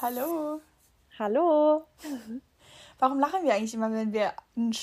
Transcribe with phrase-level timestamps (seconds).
[0.00, 0.60] Hallo.
[1.18, 1.84] Hallo.
[2.98, 4.32] Warum lachen wir eigentlich immer, wenn wir,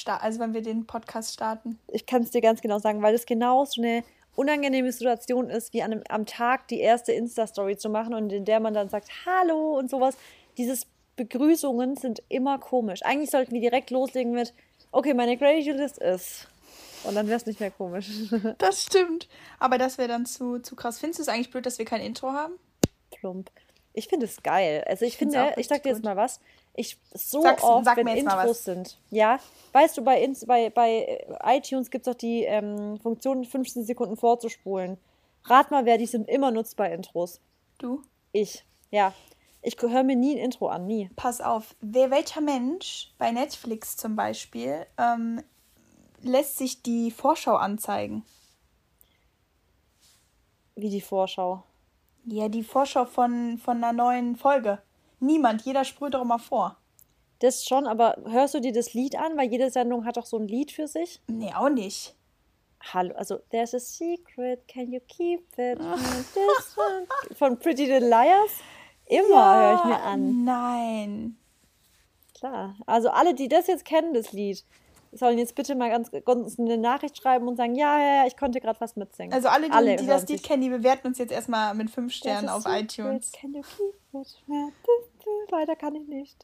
[0.05, 1.79] also wenn wir den Podcast starten?
[1.87, 4.03] Ich kann es dir ganz genau sagen, weil es genau so eine
[4.35, 8.45] unangenehme Situation ist, wie an einem, am Tag die erste Insta-Story zu machen und in
[8.45, 10.15] der man dann sagt Hallo und sowas.
[10.57, 13.03] Dieses Begrüßungen sind immer komisch.
[13.03, 14.53] Eigentlich sollten wir direkt loslegen mit
[14.93, 16.47] Okay, meine Graduate ist.
[17.03, 18.07] Und dann wäre es nicht mehr komisch.
[18.57, 19.27] Das stimmt.
[19.59, 20.99] Aber das wäre dann zu, zu krass.
[20.99, 22.53] Findest du es eigentlich blöd, dass wir kein Intro haben?
[23.11, 23.49] Plump.
[23.93, 24.83] Ich finde es geil.
[24.87, 26.39] Also ich, ich finde, ich sag dir jetzt mal was.
[26.73, 28.97] Ich so Sag's, oft, sag wenn Intros sind.
[29.09, 29.39] Ja,
[29.73, 34.97] weißt du, bei, bei, bei iTunes gibt es doch die ähm, Funktion, 15 Sekunden vorzuspulen.
[35.43, 37.41] Rat mal, wer die sind immer nutzt bei Intros.
[37.77, 38.01] Du?
[38.31, 38.63] Ich.
[38.91, 39.13] Ja.
[39.63, 41.09] Ich höre mir nie ein Intro an, nie.
[41.15, 45.43] Pass auf, wer welcher Mensch bei Netflix zum Beispiel ähm,
[46.21, 48.23] lässt sich die Vorschau anzeigen?
[50.75, 51.63] Wie die Vorschau?
[52.25, 54.79] Ja, die Vorschau von, von einer neuen Folge.
[55.19, 56.77] Niemand, jeder sprüht doch immer vor.
[57.39, 59.35] Das schon, aber hörst du dir das Lied an?
[59.35, 61.21] Weil jede Sendung hat doch so ein Lied für sich.
[61.27, 62.15] Nee, auch nicht.
[62.93, 65.79] Hallo, also There's a secret, can you keep it?
[65.79, 67.07] This one?
[67.35, 68.51] Von Pretty Little Liars?
[69.07, 70.43] Immer ja, höre ich mir an.
[70.43, 71.37] Nein.
[72.37, 72.75] Klar.
[72.85, 74.63] Also alle, die das jetzt kennen, das Lied,
[75.11, 78.37] sollen jetzt bitte mal ganz kurz eine Nachricht schreiben und sagen, ja, ja, ja, ich
[78.37, 79.33] konnte gerade was mitsingen.
[79.33, 82.13] Also alle, die, alle die das Lied kennen, die bewerten uns jetzt erstmal mit fünf
[82.13, 83.31] Sternen auf iTunes.
[85.49, 86.37] Weiter kann ich nicht.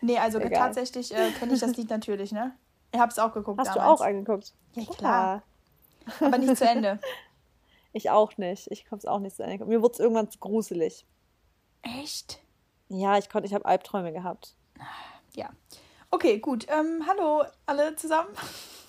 [0.00, 0.66] Nee, also Egal.
[0.66, 2.54] tatsächlich äh, kenne ich das Lied natürlich, ne?
[2.92, 3.98] Ich habe es auch geguckt Hast damals.
[3.98, 4.54] du auch angeguckt?
[4.74, 5.42] Ja, klar.
[6.20, 6.98] Aber nicht zu Ende.
[7.92, 8.70] Ich auch nicht.
[8.70, 9.64] Ich komme es auch nicht zu Ende.
[9.64, 11.06] Mir wurde es irgendwann zu gruselig.
[11.80, 12.42] Echt?
[12.88, 14.54] Ja, ich konnte, ich habe Albträume gehabt.
[15.32, 15.48] Ja.
[16.16, 16.66] Okay, gut.
[16.70, 18.30] Ähm, hallo alle zusammen.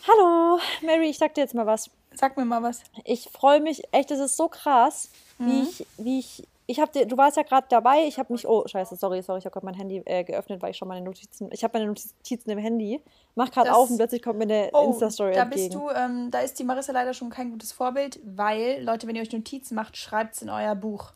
[0.08, 1.90] Hallo, Mary, ich sag dir jetzt mal was.
[2.14, 2.84] Sag mir mal was.
[3.04, 5.46] Ich freue mich, echt, es ist so krass, mhm.
[5.46, 8.48] wie ich, wie ich, ich habe dir, du warst ja gerade dabei, ich habe mich,
[8.48, 11.04] oh, scheiße, sorry, sorry, ich habe gerade mein Handy äh, geöffnet, weil ich schon meine
[11.04, 13.02] Notizen, ich habe meine Notizen im Handy,
[13.36, 15.64] mach gerade auf und plötzlich kommt mir eine oh, Insta-Story da entgegen.
[15.64, 19.18] bist du, ähm, da ist die Marissa leider schon kein gutes Vorbild, weil, Leute, wenn
[19.18, 21.12] ihr euch Notizen macht, schreibt es in euer Buch.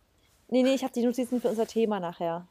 [0.50, 2.48] Nee, nee, ich habe die Notizen für unser Thema nachher.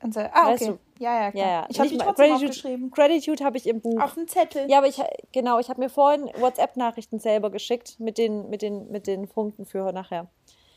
[0.00, 0.66] Ah, okay.
[0.66, 0.78] Du?
[0.98, 1.46] Ja, ja, klar.
[1.46, 1.66] Ja, ja.
[1.68, 2.90] Ich habe die trotzdem Gratitude, aufgeschrieben.
[2.90, 4.00] Gratitude habe ich im Buch.
[4.00, 4.70] Auf dem Zettel.
[4.70, 8.90] Ja, aber ich, genau, ich habe mir vorhin WhatsApp-Nachrichten selber geschickt mit den, mit, den,
[8.90, 10.28] mit den Punkten für nachher.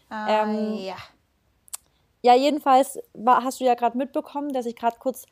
[0.09, 0.95] Ah, ähm, ja.
[2.23, 5.25] Ja, jedenfalls war, hast du ja gerade mitbekommen, dass ich gerade kurz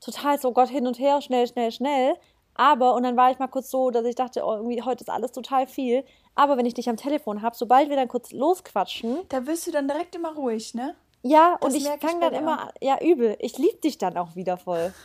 [0.00, 2.14] total so Gott hin und her, schnell, schnell, schnell.
[2.54, 5.10] Aber, und dann war ich mal kurz so, dass ich dachte, oh, irgendwie heute ist
[5.10, 6.04] alles total viel.
[6.36, 9.18] Aber wenn ich dich am Telefon habe, sobald wir dann kurz losquatschen.
[9.28, 10.94] Da wirst du dann direkt immer ruhig, ne?
[11.24, 13.36] Ja, das und ich fange dann immer, ja, übel.
[13.40, 14.92] Ich liebe dich dann auch wieder voll.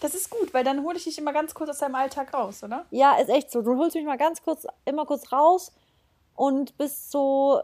[0.00, 2.62] Das ist gut, weil dann hole ich dich immer ganz kurz aus deinem Alltag raus,
[2.62, 2.86] oder?
[2.92, 3.62] Ja, ist echt so.
[3.62, 5.72] Du holst mich mal ganz kurz, immer kurz raus
[6.36, 7.60] und bist so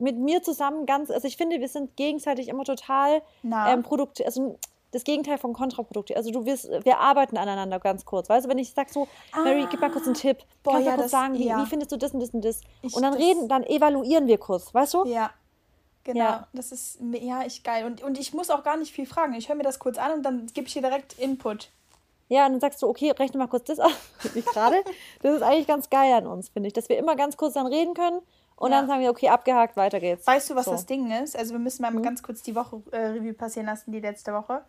[0.00, 4.58] mit mir zusammen ganz, also ich finde, wir sind gegenseitig immer total ähm, produktiv, also
[4.90, 6.16] das Gegenteil von kontraproduktiv.
[6.16, 8.28] Also du wirst, wir arbeiten aneinander ganz kurz.
[8.28, 10.38] Weißt du, wenn ich sag so, Mary, gib mal kurz einen Tipp.
[10.62, 11.62] Boah, Kannst du ja, kurz das, sagen, wie, ja.
[11.62, 12.60] wie, findest du das und das und das?
[12.82, 15.06] Ich, und dann reden, dann evaluieren wir kurz, weißt du?
[15.06, 15.30] Ja.
[16.04, 16.48] Genau, ja.
[16.52, 17.84] das ist ja ich geil.
[17.84, 19.34] Und, und ich muss auch gar nicht viel fragen.
[19.34, 21.70] Ich höre mir das kurz an und dann gebe ich dir direkt Input.
[22.28, 23.92] Ja, und dann sagst du, okay, rechne mal kurz das aus.
[24.34, 24.76] Nicht gerade.
[25.20, 27.66] Das ist eigentlich ganz geil an uns, finde ich, dass wir immer ganz kurz dann
[27.66, 28.20] reden können
[28.56, 28.78] und ja.
[28.78, 30.26] dann sagen wir, okay, abgehakt, weiter geht's.
[30.26, 30.72] Weißt du, was so.
[30.72, 31.36] das Ding ist?
[31.36, 32.02] Also wir müssen mal mhm.
[32.02, 34.62] ganz kurz die Woche äh, Revue passieren lassen, die letzte Woche.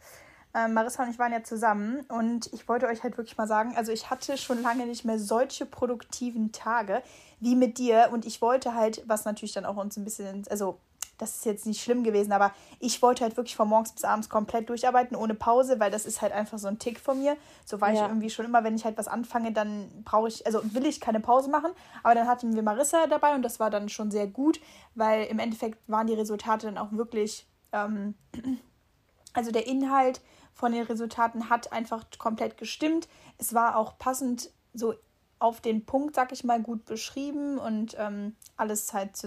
[0.55, 3.75] Ähm, Marissa und ich waren ja zusammen und ich wollte euch halt wirklich mal sagen,
[3.75, 7.01] also ich hatte schon lange nicht mehr solche produktiven Tage
[7.39, 10.77] wie mit dir und ich wollte halt, was natürlich dann auch uns ein bisschen, also
[11.17, 14.29] das ist jetzt nicht schlimm gewesen, aber ich wollte halt wirklich von morgens bis abends
[14.29, 17.37] komplett durcharbeiten, ohne Pause, weil das ist halt einfach so ein Tick von mir.
[17.65, 17.95] So war ja.
[17.95, 20.99] ich irgendwie schon immer, wenn ich halt was anfange, dann brauche ich, also will ich
[20.99, 21.71] keine Pause machen.
[22.01, 24.59] Aber dann hatten wir Marissa dabei und das war dann schon sehr gut,
[24.95, 28.15] weil im Endeffekt waren die Resultate dann auch wirklich, ähm,
[29.33, 30.21] also der Inhalt
[30.53, 33.07] von den Resultaten hat einfach komplett gestimmt.
[33.37, 34.93] Es war auch passend so
[35.39, 39.17] auf den Punkt, sag ich mal, gut beschrieben und ähm, alles halt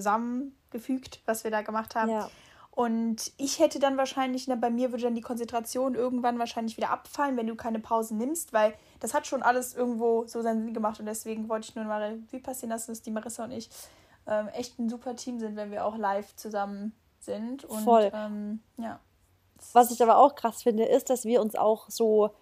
[0.70, 2.10] zusammengefügt, was wir da gemacht haben.
[2.10, 2.30] Ja.
[2.70, 6.90] Und ich hätte dann wahrscheinlich, ne, bei mir würde dann die Konzentration irgendwann wahrscheinlich wieder
[6.90, 10.74] abfallen, wenn du keine Pausen nimmst, weil das hat schon alles irgendwo so seinen Sinn
[10.74, 13.70] gemacht und deswegen wollte ich nur mal wie passieren lassen, dass die Marissa und ich
[14.26, 17.64] ähm, echt ein super Team sind, wenn wir auch live zusammen sind.
[17.64, 18.10] Und, Voll.
[18.12, 19.00] Ähm, ja.
[19.72, 22.34] Was ich aber auch krass finde, ist, dass wir uns auch so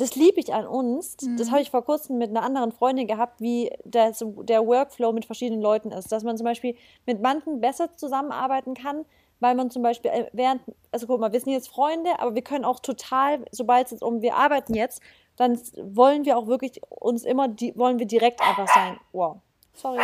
[0.00, 1.16] das liebe ich an uns.
[1.22, 1.36] Mhm.
[1.36, 5.24] Das habe ich vor kurzem mit einer anderen Freundin gehabt, wie der, der Workflow mit
[5.24, 6.10] verschiedenen Leuten ist.
[6.10, 6.76] Dass man zum Beispiel
[7.06, 9.04] mit manchen besser zusammenarbeiten kann,
[9.40, 12.42] weil man zum Beispiel äh, während, also guck mal, wir sind jetzt Freunde, aber wir
[12.42, 15.02] können auch total, sobald es um, wir arbeiten jetzt,
[15.36, 18.98] dann wollen wir auch wirklich uns immer, die, wollen wir direkt einfach sein.
[19.12, 19.36] Wow,
[19.74, 20.02] sorry.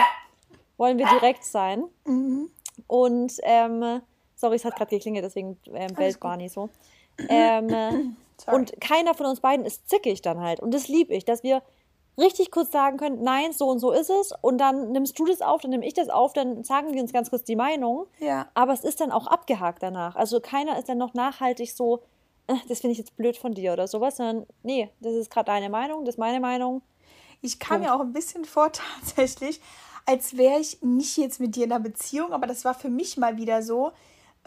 [0.79, 1.85] Wollen wir direkt sein.
[2.05, 2.51] Mhm.
[2.87, 4.01] Und ähm,
[4.37, 6.69] Sorry, es hat gerade geklingelt, deswegen ähm, bellt Barney so.
[7.29, 8.17] Ähm,
[8.47, 10.61] äh, und keiner von uns beiden ist zickig dann halt.
[10.61, 11.63] Und das liebe ich, dass wir
[12.19, 14.33] richtig kurz sagen können, nein, so und so ist es.
[14.41, 17.13] Und dann nimmst du das auf, dann nehme ich das auf, dann sagen wir uns
[17.13, 18.07] ganz kurz die Meinung.
[18.19, 18.49] Ja.
[18.55, 20.17] Aber es ist dann auch abgehakt danach.
[20.17, 22.03] Also keiner ist dann noch nachhaltig so,
[22.47, 25.47] äh, das finde ich jetzt blöd von dir oder sowas, sondern nee, das ist gerade
[25.47, 26.83] deine Meinung, das ist meine Meinung.
[27.43, 28.73] Ich kam mir auch ein bisschen vor
[29.03, 29.61] tatsächlich,
[30.07, 33.17] als wäre ich nicht jetzt mit dir in einer Beziehung, aber das war für mich
[33.17, 33.93] mal wieder so,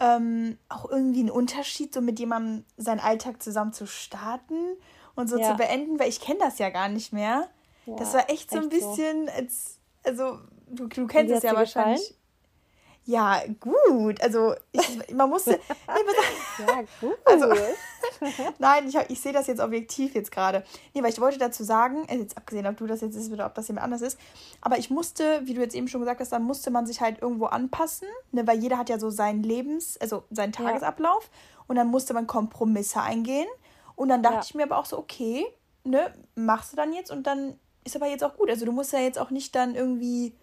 [0.00, 4.56] ähm, auch irgendwie ein Unterschied, so mit jemandem seinen Alltag zusammen zu starten
[5.14, 5.50] und so Ja.
[5.52, 7.48] zu beenden, weil ich kenne das ja gar nicht mehr.
[7.86, 8.88] das Ja, war echt so ein echt so.
[8.90, 10.38] bisschen, als, also
[10.68, 12.14] du, du kennst es ja wahrscheinlich.
[13.04, 14.20] Ja, gut.
[14.22, 15.58] Also ich, man musste.
[16.58, 16.66] Nee.
[16.66, 17.16] Ja, gut.
[17.24, 17.46] Also,
[18.58, 20.62] Nein, ich, ich sehe das jetzt objektiv jetzt gerade.
[20.94, 23.46] Nee, weil ich wollte dazu sagen, äh, jetzt abgesehen, ob du das jetzt ist oder
[23.46, 24.18] ob das jemand anders ist,
[24.60, 27.22] aber ich musste, wie du jetzt eben schon gesagt hast, da musste man sich halt
[27.22, 30.66] irgendwo anpassen, ne, weil jeder hat ja so seinen Lebens-, also seinen Ja.
[30.66, 31.30] Tagesablauf
[31.66, 33.48] und dann musste man Kompromisse eingehen
[33.96, 34.42] und dann dachte Ja.
[34.44, 35.46] ich mir aber auch so, okay,
[35.84, 38.50] ne, machst du dann jetzt und dann ist aber jetzt auch gut.
[38.50, 40.34] Also du musst ja jetzt auch nicht dann irgendwie,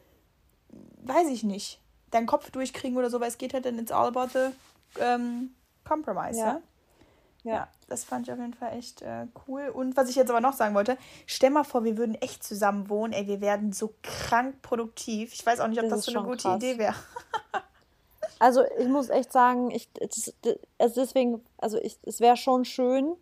[1.04, 1.80] weiß ich nicht,
[2.12, 4.50] deinen Kopf durchkriegen oder so, weil es geht halt dann, it's all about the
[5.01, 5.51] ähm,
[5.86, 6.45] compromise, Ja.
[6.45, 6.62] ja?
[7.54, 9.69] Ja, das fand ich auf jeden Fall echt äh, cool.
[9.74, 12.89] Und was ich jetzt aber noch sagen wollte, stell mal vor, wir würden echt zusammen
[12.89, 13.13] wohnen.
[13.13, 15.31] Ey, wir werden so krank produktiv.
[15.33, 16.56] Ich weiß auch nicht, ob Das das, so eine gute krass.
[16.57, 16.95] Idee wäre.
[18.39, 20.31] Also ich muss echt sagen, ich, das,
[20.77, 23.15] also deswegen, also ich, es wäre schon schön,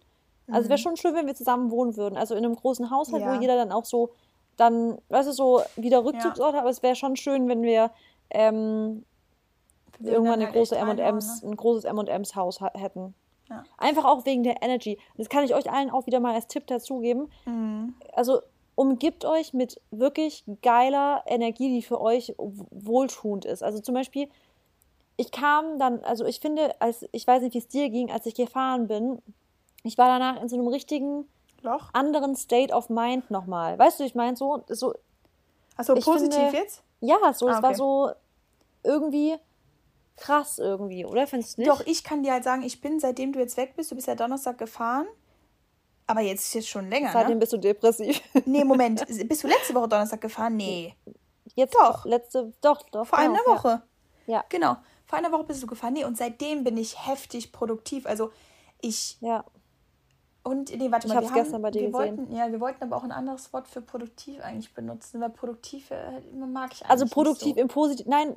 [0.48, 2.18] also es wäre schon schön, wenn wir zusammen wohnen würden.
[2.18, 3.30] Also in einem großen Haushalt, Mhm.
[3.30, 3.36] Ja.
[3.38, 4.12] wo jeder dann auch so,
[4.58, 7.92] dann, weißt du, so wieder Rückzugsort hat, aber es wäre schon schön, wenn wir
[8.32, 9.04] ähm,
[10.00, 11.50] irgendwann eine halt große M&M's, ne?
[11.52, 13.14] ein großes M&M's Haus ha- hätten.
[13.50, 13.64] Ja.
[13.78, 14.98] Einfach auch wegen der Energy.
[15.18, 17.30] Das kann ich euch allen auch wieder mal als Tipp dazugeben.
[17.46, 17.94] Mhm.
[18.14, 18.42] Also
[18.76, 23.64] umgibt euch mit wirklich geiler Energie, die für euch wohltuend ist.
[23.64, 24.28] Also zum Beispiel,
[25.16, 28.26] ich kam dann, also ich finde, als ich weiß nicht, wie es dir ging, als
[28.26, 29.22] ich gefahren bin,
[29.84, 31.26] ich war danach in so einem richtigen
[31.62, 31.90] Loch.
[31.94, 33.78] anderen State of Mind nochmal.
[33.80, 34.94] Weißt du, ich meine so, so
[35.78, 36.84] Ich positiv finde- jetzt?
[37.08, 37.78] Ja, so, es Ah, war okay.
[37.78, 38.12] so
[38.84, 39.36] irgendwie
[40.18, 41.28] krass irgendwie, oder?
[41.28, 41.72] Findest du nicht?
[41.72, 44.08] Doch, ich kann dir halt sagen, ich bin, seitdem du jetzt weg bist, du bist
[44.08, 45.08] ja Donnerstag gefahren.
[46.08, 47.40] Aber jetzt ist jetzt schon länger, Seitdem ne?
[47.40, 48.22] bist du depressiv.
[48.46, 49.06] Nee, Moment.
[49.28, 50.56] Bist du letzte Woche Donnerstag gefahren?
[50.56, 50.96] Nee.
[51.56, 52.06] Jetzt Doch.
[52.06, 53.08] letzte, doch, doch.
[53.08, 53.52] Vor genau, einer ja.
[53.56, 53.82] Woche.
[54.28, 54.46] Ja.
[54.50, 54.78] Genau.
[55.08, 55.94] Vor einer Woche bist du gefahren.
[55.94, 58.06] Nee, und seitdem bin ich heftig produktiv.
[58.06, 58.32] Also
[58.82, 59.46] ich Ja.
[60.48, 62.18] Und nee, warte Ich mal, hab's wir, haben, gestern bei dir wir gesehen.
[62.20, 65.90] wollten, ja, wir wollten aber auch ein anderes Wort für produktiv eigentlich benutzen, weil produktiv
[65.90, 67.62] äh, mag ich eigentlich Also produktiv so.
[67.62, 68.06] im Positiv.
[68.06, 68.36] Nein,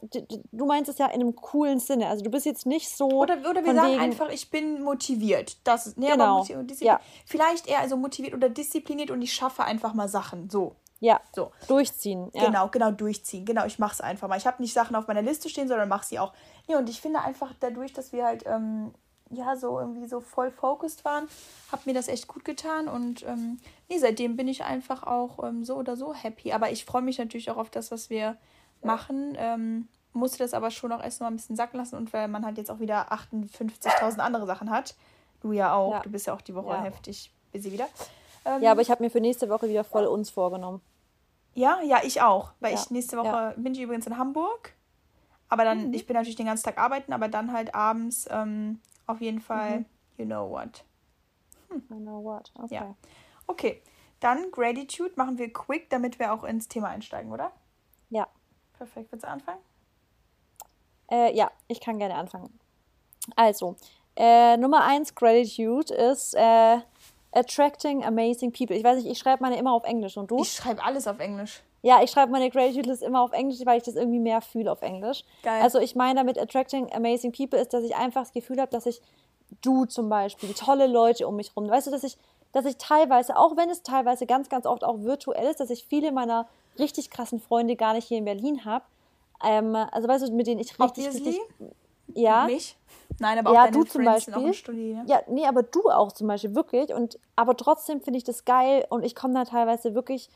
[0.51, 2.07] du meinst es ja in einem coolen Sinne.
[2.07, 3.09] Also du bist jetzt nicht so.
[3.09, 5.59] Oder, oder wir sagen wegen- einfach, ich bin motiviert.
[5.65, 6.99] Das ist, nee, Genau, aber ja.
[7.27, 10.49] Vielleicht eher also motiviert oder diszipliniert und ich schaffe einfach mal Sachen.
[10.49, 10.77] So.
[11.01, 11.53] Ja, So.
[11.69, 12.31] durchziehen.
[12.33, 12.47] Ja.
[12.47, 13.45] Genau, genau, durchziehen.
[13.45, 14.39] Genau, ich mache es einfach mal.
[14.39, 16.33] Ich habe nicht Sachen auf meiner Liste stehen, sondern mache sie auch.
[16.69, 18.93] Nee, und ich finde einfach dadurch, dass wir halt, ähm,
[19.31, 21.29] ja, so irgendwie so voll focused waren,
[21.73, 22.89] hat mir das echt gut getan.
[22.89, 23.59] Und ähm,
[23.89, 26.53] nee, seitdem bin ich einfach auch ähm, so oder so happy.
[26.53, 28.37] Aber ich freue mich natürlich auch auf das, was wir
[28.83, 29.35] machen.
[29.39, 31.97] Ähm, musste das aber schon auch erst mal ein bisschen sacken lassen.
[31.97, 34.95] Und weil man halt jetzt auch wieder 58.000 andere Sachen hat.
[35.41, 35.93] Du ja auch.
[35.93, 36.01] Ja.
[36.01, 36.83] Du bist ja auch die Woche Ja.
[36.83, 37.87] heftig busy wieder.
[38.45, 40.81] Ähm, Ja, aber ich habe mir für nächste Woche wieder voll uns vorgenommen.
[41.55, 42.53] ja, ja, ich auch.
[42.61, 44.73] Weil Ja, ich nächste Woche bin ich übrigens in Hamburg.
[45.51, 45.95] Aber dann, Mhm.
[45.95, 49.81] ich bin natürlich den ganzen Tag arbeiten, aber dann halt abends ähm, auf jeden Fall,
[49.81, 49.87] Mhm.
[50.19, 50.85] you know what.
[51.71, 52.53] I know what.
[52.55, 52.75] Okay.
[52.77, 52.95] Ja.
[53.47, 53.83] Okay,
[54.21, 57.51] dann Gratitude machen wir quick, damit wir auch ins Thema einsteigen, oder?
[58.11, 58.29] Ja.
[58.77, 59.59] Perfekt, willst du anfangen?
[61.11, 62.59] Äh, ja, ich kann gerne anfangen.
[63.37, 63.77] Also,
[64.17, 66.79] äh, Nummer eins Gratitude ist äh,
[67.33, 68.77] Attracting Amazing People.
[68.77, 70.41] Ich weiß nicht, ich schreibe meine immer auf Englisch und du?
[70.41, 71.63] Ich schreibe alles auf Englisch.
[71.83, 74.73] Ja, ich schreibe meine Gratitude List immer auf Englisch, weil ich das irgendwie mehr fühle
[74.73, 75.25] auf Englisch.
[75.43, 75.63] Geil.
[75.63, 78.87] Also ich meine damit Attracting Amazing People ist, dass ich einfach das Gefühl habe, dass
[78.87, 79.01] ich
[79.63, 82.19] du zum Beispiel, tolle Leute um mich rum, weißt du, dass ich,
[82.53, 85.85] dass ich teilweise, auch wenn es teilweise ganz, ganz oft auch virtuell ist, dass ich
[85.85, 88.85] viele meiner richtig krassen Freunde gar nicht hier in Berlin habe.
[89.45, 91.29] Ähm, also weißt du, mit denen ich richtig, Obviously.
[91.29, 91.41] richtig,
[92.15, 92.77] ja, Mich?
[93.19, 94.91] Nein, aber auch ja, deine du zum Friends sind auch Beispiel.
[94.91, 95.05] im ne?
[95.07, 96.93] Ja, nee, aber du auch zum Beispiel, wirklich.
[96.93, 100.31] Und aber trotzdem finde ich das geil und ich komme da teilweise wirklich,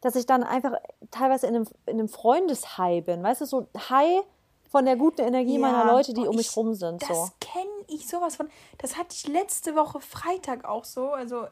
[0.00, 0.72] dass ich dann einfach
[1.10, 3.22] teilweise in einem, in einem Freundeshigh bin.
[3.22, 4.22] Weißt du, so High
[4.70, 7.02] von der guten Energie meiner Ja, Leute, die um mich ich- rum sind.
[7.02, 7.28] Das So.
[7.40, 8.48] kenne ich sowas von.
[8.78, 11.10] Das hatte ich letzte Woche Freitag auch so.
[11.10, 11.46] Also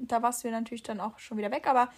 [0.00, 1.66] da warst du natürlich dann auch schon wieder weg.
[1.68, 1.88] Aber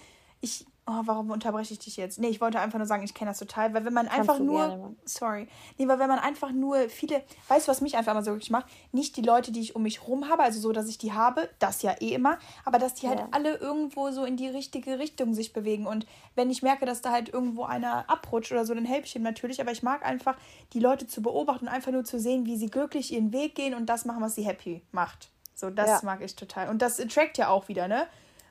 [0.41, 2.19] ich Oh, warum unterbreche ich dich jetzt?
[2.19, 4.39] Nee, ich wollte einfach nur sagen, ich kenne das total, weil wenn man Kannst einfach
[4.39, 4.95] nur.
[5.05, 5.47] Sorry.
[5.77, 7.23] Nee, weil wenn man einfach nur viele.
[7.49, 8.67] Weißt du, was mich einfach immer so wirklich macht?
[8.91, 11.51] Nicht die Leute, die ich um mich rum habe, also so, dass ich die habe,
[11.59, 13.29] das ja eh immer, aber dass die halt ja.
[13.33, 15.87] alle irgendwo so in die richtige Richtung sich bewegen.
[15.87, 19.15] Und wenn ich merke, dass da halt irgendwo einer abrutscht oder so, dann helfe ich
[19.15, 19.61] ihm natürlich.
[19.61, 20.37] Aber ich mag einfach,
[20.73, 23.75] die Leute zu beobachten und einfach nur zu sehen, wie sie glücklich ihren Weg gehen
[23.75, 25.29] und das machen, was sie happy macht.
[25.55, 26.01] So, das ja.
[26.03, 26.71] mag ich total.
[26.71, 28.07] Und das attrackt ja auch wieder, ne?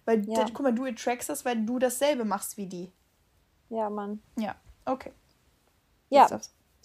[0.07, 0.45] Weil, ja.
[0.45, 2.91] guck mal, du attracts das, weil du dasselbe machst wie die.
[3.69, 4.21] Ja, Mann.
[4.37, 5.11] Ja, okay.
[6.09, 6.29] Ja,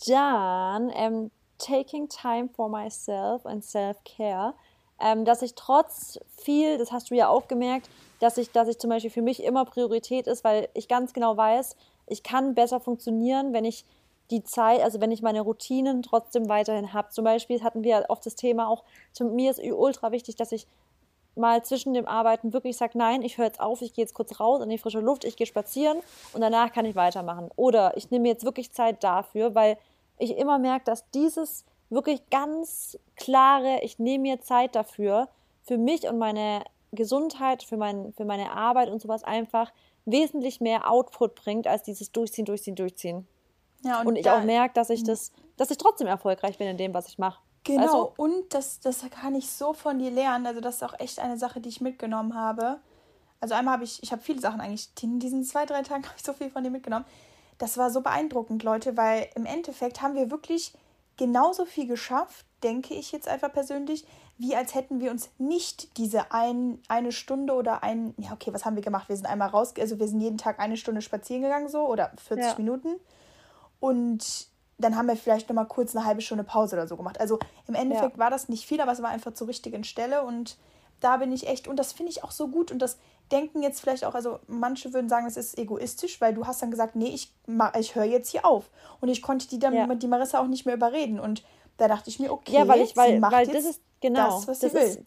[0.04, 4.54] dann ähm, taking time for myself and self-care.
[4.98, 7.88] Ähm, dass ich trotz viel, das hast du ja auch gemerkt,
[8.18, 11.36] dass ich, dass ich zum Beispiel für mich immer Priorität ist, weil ich ganz genau
[11.36, 11.76] weiß,
[12.08, 13.84] ich kann besser funktionieren, wenn ich
[14.32, 17.10] die Zeit, also wenn ich meine Routinen trotzdem weiterhin habe.
[17.10, 20.66] Zum Beispiel hatten wir oft das Thema auch, zu mir ist ultra wichtig, dass ich
[21.34, 24.38] mal zwischen dem Arbeiten wirklich sage, nein, ich höre jetzt auf, ich gehe jetzt kurz
[24.38, 25.98] raus in die frische Luft, ich gehe spazieren
[26.32, 27.50] und danach kann ich weitermachen.
[27.56, 29.78] Oder ich nehme jetzt wirklich Zeit dafür, weil
[30.18, 35.28] ich immer merke, dass dieses wirklich ganz klare, ich nehme mir Zeit dafür,
[35.62, 39.72] für mich und meine Gesundheit, für, mein, für meine Arbeit und sowas einfach
[40.04, 43.26] wesentlich mehr Output bringt, als dieses Durchziehen, Durchziehen, Durchziehen.
[43.84, 45.06] Ja, und, und ich auch merke, dass ich hm.
[45.06, 47.40] das, dass ich trotzdem erfolgreich bin in dem, was ich mache.
[47.64, 50.46] Genau, also, und das, das kann ich so von dir lernen.
[50.46, 52.80] Also, das ist auch echt eine Sache, die ich mitgenommen habe.
[53.40, 56.14] Also, einmal habe ich, ich habe viele Sachen eigentlich, in diesen zwei, drei Tagen habe
[56.16, 57.04] ich so viel von dir mitgenommen.
[57.58, 60.72] Das war so beeindruckend, Leute, weil im Endeffekt haben wir wirklich
[61.16, 64.04] genauso viel geschafft, denke ich jetzt einfach persönlich,
[64.38, 68.64] wie als hätten wir uns nicht diese ein, eine Stunde oder ein, ja, okay, was
[68.64, 69.08] haben wir gemacht?
[69.08, 72.12] Wir sind einmal raus, also wir sind jeden Tag eine Stunde spazieren gegangen, so, oder
[72.16, 72.54] 40 ja.
[72.58, 72.96] Minuten.
[73.78, 74.48] Und
[74.84, 77.20] dann haben wir vielleicht noch mal kurz eine halbe Stunde Pause oder so gemacht.
[77.20, 78.18] Also im Endeffekt ja.
[78.18, 80.56] war das nicht viel, aber es war einfach zur richtigen Stelle und
[81.00, 82.98] da bin ich echt und das finde ich auch so gut und das
[83.30, 86.70] denken jetzt vielleicht auch, also manche würden sagen, es ist egoistisch, weil du hast dann
[86.70, 87.32] gesagt, nee, ich,
[87.78, 88.70] ich höre jetzt hier auf
[89.00, 89.86] und ich konnte die dann ja.
[89.86, 91.42] mit die Marissa auch nicht mehr überreden und
[91.78, 94.58] da dachte ich mir, okay, ja, weil ich, weil, weil das ist genau das, was
[94.60, 94.82] das sie will.
[94.82, 95.00] Ist,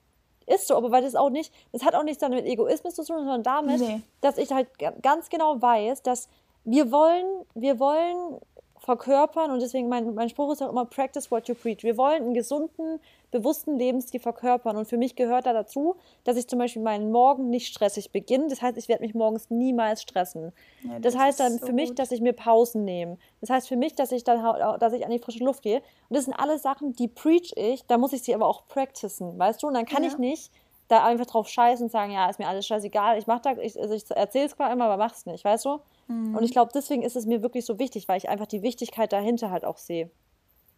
[0.48, 3.04] ist so, aber weil das auch nicht, das hat auch nichts damit mit Egoismus zu
[3.04, 4.02] tun, sondern damit, nee.
[4.22, 4.68] dass ich halt
[5.02, 6.28] ganz genau weiß, dass
[6.64, 8.40] wir wollen, wir wollen
[8.86, 11.82] verkörpern und deswegen mein, mein Spruch ist auch immer practice what you preach.
[11.82, 13.00] Wir wollen einen gesunden,
[13.32, 17.50] bewussten Lebensstil verkörpern und für mich gehört da dazu, dass ich zum Beispiel meinen Morgen
[17.50, 18.48] nicht stressig beginne.
[18.48, 20.54] Das heißt, ich werde mich morgens niemals stressen.
[20.84, 22.00] Ja, das, das, heißt dann so für mich, gut.
[22.00, 23.18] dass ich mir Pausen nehme.
[23.42, 24.44] Das heißt für mich, dass ich dann,
[24.80, 25.78] dass ich an die frische Luft gehe.
[26.10, 29.40] Und das sind alles Sachen, die preach ich, da muss ich sie aber auch practicen,
[29.40, 29.68] weißt du?
[29.68, 30.10] Und dann kann ja.
[30.10, 30.52] ich nicht
[30.88, 33.80] da einfach drauf scheißen und sagen, ja, ist mir alles scheißegal, ich mach da, ich,
[33.80, 35.80] also ich erzähle es zwar immer, aber mach's nicht, weißt du?
[36.08, 36.36] Mhm.
[36.36, 39.12] Und ich glaube, deswegen ist es mir wirklich so wichtig, weil ich einfach die Wichtigkeit
[39.12, 40.12] dahinter halt auch sehe.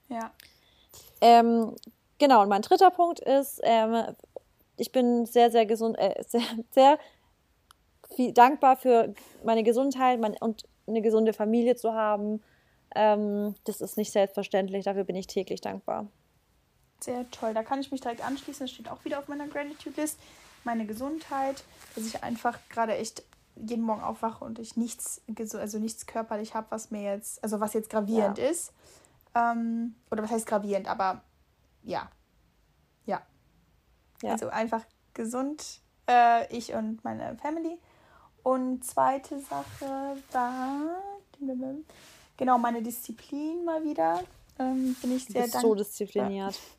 [0.09, 0.31] Ja.
[1.19, 1.75] Ähm,
[2.19, 4.03] genau, und mein dritter Punkt ist, ähm,
[4.77, 6.99] ich bin sehr, sehr gesund, äh, sehr, sehr
[8.15, 12.41] viel dankbar für meine Gesundheit mein, und eine gesunde Familie zu haben.
[12.95, 16.07] Ähm, das ist nicht selbstverständlich, dafür bin ich täglich dankbar.
[16.99, 18.65] Sehr toll, da kann ich mich direkt anschließen.
[18.65, 20.19] Das steht auch wieder auf meiner Gratitude-List.
[20.63, 21.63] Meine Gesundheit,
[21.95, 23.23] dass ich einfach gerade echt
[23.55, 25.21] jeden Morgen aufwache und ich nichts,
[25.53, 28.49] also nichts körperlich habe, was mir jetzt, also was jetzt gravierend ja.
[28.49, 28.73] ist.
[29.35, 31.21] Ähm, oder was heißt gravierend, aber
[31.83, 32.09] ja.
[33.05, 33.21] Ja.
[34.21, 34.31] ja.
[34.31, 37.77] Also einfach gesund, äh, ich und meine Family.
[38.43, 41.01] Und zweite Sache war,
[42.37, 44.23] genau, meine Disziplin mal wieder.
[44.59, 45.61] Ähm, bin ich sehr dankbar.
[45.61, 46.59] so diszipliniert.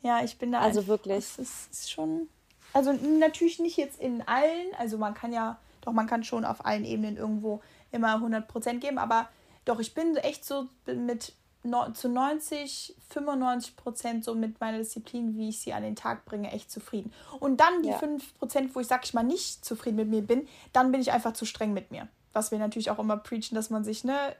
[0.00, 0.60] Ja, ich bin da.
[0.60, 1.16] Also einfach, wirklich.
[1.16, 2.28] Es ist, ist schon.
[2.72, 6.64] Also natürlich nicht jetzt in allen, also man kann ja doch man kann schon auf
[6.64, 9.28] allen Ebenen irgendwo immer 100% geben, aber
[9.64, 15.48] doch, ich bin echt so mit no, zu 90, 95% so mit meiner Disziplin, wie
[15.48, 17.12] ich sie an den Tag bringe, echt zufrieden.
[17.40, 17.98] Und dann die ja.
[17.98, 21.32] 5% wo ich, sag ich mal, nicht zufrieden mit mir bin, dann bin ich einfach
[21.32, 22.08] zu streng mit mir.
[22.32, 24.36] Was wir natürlich auch immer preachen, dass man sich, ne,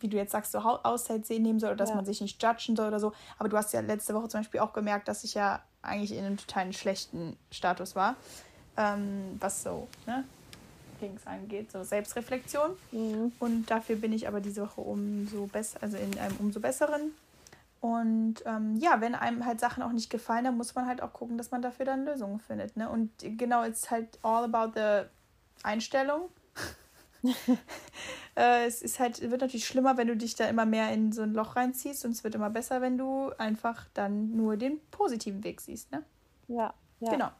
[0.00, 1.96] wie du jetzt sagst, so Auszeit sehen nehmen soll oder dass ja.
[1.96, 3.12] man sich nicht judgen soll oder so.
[3.38, 6.24] Aber du hast ja letzte Woche zum Beispiel auch gemerkt, dass ich ja eigentlich in
[6.24, 8.16] einem totalen schlechten Status war.
[8.76, 10.24] Ähm, was so, ne,
[11.00, 12.70] Dings angeht, so Selbstreflexion.
[12.92, 13.32] Mhm.
[13.38, 17.12] Und dafür bin ich aber diese Woche umso besser, also in einem umso besseren.
[17.80, 21.12] Und ähm, ja, wenn einem halt Sachen auch nicht gefallen, dann muss man halt auch
[21.12, 22.76] gucken, dass man dafür dann Lösungen findet.
[22.76, 22.88] Ne?
[22.88, 25.06] Und genau, es ist halt all about the
[25.62, 26.28] Einstellung.
[28.36, 31.22] äh, es ist halt, wird natürlich schlimmer, wenn du dich da immer mehr in so
[31.22, 35.42] ein Loch reinziehst und es wird immer besser, wenn du einfach dann nur den positiven
[35.44, 36.04] Weg siehst, ne?
[36.48, 37.10] Ja, ja.
[37.10, 37.30] Genau.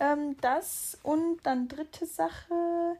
[0.00, 2.96] Ähm, das und dann dritte Sache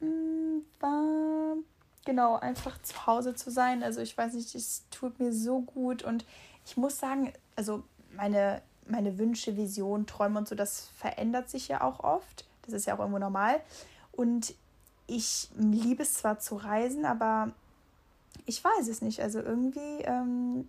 [0.00, 1.56] mh, hm, war
[2.04, 3.82] genau einfach zu Hause zu sein.
[3.82, 6.24] Also ich weiß nicht, es tut mir so gut und
[6.64, 7.82] ich muss sagen, also
[8.14, 12.46] meine, meine Wünsche, Visionen, Träume und so, das verändert sich ja auch oft.
[12.62, 13.60] Das ist ja auch irgendwo normal.
[14.12, 14.54] Und
[15.06, 17.52] ich liebe es zwar zu reisen, aber
[18.44, 19.20] ich weiß es nicht.
[19.20, 20.68] Also irgendwie ähm,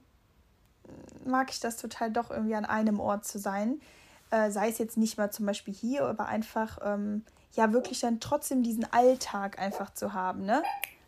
[1.25, 3.82] mag ich das total doch irgendwie an einem Ort zu sein.
[4.29, 8.20] Äh, sei es jetzt nicht mal zum Beispiel hier, aber einfach ähm, ja wirklich dann
[8.20, 10.63] trotzdem diesen Alltag einfach zu haben, ne?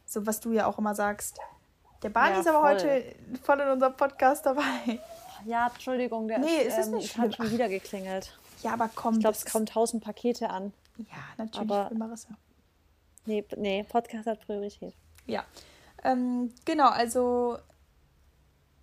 [0.06, 1.40] So was du ja auch immer sagst.
[2.02, 2.76] Der Barney ja, ist aber voll.
[2.76, 5.00] heute voll in unserem Podcast dabei.
[5.46, 8.38] Ja, Entschuldigung, der nee, ist, es ist nicht ähm, hat schon wieder geklingelt.
[8.64, 9.16] Ja, aber komm.
[9.16, 10.74] Ich glaube, es kommen tausend Pakete an.
[10.98, 11.06] Ja,
[11.38, 12.30] natürlich aber, für Marissa.
[13.26, 14.94] Nee, nee, Podcast hat Priorität.
[15.26, 15.44] Ja.
[16.04, 17.58] Ähm, genau, also.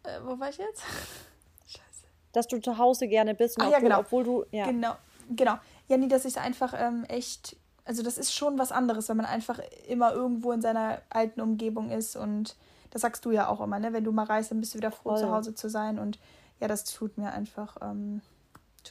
[0.04, 0.82] Äh, wo war ich jetzt?
[1.66, 2.06] Scheiße.
[2.32, 4.00] Dass du zu Hause gerne bist, obwohl, ja, genau.
[4.00, 4.44] obwohl du.
[4.50, 4.66] Ja.
[4.66, 4.94] Genau,
[5.30, 5.56] genau.
[5.88, 7.56] Ja, nee, dass ich einfach ähm, echt.
[7.84, 11.90] Also, das ist schon was anderes, wenn man einfach immer irgendwo in seiner alten Umgebung
[11.90, 12.16] ist.
[12.16, 12.56] Und
[12.90, 13.92] das sagst du ja auch immer, ne?
[13.92, 15.18] Wenn du mal reist, dann bist du wieder froh, Voll.
[15.18, 15.98] zu Hause zu sein.
[15.98, 16.18] Und
[16.60, 17.76] ja, das tut mir einfach.
[17.80, 18.22] Ähm,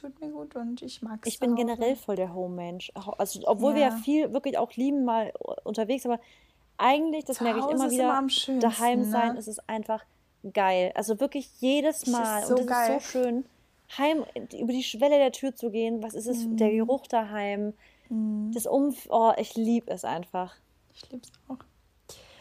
[0.00, 1.32] tut mir gut und ich mag es.
[1.32, 2.92] Ich bin generell voll der Home-Mensch.
[2.94, 3.76] Also, obwohl ja.
[3.76, 5.32] wir ja viel wirklich auch lieben, mal
[5.64, 6.20] unterwegs, aber
[6.78, 9.04] eigentlich, das Zu merke ich immer wieder, immer daheim ne?
[9.06, 10.04] sein, ist es einfach
[10.52, 10.92] geil.
[10.94, 12.44] Also wirklich jedes Mal.
[12.44, 12.96] So und das geil.
[12.96, 13.44] ist so schön,
[13.98, 14.24] heim
[14.58, 16.02] über die Schwelle der Tür zu gehen.
[16.02, 16.44] Was ist es?
[16.44, 16.56] Mm.
[16.56, 17.72] Der Geruch daheim.
[18.08, 18.52] Mm.
[18.52, 20.54] Das Umf oh, ich liebe es einfach.
[20.94, 21.58] Ich liebe es auch.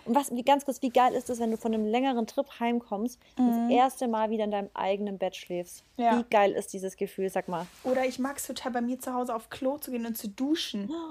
[0.05, 2.47] Und was, wie ganz kurz, wie geil ist es, wenn du von einem längeren Trip
[2.59, 3.69] heimkommst und mhm.
[3.69, 5.83] das erste Mal wieder in deinem eigenen Bett schläfst?
[5.97, 6.19] Ja.
[6.19, 7.65] Wie geil ist dieses Gefühl, sag mal.
[7.83, 10.29] Oder ich mag es total, bei mir zu Hause auf Klo zu gehen und zu
[10.29, 10.91] duschen.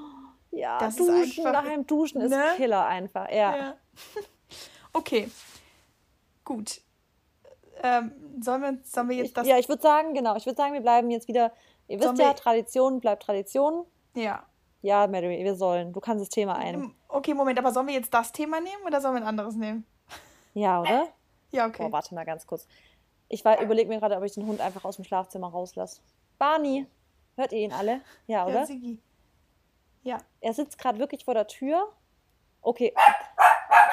[0.57, 2.45] Ja, das duschen, ist einfach, daheim duschen ist ne?
[2.55, 3.57] Killer einfach, ja.
[3.57, 3.75] ja.
[4.93, 5.29] okay,
[6.45, 6.81] gut.
[7.83, 9.49] Ähm, sollen, wir, sollen wir jetzt das...
[9.49, 11.51] ja, ich würde sagen, genau, ich würde sagen, wir bleiben jetzt wieder...
[11.89, 13.85] Ihr wisst sollen ja, Tradition bleibt Tradition.
[14.15, 14.47] Ja.
[14.85, 15.93] Ja, Mary, wir sollen.
[15.93, 16.95] Du kannst das Thema ein.
[17.15, 19.87] Okay, Moment, aber sollen wir jetzt das Thema nehmen oder sollen wir ein anderes nehmen?
[20.53, 21.09] Ja, oder?
[21.53, 21.85] Ja, okay.
[21.85, 22.67] Boah, warte mal ganz kurz.
[23.29, 26.01] Ich überlege mir gerade, ob ich den Hund einfach aus dem Schlafzimmer rauslasse.
[26.37, 26.89] Barney,
[27.37, 28.01] hört ihr ihn alle?
[28.27, 28.55] Ja, oder?
[28.61, 28.99] Ja, Sigi.
[30.03, 30.19] Ja.
[30.41, 31.93] Er sitzt gerade wirklich vor der Tür.
[32.61, 32.93] Okay.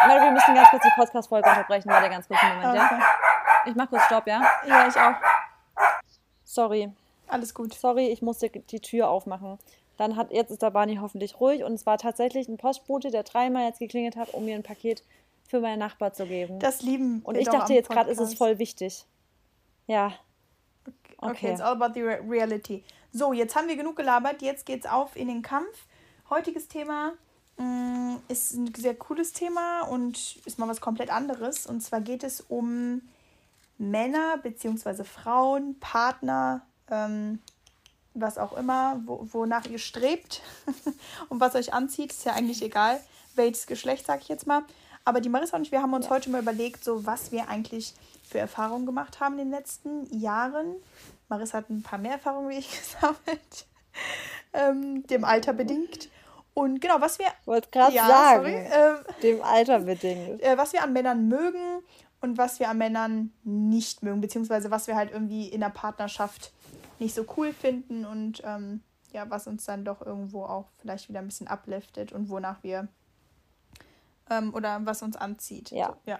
[0.07, 1.91] Mary, wir müssen ganz kurz die Podcast-Folge unterbrechen.
[1.91, 2.95] Warte ganz kurz einen Moment, okay.
[2.95, 3.61] ja?
[3.67, 4.41] Ich mach kurz Stopp, ja?
[4.65, 5.13] Ja, ich auch.
[6.43, 6.91] Sorry.
[7.27, 7.75] Alles gut.
[7.75, 9.59] Sorry, ich musste die Tür aufmachen.
[10.01, 13.21] Dann hat, jetzt ist der Barney hoffentlich ruhig und es war tatsächlich ein Postbote, der
[13.21, 15.03] dreimal jetzt geklingelt hat, um mir ein Paket
[15.47, 16.57] für meinen Nachbar zu geben.
[16.57, 19.05] Das lieben Und ich dachte jetzt gerade, ist es voll wichtig.
[19.85, 20.13] Ja.
[21.17, 22.83] Okay, okay, it's all about the reality.
[23.11, 25.85] So, jetzt haben wir genug gelabert, jetzt geht's auf in den Kampf.
[26.31, 27.13] Heutiges Thema
[27.57, 31.67] mh, mm, ist ein sehr cooles Thema und ist mal was komplett anderes.
[31.67, 33.03] Und zwar geht es um
[33.77, 35.03] Männer bzw.
[35.03, 37.37] Frauen, Partner, ähm,
[38.13, 40.41] was auch immer, wo, wonach ihr strebt
[41.29, 42.99] und was euch anzieht, ist ja eigentlich egal,
[43.35, 44.63] welches Geschlecht, sag ich jetzt mal.
[45.05, 46.11] Aber die Marissa und ich, wir haben uns ja.
[46.11, 47.93] heute mal überlegt, so was wir eigentlich
[48.23, 50.75] für Erfahrungen gemacht haben in den letzten Jahren.
[51.27, 53.65] Marissa hat ein paar mehr Erfahrungen wie ich gesammelt,
[54.53, 56.09] ähm, dem Alter bedingt.
[56.53, 57.27] Und genau, was wir.
[57.45, 58.43] Wollte gerade ja, sagen.
[58.43, 60.41] Sorry, ähm, dem Alter bedingt.
[60.41, 61.81] Äh, was wir an Männern mögen
[62.19, 66.51] und was wir an Männern nicht mögen, beziehungsweise was wir halt irgendwie in der Partnerschaft
[67.01, 71.19] nicht so cool finden und ähm, ja, was uns dann doch irgendwo auch vielleicht wieder
[71.19, 72.87] ein bisschen upliftet und wonach wir
[74.29, 75.71] ähm, oder was uns anzieht.
[75.71, 75.87] Ja.
[75.87, 76.19] So, ja.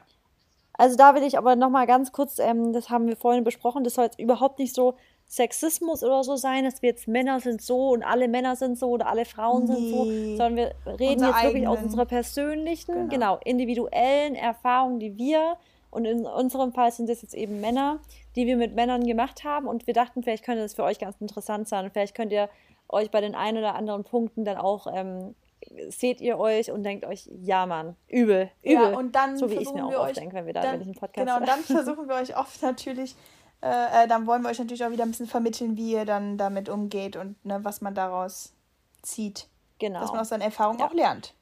[0.74, 3.94] Also da will ich aber nochmal ganz kurz, ähm, das haben wir vorhin besprochen, das
[3.94, 4.96] soll jetzt überhaupt nicht so
[5.28, 8.90] Sexismus oder so sein, dass wir jetzt Männer sind so und alle Männer sind so
[8.90, 9.74] oder alle Frauen nee.
[9.74, 13.38] sind so, sondern wir reden Unser jetzt wirklich aus unserer persönlichen, genau.
[13.38, 15.58] genau, individuellen Erfahrung, die wir
[15.92, 18.00] und in unserem Fall sind es jetzt eben Männer,
[18.36, 19.68] die wir mit Männern gemacht haben.
[19.68, 21.86] Und wir dachten, vielleicht könnte das für euch ganz interessant sein.
[21.86, 22.50] Und vielleicht könnt ihr
[22.88, 25.36] euch bei den ein oder anderen Punkten dann auch, ähm,
[25.90, 28.92] seht ihr euch und denkt euch, ja Mann, übel, übel.
[28.92, 30.82] Ja, und dann so wie ich mir auch oft denke, wenn wir da, dann, wenn
[30.82, 33.16] ich einen Podcast Genau, und dann versuchen wir euch oft natürlich,
[33.62, 36.38] äh, äh, dann wollen wir euch natürlich auch wieder ein bisschen vermitteln, wie ihr dann
[36.38, 38.54] damit umgeht und ne, was man daraus
[39.02, 39.48] zieht.
[39.78, 40.00] Genau.
[40.00, 40.88] Dass man aus seinen Erfahrungen ja.
[40.88, 41.34] auch lernt.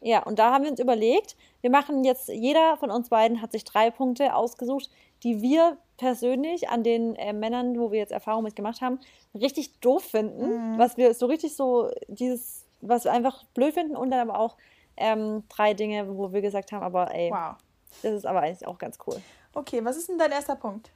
[0.00, 3.52] Ja, und da haben wir uns überlegt, wir machen jetzt, jeder von uns beiden hat
[3.52, 4.90] sich drei Punkte ausgesucht,
[5.22, 8.98] die wir persönlich an den äh, Männern, wo wir jetzt Erfahrung mit gemacht haben,
[9.34, 10.78] richtig doof finden, mhm.
[10.78, 14.56] was wir so richtig so dieses, was wir einfach blöd finden und dann aber auch
[14.96, 17.54] ähm, drei Dinge, wo wir gesagt haben, aber ey, wow.
[18.02, 19.22] das ist aber eigentlich auch ganz cool.
[19.54, 20.90] Okay, was ist denn dein erster Punkt?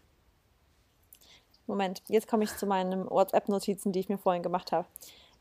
[1.68, 4.86] Moment, jetzt komme ich zu meinen WhatsApp-Notizen, die ich mir vorhin gemacht habe.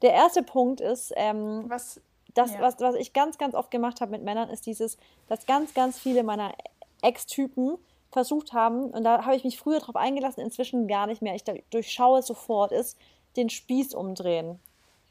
[0.02, 2.02] Der erste Punkt ist, ähm, was
[2.36, 2.62] das, ja.
[2.62, 5.98] was, was ich ganz, ganz oft gemacht habe mit Männern, ist dieses, dass ganz, ganz
[5.98, 6.54] viele meiner
[7.02, 7.78] Ex-Typen
[8.12, 11.44] versucht haben, und da habe ich mich früher drauf eingelassen, inzwischen gar nicht mehr, ich
[11.72, 12.98] durchschaue es sofort, ist
[13.36, 14.60] den Spieß umdrehen.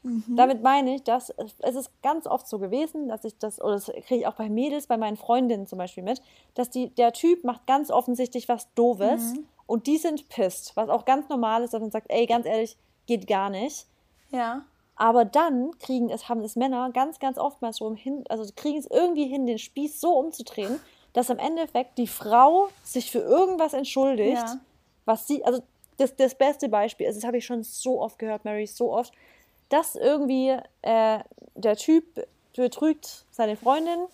[0.05, 0.35] Mhm.
[0.35, 3.85] Damit meine ich, dass es ist ganz oft so gewesen, dass ich das, oder das
[3.85, 6.21] kriege ich auch bei Mädels, bei meinen Freundinnen zum Beispiel mit,
[6.53, 9.45] dass die, der Typ macht ganz offensichtlich was Doofes mhm.
[9.65, 12.77] und die sind pisst, was auch ganz normal ist, dass man sagt, ey, ganz ehrlich,
[13.07, 13.87] geht gar nicht.
[14.31, 14.63] Ja.
[14.95, 18.77] Aber dann kriegen es, haben es Männer ganz, ganz oft mal so hin, also kriegen
[18.77, 20.79] es irgendwie hin, den Spieß so umzudrehen,
[21.13, 24.59] dass im Endeffekt die Frau sich für irgendwas entschuldigt, ja.
[25.05, 25.61] was sie, also
[25.97, 29.13] das, das beste Beispiel, also das habe ich schon so oft gehört, Mary, so oft,
[29.69, 31.19] dass irgendwie äh,
[31.55, 34.05] der Typ betrügt seine Freundin.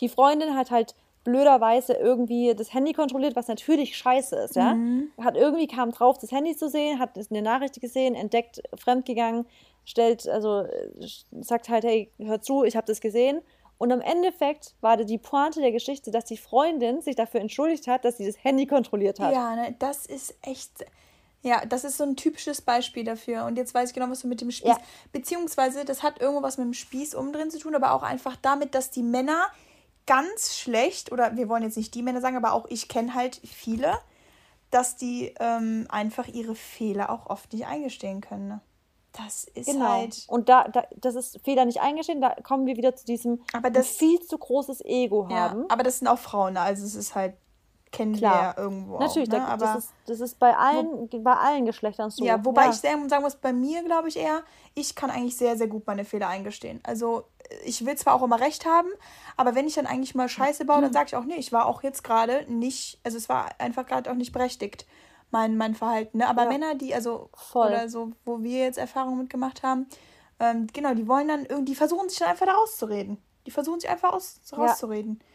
[0.00, 0.94] Die Freundin hat halt
[1.24, 4.74] blöderweise irgendwie das Handy kontrolliert, was natürlich scheiße ist, ja.
[4.74, 5.10] Mhm.
[5.18, 9.46] Hat irgendwie kam drauf, das Handy zu sehen, hat eine Nachricht gesehen, entdeckt, fremdgegangen,
[9.84, 10.66] stellt, also
[11.40, 13.40] sagt halt, hey, hör zu, ich habe das gesehen.
[13.78, 18.04] Und im Endeffekt war die Pointe der Geschichte, dass die Freundin sich dafür entschuldigt hat,
[18.04, 19.34] dass sie das Handy kontrolliert hat.
[19.34, 20.84] Ja, ne, das ist echt.
[21.42, 23.44] Ja, das ist so ein typisches Beispiel dafür.
[23.44, 24.68] Und jetzt weiß ich genau, was du mit dem Spieß.
[24.68, 24.78] Ja.
[25.12, 28.74] Beziehungsweise, das hat irgendwo was mit dem Spieß umdrehen zu tun, aber auch einfach damit,
[28.74, 29.48] dass die Männer
[30.06, 33.40] ganz schlecht, oder wir wollen jetzt nicht die Männer sagen, aber auch ich kenne halt
[33.44, 33.98] viele,
[34.70, 38.48] dass die ähm, einfach ihre Fehler auch oft nicht eingestehen können.
[38.48, 38.60] Ne?
[39.16, 39.88] Das ist genau.
[39.88, 40.24] halt.
[40.26, 43.70] Und da, da, das ist Fehler nicht eingestehen, da kommen wir wieder zu diesem aber
[43.70, 45.60] das, viel zu großes Ego haben.
[45.60, 47.34] Ja, aber das sind auch Frauen, also es ist halt
[47.94, 48.34] kennen Klar.
[48.34, 48.98] wir ja irgendwo.
[48.98, 49.46] Natürlich, auch, ne?
[49.46, 52.24] aber das, ist, das ist bei allen, wo, bei allen Geschlechtern so.
[52.24, 52.70] Ja, wobei ja.
[52.70, 54.42] ich sagen muss, bei mir glaube ich eher,
[54.74, 56.80] ich kann eigentlich sehr, sehr gut meine Fehler eingestehen.
[56.82, 57.24] Also
[57.64, 58.88] ich will zwar auch immer recht haben,
[59.36, 61.66] aber wenn ich dann eigentlich mal Scheiße baue, dann sage ich auch, nee, ich war
[61.66, 64.86] auch jetzt gerade nicht, also es war einfach gerade auch nicht berechtigt
[65.34, 66.18] mein, mein Verhalten.
[66.18, 66.28] Ne?
[66.28, 66.48] Aber ja.
[66.48, 67.66] Männer, die, also, Voll.
[67.66, 69.86] oder so, wo wir jetzt Erfahrungen mitgemacht haben,
[70.38, 73.18] ähm, genau, die wollen dann irgendwie, die versuchen sich dann einfach da rauszureden.
[73.44, 75.18] Die versuchen sich einfach aus, rauszureden.
[75.20, 75.26] Ja.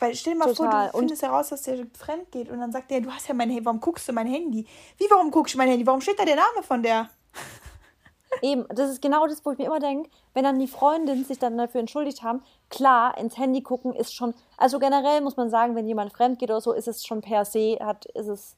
[0.00, 0.84] Weil stell dir mal Total.
[0.84, 3.34] vor, du findest heraus, dass der fremd geht und dann sagt der, du hast ja
[3.34, 4.66] mein Handy, warum guckst du mein Handy?
[4.96, 5.86] Wie, warum guckst du mein Handy?
[5.86, 7.10] Warum steht da der Name von der?
[8.42, 11.38] Eben, das ist genau das, wo ich mir immer denke, wenn dann die Freundinnen sich
[11.38, 15.74] dann dafür entschuldigt haben, klar, ins Handy gucken ist schon, also generell muss man sagen,
[15.74, 18.56] wenn jemand fremd geht oder so, ist es schon per se, hat, ist es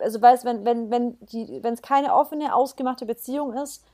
[0.00, 3.84] also weißt, wenn, wenn, wenn die, wenn es keine offene, ausgemachte Beziehung ist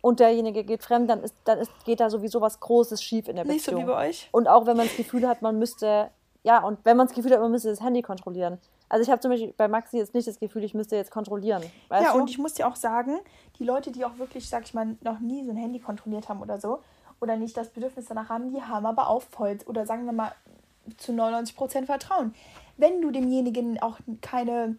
[0.00, 3.36] und derjenige geht fremd, dann ist, dann ist, geht da sowieso was Großes schief in
[3.36, 3.56] der Beziehung.
[3.56, 4.28] Nicht so wie bei euch.
[4.32, 6.10] Und auch wenn man das Gefühl hat, man müsste,
[6.42, 8.58] ja, und wenn man das Gefühl hat, man müsste das Handy kontrollieren.
[8.88, 11.62] Also ich habe zum Beispiel bei Maxi jetzt nicht das Gefühl, ich müsste jetzt kontrollieren.
[11.90, 12.18] ja, du?
[12.18, 13.20] und ich muss dir auch sagen,
[13.58, 16.42] die Leute, die auch wirklich, sag ich mal, noch nie so ein Handy kontrolliert haben
[16.42, 16.80] oder so,
[17.20, 20.32] oder nicht das Bedürfnis danach haben, die haben aber auch voll, oder sagen wir mal,
[20.96, 22.34] zu 99 Prozent Vertrauen.
[22.78, 24.76] Wenn du demjenigen auch keine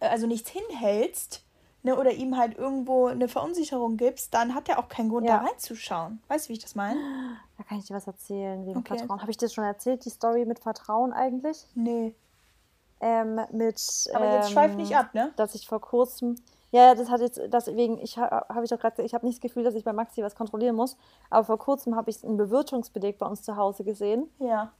[0.00, 1.44] also nichts hinhältst,
[1.84, 5.38] ne, oder ihm halt irgendwo eine Verunsicherung gibst, dann hat er auch keinen Grund, ja.
[5.38, 6.20] da reinzuschauen.
[6.28, 6.98] Weißt du, wie ich das meine?
[7.58, 8.98] Da kann ich dir was erzählen, wegen okay.
[8.98, 9.20] Vertrauen.
[9.20, 11.66] Habe ich dir schon erzählt, die Story mit Vertrauen eigentlich?
[11.74, 12.14] Nee.
[13.00, 13.80] Ähm, mit.
[14.14, 15.32] Aber jetzt ähm, schweif nicht ab, ne?
[15.36, 16.36] Dass ich vor kurzem.
[16.70, 19.62] Ja, das hat jetzt, deswegen, ich habe ich doch gerade, ich habe nicht das Gefühl,
[19.62, 20.96] dass ich bei Maxi was kontrollieren muss.
[21.30, 24.28] Aber vor kurzem habe ich einen Bewirtungsbeleg bei uns zu Hause gesehen.
[24.40, 24.72] Ja.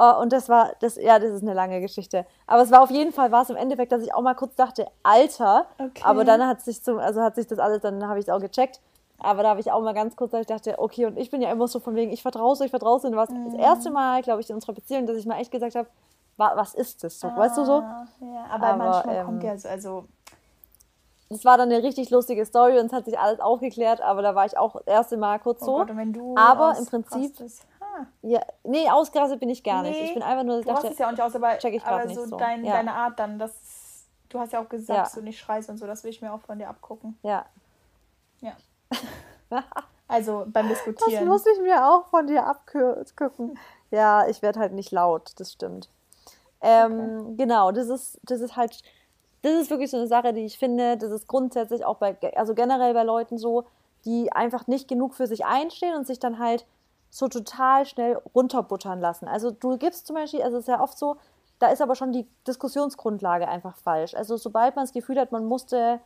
[0.00, 2.24] Oh, und das war, das, ja, das ist eine lange Geschichte.
[2.46, 4.54] Aber es war auf jeden Fall, war es im Endeffekt, dass ich auch mal kurz
[4.54, 5.66] dachte, Alter.
[5.76, 6.02] Okay.
[6.04, 8.40] Aber dann hat sich so, also hat sich das alles, dann habe ich es auch
[8.40, 8.80] gecheckt.
[9.18, 11.42] Aber da habe ich auch mal ganz kurz, dass ich dachte, okay, und ich bin
[11.42, 13.08] ja immer so von wegen, ich vertraue so, ich vertraue so.
[13.08, 13.46] Und was mhm.
[13.46, 15.88] das erste Mal, glaube ich, in unserer Beziehung, dass ich mal echt gesagt habe,
[16.36, 17.26] was ist das so?
[17.26, 17.80] Ah, weißt du so?
[17.80, 18.06] Ja,
[18.50, 20.04] aber, aber manchmal ähm, kommt ja so, also.
[21.30, 24.34] Das war dann eine richtig lustige Story und es hat sich alles aufgeklärt, aber da
[24.34, 25.76] war ich auch das erste Mal kurz oh so.
[25.78, 25.90] Gott,
[26.36, 27.32] aber im Prinzip.
[27.32, 27.67] Rastest
[28.22, 30.00] ja, nee, ausgerastet bin ich gar nicht.
[30.00, 31.84] Ich bin einfach nur, du dachte, hast es ja auch nicht aus, aber, check ich
[31.84, 32.36] aber so, so.
[32.36, 32.72] Dein, ja.
[32.72, 35.02] deine Art dann, das, du hast ja auch gesagt, ja.
[35.02, 37.18] dass du nicht schreist und so, das will ich mir auch von dir abgucken.
[37.22, 37.46] Ja.
[38.40, 38.52] Ja.
[40.08, 41.12] also beim Diskutieren.
[41.12, 43.58] Das muss ich mir auch von dir abgucken.
[43.90, 45.88] Ja, ich werde halt nicht laut, das stimmt.
[46.60, 47.34] Ähm, okay.
[47.38, 48.82] Genau, das ist, das ist halt,
[49.42, 52.54] das ist wirklich so eine Sache, die ich finde, das ist grundsätzlich auch bei, also
[52.54, 53.64] generell bei Leuten so,
[54.04, 56.66] die einfach nicht genug für sich einstehen und sich dann halt
[57.10, 59.28] so total schnell runterbuttern lassen.
[59.28, 61.16] Also du gibst zum Beispiel, also es ist ja oft so,
[61.58, 64.14] da ist aber schon die Diskussionsgrundlage einfach falsch.
[64.14, 66.00] Also sobald man das Gefühl hat, man musste,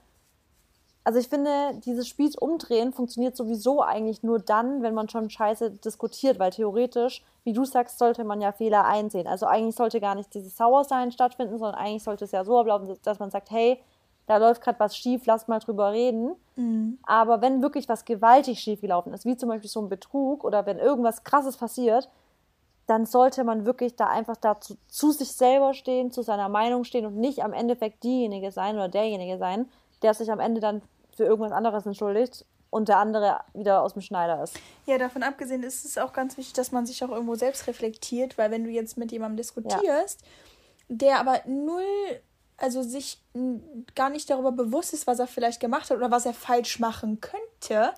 [1.04, 5.72] also ich finde, dieses Spieß umdrehen funktioniert sowieso eigentlich nur dann, wenn man schon scheiße
[5.72, 9.26] diskutiert, weil theoretisch, wie du sagst, sollte man ja Fehler einsehen.
[9.26, 12.96] Also eigentlich sollte gar nicht dieses Sauersein stattfinden, sondern eigentlich sollte es ja so ablaufen,
[13.02, 13.82] dass man sagt, hey,
[14.26, 16.35] da läuft gerade was schief, lass mal drüber reden.
[16.56, 16.98] Mhm.
[17.04, 20.66] Aber wenn wirklich was gewaltig schief gelaufen ist, wie zum Beispiel so ein Betrug oder
[20.66, 22.08] wenn irgendwas Krasses passiert,
[22.87, 27.06] dann sollte man wirklich da einfach dazu zu sich selber stehen, zu seiner Meinung stehen
[27.06, 29.68] und nicht am Endeffekt diejenige sein oder derjenige sein,
[30.02, 30.82] der sich am Ende dann
[31.14, 34.58] für irgendwas anderes entschuldigt und der andere wieder aus dem Schneider ist.
[34.87, 38.38] Ja, davon abgesehen ist es auch ganz wichtig, dass man sich auch irgendwo selbst reflektiert,
[38.38, 40.26] weil wenn du jetzt mit jemandem diskutierst, ja.
[40.88, 41.85] der aber null
[42.56, 43.18] also sich
[43.94, 47.20] gar nicht darüber bewusst ist, was er vielleicht gemacht hat oder was er falsch machen
[47.20, 47.92] könnte,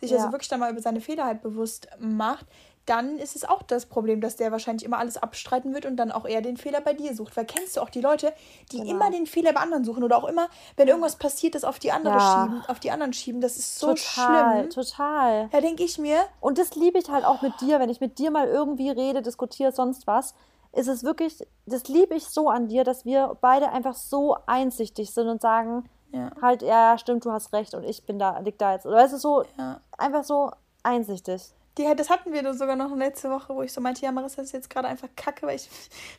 [0.00, 0.20] sich also ja.
[0.20, 2.46] also wirklich dann mal über seine Fehler halt bewusst macht,
[2.88, 6.10] dann ist es auch das Problem, dass der wahrscheinlich immer alles abstreiten wird und dann
[6.10, 7.36] auch eher den Fehler bei dir sucht.
[7.36, 8.32] Weil kennst du auch die Leute,
[8.72, 8.90] die genau.
[8.90, 11.92] immer den Fehler bei anderen suchen oder auch immer, wenn irgendwas passiert, das auf die
[11.92, 12.44] andere ja.
[12.44, 13.42] schieben, auf die anderen schieben.
[13.42, 14.70] Das ist so total, schlimm.
[14.70, 15.48] Total.
[15.52, 16.20] Da denke ich mir.
[16.40, 19.20] Und das liebe ich halt auch mit dir, wenn ich mit dir mal irgendwie rede,
[19.20, 20.34] diskutiere, sonst was.
[20.72, 25.12] Ist es wirklich, das liebe ich so an dir, dass wir beide einfach so einsichtig
[25.12, 26.30] sind und sagen, ja.
[26.40, 28.86] halt, ja, stimmt, du hast recht und ich bin da, lieg da jetzt.
[28.86, 29.80] Oder weißt du, so ja.
[29.96, 30.50] einfach so
[30.82, 31.52] einsichtig.
[31.76, 34.52] Die, das hatten wir sogar noch letzte Woche, wo ich so meinte, ja, Marissa ist
[34.52, 35.70] jetzt gerade einfach kacke, weil ich.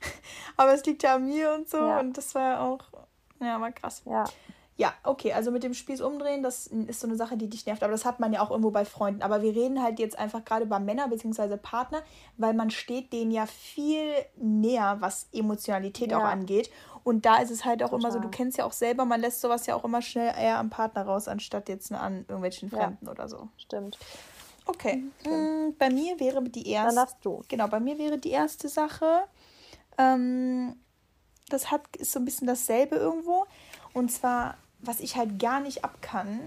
[0.57, 1.77] aber es liegt ja an mir und so.
[1.77, 1.99] Ja.
[1.99, 2.79] Und das war auch.
[3.41, 4.01] Ja, war krass.
[4.05, 4.25] Ja.
[4.79, 7.83] Ja, okay, also mit dem Spieß umdrehen, das ist so eine Sache, die dich nervt.
[7.83, 9.21] Aber das hat man ja auch irgendwo bei Freunden.
[9.21, 11.57] Aber wir reden halt jetzt einfach gerade über Männer bzw.
[11.57, 12.01] Partner,
[12.37, 16.19] weil man steht denen ja viel näher, was Emotionalität ja.
[16.19, 16.71] auch angeht.
[17.03, 17.99] Und da ist es halt auch Total.
[17.99, 20.59] immer so, du kennst ja auch selber, man lässt sowas ja auch immer schnell eher
[20.59, 23.11] am Partner raus, anstatt jetzt an irgendwelchen Fremden ja.
[23.11, 23.49] oder so.
[23.57, 23.97] Stimmt.
[24.65, 25.03] Okay.
[25.25, 26.95] Mhm, bei mir wäre die erste.
[26.95, 27.43] Dann darfst du.
[27.49, 29.23] Genau, bei mir wäre die erste Sache.
[29.97, 30.77] Ähm,
[31.49, 33.45] das hat ist so ein bisschen dasselbe irgendwo.
[33.93, 36.39] Und zwar, was ich halt gar nicht abkann,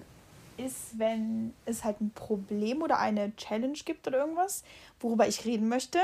[0.56, 4.62] ist, wenn es halt ein Problem oder eine Challenge gibt oder irgendwas,
[5.00, 5.98] worüber ich reden möchte.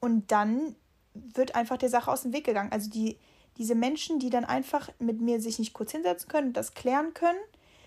[0.00, 0.74] Und dann
[1.14, 2.72] wird einfach der Sache aus dem Weg gegangen.
[2.72, 3.16] Also die,
[3.58, 7.38] diese Menschen, die dann einfach mit mir sich nicht kurz hinsetzen können, das klären können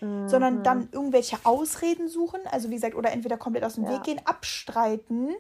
[0.04, 0.30] mhm.
[0.30, 3.92] sondern dann irgendwelche Ausreden suchen, also wie gesagt, oder entweder komplett aus dem ja.
[3.92, 5.34] Weg gehen, abstreiten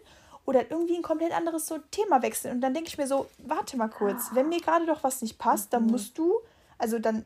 [0.45, 2.55] oder irgendwie ein komplett anderes so Thema wechseln.
[2.55, 5.37] Und dann denke ich mir so, warte mal kurz, wenn mir gerade doch was nicht
[5.37, 5.91] passt, dann mhm.
[5.91, 6.39] musst du,
[6.77, 7.25] also dann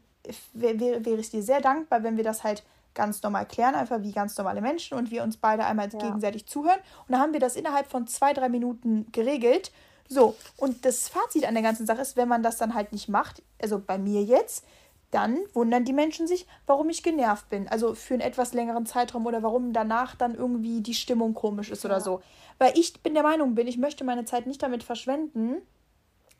[0.54, 2.64] wäre wär ich dir sehr dankbar, wenn wir das halt
[2.94, 6.00] ganz normal klären, einfach wie ganz normale Menschen und wir uns beide einmal ja.
[6.00, 6.80] gegenseitig zuhören.
[7.08, 9.72] Und dann haben wir das innerhalb von zwei, drei Minuten geregelt.
[10.10, 13.08] So, und das Fazit an der ganzen Sache ist, wenn man das dann halt nicht
[13.08, 14.66] macht, also bei mir jetzt,
[15.12, 17.68] dann wundern die Menschen sich, warum ich genervt bin.
[17.68, 21.84] Also für einen etwas längeren Zeitraum oder warum danach dann irgendwie die Stimmung komisch ist
[21.84, 21.90] ja.
[21.90, 22.22] oder so.
[22.58, 25.62] Weil ich bin der Meinung bin, ich möchte meine Zeit nicht damit verschwenden,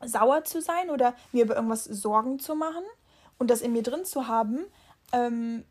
[0.04, 2.84] sauer zu sein oder mir über irgendwas Sorgen zu machen
[3.38, 4.66] und das in mir drin zu haben,
[5.12, 5.64] ähm,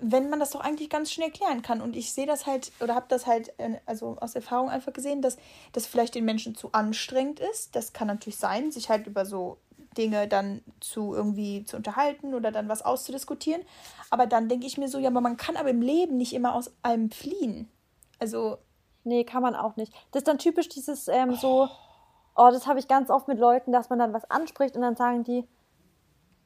[0.00, 1.80] wenn man das doch eigentlich ganz schnell klären kann.
[1.80, 3.52] Und ich sehe das halt oder habe das halt
[3.86, 5.36] also aus Erfahrung einfach gesehen, dass
[5.72, 7.74] das vielleicht den Menschen zu anstrengend ist.
[7.74, 9.58] Das kann natürlich sein, sich halt über so
[9.96, 13.62] Dinge dann zu irgendwie zu unterhalten oder dann was auszudiskutieren.
[14.10, 16.54] Aber dann denke ich mir so, ja, aber man kann aber im Leben nicht immer
[16.54, 17.68] aus allem fliehen.
[18.18, 18.58] Also.
[19.08, 19.92] Nee, kann man auch nicht.
[20.10, 21.68] Das ist dann typisch dieses ähm, so,
[22.34, 24.96] oh, das habe ich ganz oft mit Leuten, dass man dann was anspricht und dann
[24.96, 25.44] sagen die,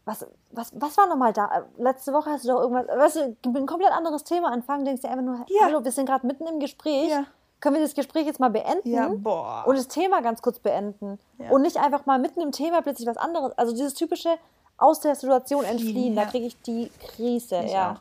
[0.05, 1.67] was, was, was war nochmal da?
[1.79, 5.09] Letzte Woche hast du doch irgendwas, weißt du, ein komplett anderes Thema anfangen, denkst du
[5.09, 5.67] einfach nur, ja.
[5.67, 7.09] hallo, wir sind gerade mitten im Gespräch.
[7.09, 7.25] Ja
[7.61, 9.65] können wir das Gespräch jetzt mal beenden ja, boah.
[9.67, 11.51] und das Thema ganz kurz beenden ja.
[11.51, 13.53] und nicht einfach mal mitten im Thema plötzlich was anderes.
[13.59, 14.31] Also dieses typische
[14.79, 17.93] aus der Situation entfliehen, da kriege ich die Krise, ich ja.
[17.93, 18.01] Auch.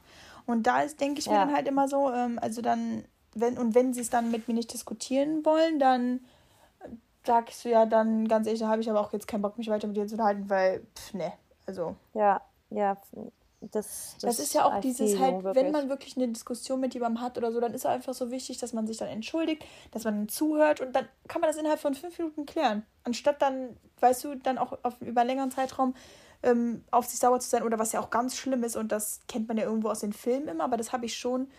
[0.50, 3.04] Und da ist, denke ich mir dann halt immer so, ähm, also dann,
[3.36, 6.22] wenn und wenn sie es dann mit mir nicht diskutieren wollen, dann
[7.26, 9.70] sagst du ja dann ganz ehrlich, da habe ich aber auch jetzt keinen Bock, mich
[9.70, 11.34] weiter mit dir zu unterhalten, weil, pff, ne,
[11.70, 11.96] also.
[12.14, 12.98] Ja, ja,
[13.62, 15.64] das, das, das, ist ja auch dieses halt, wirklich.
[15.64, 18.32] wenn man wirklich eine Diskussion mit jemandem hat oder so, dann ist es einfach so
[18.32, 21.80] wichtig, dass man sich dann entschuldigt, dass man zuhört und dann kann man das innerhalb
[21.80, 22.86] von fünf Minuten klären.
[23.04, 25.94] Anstatt dann, weißt du, dann auch auf, über einen längeren Zeitraum
[26.42, 29.20] ähm, auf sich sauer zu sein oder was ja auch ganz schlimm ist und das
[29.28, 31.50] kennt man ja irgendwo aus den Filmen immer, aber das habe ich schon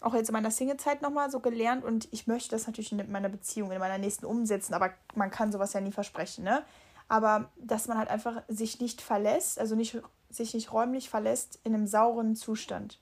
[0.00, 3.28] auch jetzt in meiner Single-Zeit nochmal so gelernt und ich möchte das natürlich in meiner
[3.28, 6.62] Beziehung, in meiner nächsten umsetzen, aber man kann sowas ja nie versprechen, ne?
[7.08, 11.74] Aber dass man halt einfach sich nicht verlässt, also nicht sich nicht räumlich verlässt in
[11.74, 12.98] einem sauren Zustand.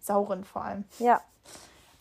[0.00, 0.84] Sauren vor allem.
[0.98, 1.20] Ja.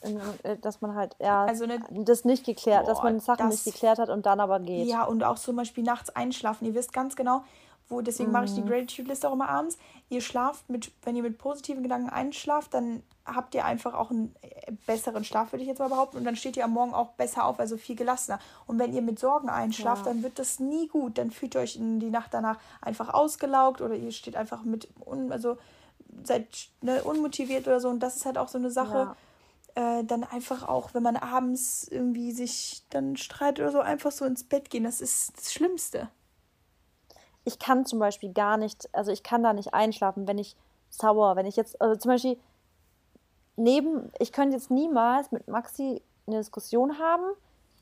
[0.01, 3.65] Äh, dass man halt ja also eine, das nicht geklärt, boah, dass man Sachen das,
[3.65, 4.87] nicht geklärt hat und dann aber geht.
[4.87, 6.65] Ja, und auch zum Beispiel nachts einschlafen.
[6.65, 7.43] Ihr wisst ganz genau,
[7.89, 8.33] wo, deswegen mhm.
[8.33, 8.67] mache ich die mhm.
[8.67, 9.77] Gratitude-Liste auch immer abends.
[10.09, 14.35] Ihr schlaft mit, wenn ihr mit positiven Gedanken einschlaft, dann habt ihr einfach auch einen
[14.41, 16.17] äh, besseren Schlaf, würde ich jetzt mal behaupten.
[16.17, 18.39] Und dann steht ihr am Morgen auch besser auf, also viel gelassener.
[18.67, 20.13] Und wenn ihr mit Sorgen einschlaft, ja.
[20.13, 21.17] dann wird das nie gut.
[21.17, 24.87] Dann fühlt ihr euch in die Nacht danach einfach ausgelaugt oder ihr steht einfach mit,
[25.05, 25.57] un, also
[26.23, 27.89] seid ne, unmotiviert oder so.
[27.89, 29.15] Und das ist halt auch so eine Sache.
[29.75, 29.99] Ja.
[29.99, 34.25] Äh, dann einfach auch, wenn man abends irgendwie sich dann streitet oder so, einfach so
[34.25, 34.83] ins Bett gehen.
[34.83, 36.09] Das ist das Schlimmste.
[37.49, 40.55] Ich kann zum Beispiel gar nicht, also ich kann da nicht einschlafen, wenn ich
[40.91, 42.37] sauer, wenn ich jetzt, also zum Beispiel,
[43.55, 47.23] neben, ich könnte jetzt niemals mit Maxi eine Diskussion haben,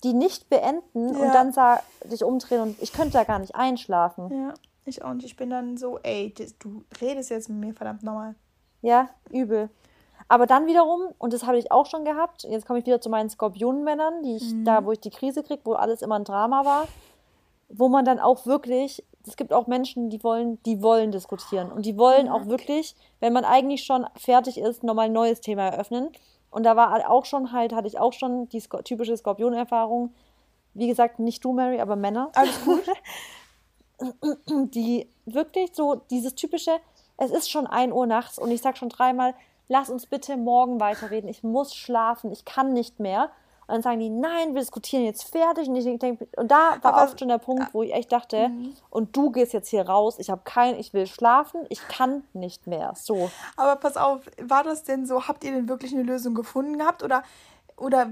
[0.06, 1.20] die nicht beenden ja.
[1.20, 4.32] und dann sag, dich umdrehen und ich könnte da gar nicht einschlafen.
[4.32, 4.54] Ja,
[4.86, 5.26] ich auch nicht.
[5.26, 8.36] Ich bin dann so, ey, du redest jetzt mit mir verdammt normal.
[8.82, 9.70] Ja, übel.
[10.30, 13.10] Aber dann wiederum, und das habe ich auch schon gehabt, jetzt komme ich wieder zu
[13.10, 14.64] meinen Skorpionenmännern, die ich, mhm.
[14.64, 16.88] da, wo ich die Krise kriege, wo alles immer ein Drama war,
[17.68, 21.86] wo man dann auch wirklich es gibt auch Menschen, die wollen, die wollen diskutieren und
[21.86, 26.10] die wollen auch wirklich, wenn man eigentlich schon fertig ist, nochmal ein neues Thema eröffnen.
[26.50, 30.14] Und da war auch schon halt, hatte ich auch schon die typische Skorpionerfahrung.
[30.74, 32.32] Wie gesagt, nicht du, Mary, aber Männer.
[32.36, 32.84] Alles gut.
[34.74, 36.72] die wirklich so dieses typische,
[37.18, 39.34] es ist schon 1 Uhr nachts und ich sag schon dreimal,
[39.68, 41.30] lass uns bitte morgen weiterreden.
[41.30, 43.32] Ich muss schlafen, ich kann nicht mehr.
[43.68, 45.68] Und dann sagen die, nein, wir diskutieren jetzt fertig.
[45.68, 48.48] Und, ich denk, und da war aber, oft schon der Punkt, wo ich echt dachte,
[48.48, 48.74] mhm.
[48.90, 52.66] und du gehst jetzt hier raus, ich habe kein, ich will schlafen, ich kann nicht
[52.66, 52.94] mehr.
[52.96, 53.30] So.
[53.58, 57.04] Aber pass auf, war das denn so, habt ihr denn wirklich eine Lösung gefunden gehabt?
[57.04, 57.24] Oder,
[57.76, 58.12] oder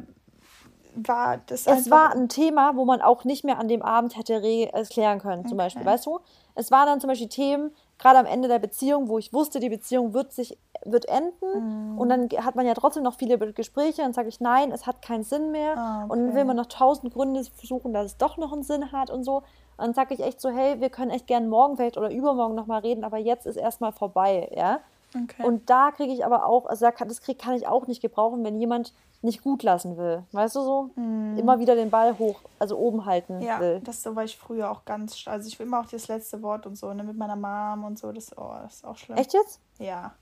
[0.96, 4.34] war das Es war ein Thema, wo man auch nicht mehr an dem Abend hätte
[4.34, 5.66] erklären können, zum okay.
[5.66, 6.20] Beispiel, weißt du?
[6.56, 9.70] Es waren dann zum Beispiel Themen, gerade am Ende der Beziehung, wo ich wusste, die
[9.70, 11.98] Beziehung wird sich wird enden mhm.
[11.98, 15.02] und dann hat man ja trotzdem noch viele Gespräche und sage ich nein, es hat
[15.02, 16.12] keinen Sinn mehr ah, okay.
[16.12, 19.10] und dann will man noch tausend Gründe versuchen, dass es doch noch einen Sinn hat
[19.10, 19.38] und so.
[19.38, 22.56] Und dann sage ich echt so, hey, wir können echt gern morgen vielleicht oder übermorgen
[22.56, 24.80] nochmal reden, aber jetzt ist erstmal vorbei, ja.
[25.16, 25.44] Okay.
[25.44, 28.60] Und da kriege ich aber auch, also das krieg, kann ich auch nicht gebrauchen, wenn
[28.60, 28.94] jemand
[29.26, 30.24] nicht gut lassen will.
[30.32, 30.90] Weißt du so?
[30.96, 31.38] Mm.
[31.38, 33.82] Immer wieder den Ball hoch, also oben halten ja, will.
[33.84, 36.66] das so war ich früher auch ganz, also ich will immer auch das letzte Wort
[36.66, 39.18] und so, ne, mit meiner Mom und so, das, oh, das ist auch schlimm.
[39.18, 39.60] Echt jetzt?
[39.80, 40.14] Ja.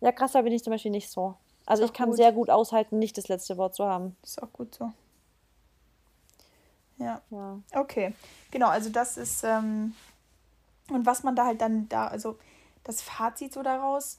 [0.00, 1.34] Ja, krass, da bin ich zum Beispiel nicht so.
[1.64, 2.16] Also ich kann gut.
[2.16, 4.16] sehr gut aushalten, nicht das letzte Wort zu haben.
[4.22, 4.92] Ist auch gut so.
[6.98, 7.20] Ja.
[7.30, 7.58] ja.
[7.74, 8.14] Okay.
[8.50, 9.94] Genau, also das ist, ähm,
[10.90, 12.38] und was man da halt dann da, also
[12.84, 14.16] das Fazit so daraus,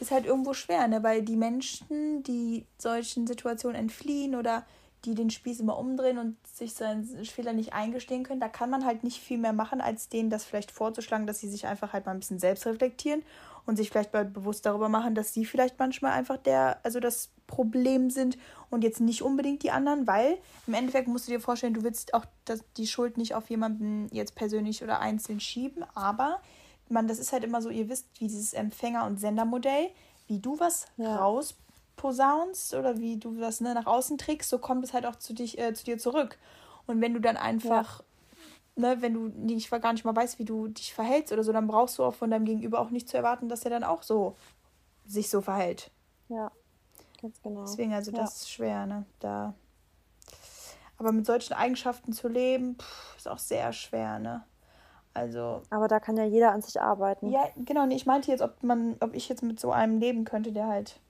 [0.00, 1.02] ist halt irgendwo schwer, ne?
[1.02, 4.64] Weil die Menschen, die solchen Situationen entfliehen oder
[5.04, 8.84] die den Spieß immer umdrehen und sich seinen Fehler nicht eingestehen können, da kann man
[8.84, 12.04] halt nicht viel mehr machen, als denen das vielleicht vorzuschlagen, dass sie sich einfach halt
[12.04, 13.22] mal ein bisschen selbst reflektieren
[13.64, 17.30] und sich vielleicht mal bewusst darüber machen, dass sie vielleicht manchmal einfach der, also das
[17.46, 18.36] Problem sind
[18.68, 22.12] und jetzt nicht unbedingt die anderen, weil im Endeffekt musst du dir vorstellen, du willst
[22.12, 26.40] auch das, die Schuld nicht auf jemanden jetzt persönlich oder einzeln schieben, aber
[26.90, 29.90] man, das ist halt immer so, ihr wisst, wie dieses Empfänger- und Sendermodell,
[30.26, 31.16] wie du was ja.
[31.16, 35.34] rausposaunst oder wie du was ne, nach außen trägst, so kommt es halt auch zu,
[35.34, 36.38] dich, äh, zu dir zurück.
[36.86, 38.02] Und wenn du dann einfach,
[38.76, 38.94] ja.
[38.94, 41.66] ne, wenn du nicht, gar nicht mal weißt, wie du dich verhältst oder so, dann
[41.66, 44.36] brauchst du auch von deinem Gegenüber auch nicht zu erwarten, dass er dann auch so
[45.06, 45.90] sich so verhält.
[46.28, 46.50] Ja,
[47.20, 47.62] ganz genau.
[47.62, 49.04] Deswegen, also das ist schwer, ne?
[49.18, 49.54] Da.
[50.96, 54.44] Aber mit solchen Eigenschaften zu leben, pff, ist auch sehr schwer, ne?
[55.14, 55.62] Also.
[55.70, 57.30] Aber da kann ja jeder an sich arbeiten.
[57.30, 57.86] Ja, genau.
[57.86, 60.68] Nee, ich meinte jetzt, ob man, ob ich jetzt mit so einem leben könnte, der
[60.68, 61.00] halt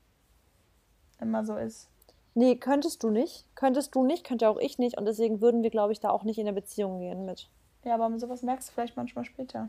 [1.21, 1.89] immer so ist.
[2.35, 3.45] Nee, könntest du nicht.
[3.55, 4.97] Könntest du nicht, könnte auch ich nicht.
[4.97, 7.49] Und deswegen würden wir, glaube ich, da auch nicht in eine Beziehung gehen mit.
[7.85, 9.69] Ja, aber sowas merkst du vielleicht manchmal später.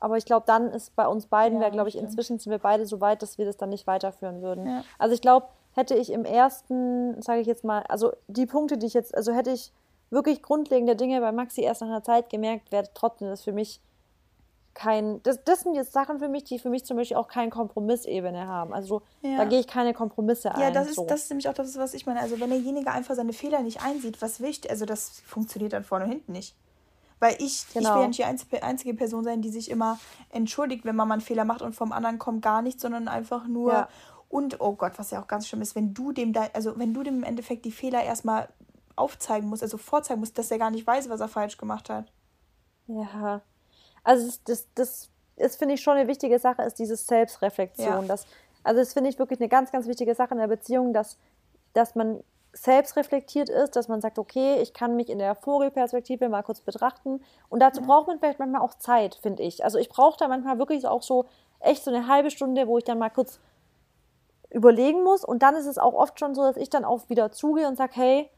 [0.00, 2.86] Aber ich glaube, dann ist bei uns beiden, ja, glaube ich, inzwischen sind wir beide
[2.86, 4.66] so weit, dass wir das dann nicht weiterführen würden.
[4.66, 4.84] Ja.
[4.98, 8.86] Also ich glaube, hätte ich im ersten, sage ich jetzt mal, also die Punkte, die
[8.86, 9.72] ich jetzt, also hätte ich
[10.12, 13.80] wirklich grundlegende Dinge bei Maxi erst nach einer Zeit gemerkt, wäre trotzdem das für mich
[14.74, 17.50] kein, das, das sind jetzt Sachen für mich, die für mich zum Beispiel auch keine
[17.50, 18.72] Kompromissebene haben.
[18.72, 19.36] Also ja.
[19.38, 20.60] da gehe ich keine Kompromisse ein.
[20.60, 21.06] Ja, das ist, so.
[21.06, 22.20] das ist nämlich auch das, was ich meine.
[22.20, 26.06] Also wenn derjenige einfach seine Fehler nicht einsieht, was ich, also das funktioniert dann vorne
[26.06, 26.56] und hinten nicht.
[27.20, 27.90] Weil ich, genau.
[27.90, 29.98] ich will ja nicht die einzige, einzige Person sein, die sich immer
[30.30, 33.46] entschuldigt, wenn man mal einen Fehler macht und vom anderen kommt gar nichts, sondern einfach
[33.46, 33.72] nur.
[33.72, 33.88] Ja.
[34.28, 36.94] Und oh Gott, was ja auch ganz schlimm ist, wenn du dem da, also wenn
[36.94, 38.48] du dem im Endeffekt die Fehler erstmal
[38.96, 42.12] aufzeigen muss, also vorzeigen muss, dass er gar nicht weiß, was er falsch gemacht hat.
[42.86, 43.42] Ja.
[44.04, 48.02] Also das, das, das ist, finde ich, schon eine wichtige Sache, ist diese Selbstreflexion.
[48.02, 48.02] Ja.
[48.02, 48.26] Das,
[48.62, 51.18] also das finde ich wirklich eine ganz, ganz wichtige Sache in der Beziehung, dass,
[51.72, 56.28] dass man selbst reflektiert ist, dass man sagt, okay, ich kann mich in der Vogelperspektive
[56.28, 57.22] mal kurz betrachten.
[57.48, 57.86] Und dazu ja.
[57.86, 59.64] braucht man vielleicht manchmal auch Zeit, finde ich.
[59.64, 61.26] Also ich brauche da manchmal wirklich auch so
[61.60, 63.40] echt so eine halbe Stunde, wo ich dann mal kurz
[64.50, 65.24] überlegen muss.
[65.24, 67.76] Und dann ist es auch oft schon so, dass ich dann auch wieder zugehe und
[67.76, 68.30] sage, hey,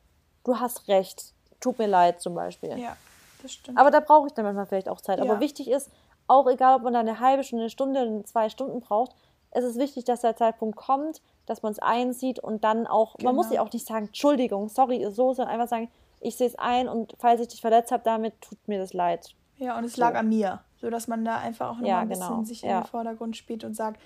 [0.44, 2.78] du hast recht, tut mir leid zum Beispiel.
[2.78, 2.96] Ja,
[3.42, 3.78] das stimmt.
[3.78, 5.18] Aber da brauche ich dann manchmal vielleicht auch Zeit.
[5.18, 5.24] Ja.
[5.24, 5.90] Aber wichtig ist,
[6.26, 9.14] auch egal, ob man da eine halbe Stunde, eine Stunde, zwei Stunden braucht,
[9.50, 13.30] es ist wichtig, dass der Zeitpunkt kommt, dass man es einsieht und dann auch, genau.
[13.30, 13.62] man muss genau.
[13.62, 17.14] sich auch nicht sagen, Entschuldigung, sorry, so, sondern einfach sagen, ich sehe es ein und
[17.18, 19.34] falls ich dich verletzt habe, damit tut mir das leid.
[19.58, 20.00] Ja, und es so.
[20.00, 22.44] lag an mir, so dass man da einfach auch nochmal ja, ein bisschen genau.
[22.44, 22.78] sich ja.
[22.78, 24.00] in den Vordergrund spielt und sagt,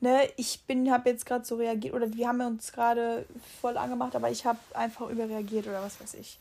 [0.00, 3.26] ne, ich bin, habe jetzt gerade so reagiert oder wir haben uns gerade
[3.60, 6.38] voll angemacht, aber ich habe einfach überreagiert oder was weiß ich.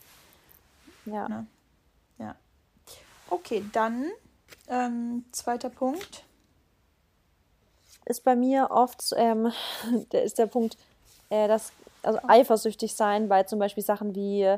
[1.06, 1.28] Ja.
[1.28, 1.48] Ne?
[2.17, 2.36] Ja.
[3.30, 4.06] Okay, dann
[4.67, 6.24] ähm, zweiter Punkt.
[8.06, 9.52] Ist bei mir oft, ähm,
[10.12, 10.78] der ist der Punkt,
[11.30, 14.56] äh, das, also eifersüchtig sein bei zum Beispiel Sachen wie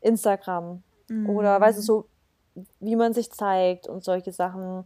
[0.00, 1.30] Instagram mhm.
[1.30, 2.06] oder weißt du so,
[2.80, 4.84] wie man sich zeigt und solche Sachen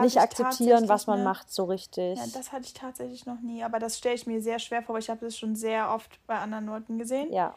[0.00, 2.18] nicht akzeptieren, was man ne, macht, so richtig.
[2.18, 4.94] Ja, das hatte ich tatsächlich noch nie, aber das stelle ich mir sehr schwer vor,
[4.94, 7.32] weil ich habe das schon sehr oft bei anderen Leuten gesehen.
[7.32, 7.54] Ja.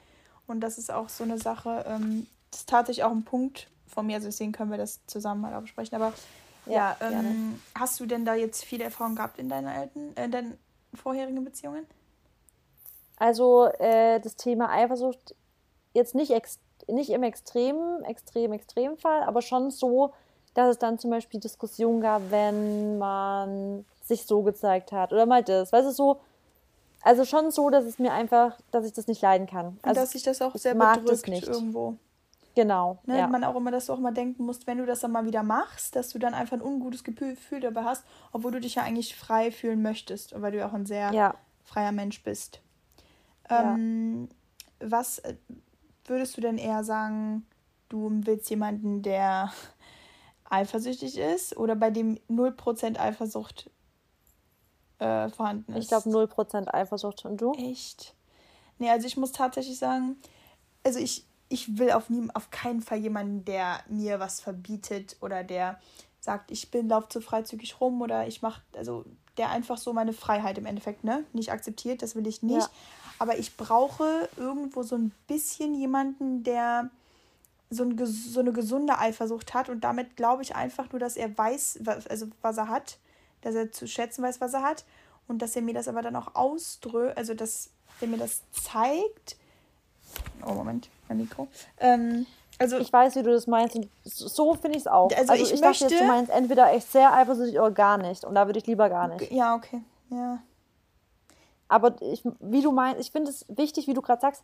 [0.48, 4.06] Und das ist auch so eine Sache, ähm, das ist tatsächlich auch ein Punkt von
[4.06, 5.96] mir, also deswegen können wir das zusammen mal besprechen.
[5.96, 6.14] Aber
[6.66, 10.26] ja, ja ähm, hast du denn da jetzt viele Erfahrungen gehabt in deinen alten, äh,
[10.26, 10.58] in deinen
[10.94, 11.86] vorherigen Beziehungen?
[13.18, 15.36] Also äh, das Thema Eifersucht
[15.94, 20.14] jetzt nicht, ex nicht im extremen, extrem, extrem Fall, aber schon so,
[20.54, 25.44] dass es dann zum Beispiel Diskussionen gab, wenn man sich so gezeigt hat oder mal
[25.44, 25.72] das.
[25.72, 26.20] Weißt du, so,
[27.02, 29.68] also schon so, dass es mir einfach, dass ich das nicht leiden kann.
[29.68, 31.48] Und Also dass sich das auch ich sehr mag bedrückt nicht.
[31.48, 31.96] irgendwo.
[32.56, 33.00] Genau.
[33.06, 33.18] Ne?
[33.18, 33.28] ja.
[33.28, 35.44] Man auch immer, dass du auch immer denken musst, wenn du das dann mal wieder
[35.44, 38.04] machst, dass du dann einfach ein ungutes Gefühl dabei hast,
[38.34, 41.36] obwohl du dich ja eigentlich frei fühlen möchtest, weil du ja auch ein sehr ja.
[41.64, 42.60] freier Mensch bist.
[43.50, 43.74] Ja.
[43.74, 44.28] Ähm,
[44.80, 45.36] Was äh,
[46.12, 47.48] würdest du denn eher sagen,
[47.90, 49.52] du willst jemanden, der
[50.50, 53.72] eifersüchtig ist oder bei dem 0% Eifersucht
[55.00, 55.86] äh, vorhanden ist?
[55.86, 57.26] Ich glaube 0% Eifersucht.
[57.26, 57.54] Und du?
[57.54, 58.14] Echt?
[58.78, 60.18] Nee, also ich muss tatsächlich sagen,
[60.84, 65.44] also ich, ich will auf, nie, auf keinen Fall jemanden, der mir was verbietet oder
[65.44, 65.80] der
[66.20, 69.06] sagt, ich bin, lauf zu freizügig rum oder ich mach, also
[69.38, 72.62] der einfach so meine Freiheit im Endeffekt, ne, nicht akzeptiert, das will ich nicht.
[72.62, 72.70] Ja.
[73.22, 76.90] Aber ich brauche irgendwo so ein bisschen jemanden, der
[77.70, 81.38] so, ein, so eine gesunde Eifersucht hat und damit glaube ich einfach nur, dass er
[81.38, 82.98] weiß, was, also was er hat,
[83.42, 84.86] dass er zu schätzen weiß, was er hat
[85.28, 87.70] und dass er mir das aber dann auch ausdrückt, also dass
[88.02, 89.38] er mir das zeigt.
[90.44, 91.48] Oh, Moment, mein Mikro.
[91.80, 92.26] Ähm,
[92.58, 93.76] also, Ich weiß, wie du das meinst.
[93.76, 95.12] Und so finde ich es auch.
[95.16, 98.26] Also ich dachte jetzt, möchte- du meinst entweder echt sehr eifersüchtig oder gar nicht.
[98.26, 99.32] Und da würde ich lieber gar nicht.
[99.32, 99.82] ja, okay.
[100.10, 100.40] Ja.
[101.72, 104.44] Aber ich, wie du meinst, ich finde es wichtig, wie du gerade sagst,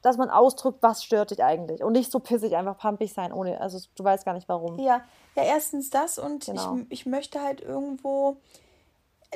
[0.00, 1.82] dass man ausdrückt, was stört dich eigentlich.
[1.84, 4.78] Und nicht so pissig einfach pampig sein, ohne, also du weißt gar nicht warum.
[4.78, 5.02] Ja,
[5.34, 6.76] ja, erstens das und Genau.
[6.76, 8.38] ich, ich möchte halt irgendwo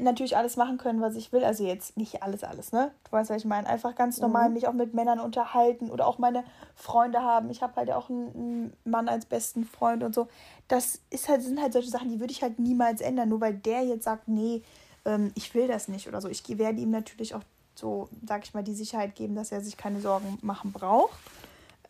[0.01, 1.45] natürlich alles machen können, was ich will.
[1.45, 2.93] Also jetzt nicht alles, alles, ne?
[3.05, 3.69] Du weißt, was ich meine.
[3.69, 6.45] Einfach ganz normal mich auch mit Männern unterhalten oder auch meine
[6.75, 7.51] Freunde haben.
[7.51, 10.29] Ich habe halt auch einen, einen Mann als besten Freund und so.
[10.69, 13.55] Das ist halt, sind halt solche Sachen, die würde ich halt niemals ändern, nur weil
[13.55, 14.63] der jetzt sagt, nee,
[15.05, 16.29] ähm, ich will das nicht oder so.
[16.29, 17.43] Ich werde ihm natürlich auch
[17.75, 21.19] so, sag ich mal, die Sicherheit geben, dass er sich keine Sorgen machen braucht.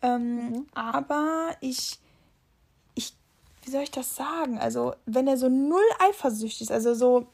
[0.01, 1.99] Ähm, Aber ich
[2.95, 3.13] ich,
[3.63, 4.57] wie soll ich das sagen?
[4.59, 7.27] Also, wenn er so null eifersüchtig ist, also so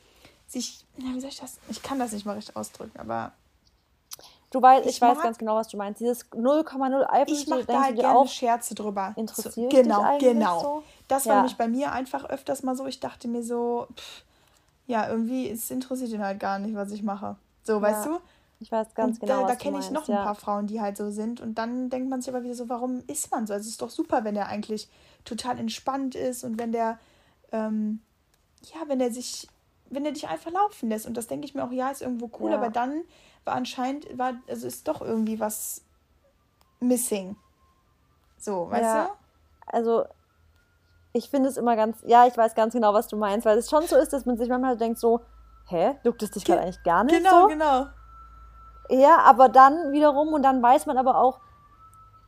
[0.47, 1.57] sich, na, wie soll ich das?
[1.69, 3.31] Ich kann das nicht mal richtig ausdrücken, aber
[4.49, 5.99] Du weißt, ich, Ich weiß mag- ganz genau, was du meinst.
[5.99, 9.13] Dieses 0,0 Eifersucht, ich mache da halt gerne auch, Scherze drüber.
[9.17, 10.61] interessiert So, dich Genau, eigentlich genau.
[10.61, 10.83] so?
[11.09, 11.41] Das war Ja.
[11.41, 12.85] nämlich bei mir einfach öfters mal so.
[12.85, 14.23] Ich dachte mir so, pff,
[14.87, 17.35] ja, irgendwie, es interessiert ihn halt gar nicht, was ich mache.
[17.63, 18.19] So, weißt du?
[18.59, 20.19] Ich weiß ganz und genau, da, da du kenne ich noch ja.
[20.19, 21.41] ein paar Frauen, die halt so sind.
[21.41, 23.53] Und dann denkt man sich aber wieder so, warum ist man so?
[23.53, 24.89] Also es ist doch super, wenn der eigentlich
[25.25, 26.97] total entspannt ist und wenn der,
[27.51, 27.99] ähm,
[28.63, 29.47] ja, wenn der sich,
[29.89, 31.05] wenn er dich einfach laufen lässt.
[31.05, 32.57] Und das denke ich mir auch, ja, ist irgendwo cool, Ja.
[32.57, 33.03] aber dann
[33.45, 35.81] war anscheinend, war, also ist doch irgendwie was
[36.79, 37.35] missing.
[38.39, 39.09] So, weißt Ja.
[39.67, 40.05] Also,
[41.17, 43.69] ich finde es immer ganz, ja, ich weiß ganz genau, was du meinst, weil es
[43.69, 45.21] schon so ist, dass man sich manchmal denkt so,
[45.65, 47.47] hä, juckt es dich Ge- gerade eigentlich gar nicht Genau, so?
[47.47, 47.85] genau.
[48.89, 51.39] Ja, aber dann wiederum, und dann weiß man aber auch,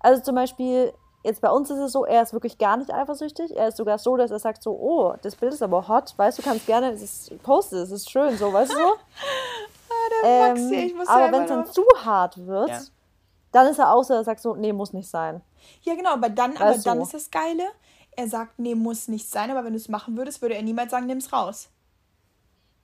[0.01, 3.55] also zum Beispiel, jetzt bei uns ist es so, er ist wirklich gar nicht eifersüchtig.
[3.55, 6.37] Er ist sogar so, dass er sagt so, oh, das Bild ist aber hot, weißt
[6.37, 8.81] du, kannst gerne, es ist, poste es, ist schön, so, weißt du so?
[9.91, 12.79] Ah, der Maxi, ich muss aber wenn es dann zu hart wird, Ja.
[13.51, 15.41] dann ist er auch so, er sagt so, nee, muss nicht sein.
[15.81, 16.81] Ja, genau, aber dann, aber du?
[16.83, 17.63] dann ist das Geile.
[18.15, 20.91] Er sagt, nee, muss nicht sein, aber wenn du es machen würdest, würde er niemals
[20.91, 21.69] sagen, nimm's raus.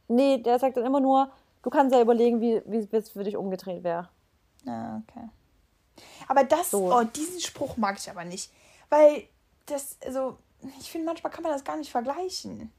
[0.07, 1.30] Nee, der sagt dann immer nur,
[1.63, 4.07] du kannst ja überlegen, wie wie es für dich umgedreht wäre.
[4.67, 5.28] Ah, okay.
[6.28, 6.93] Aber das, So.
[6.93, 8.51] oh, diesen Spruch mag ich aber nicht.
[8.89, 9.23] Weil
[9.65, 10.38] das, also,
[10.80, 12.71] ich finde, manchmal kann man das gar nicht vergleichen.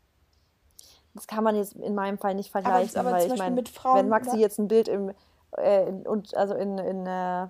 [1.14, 3.44] Das kann man jetzt in meinem Fall nicht Aber- vergleichen, aber weil zum ich Beispiel
[3.44, 5.12] meine, mit Frauen, wenn Maxi jetzt ein Bild im,
[5.56, 7.48] äh, in, und, also in, in äh,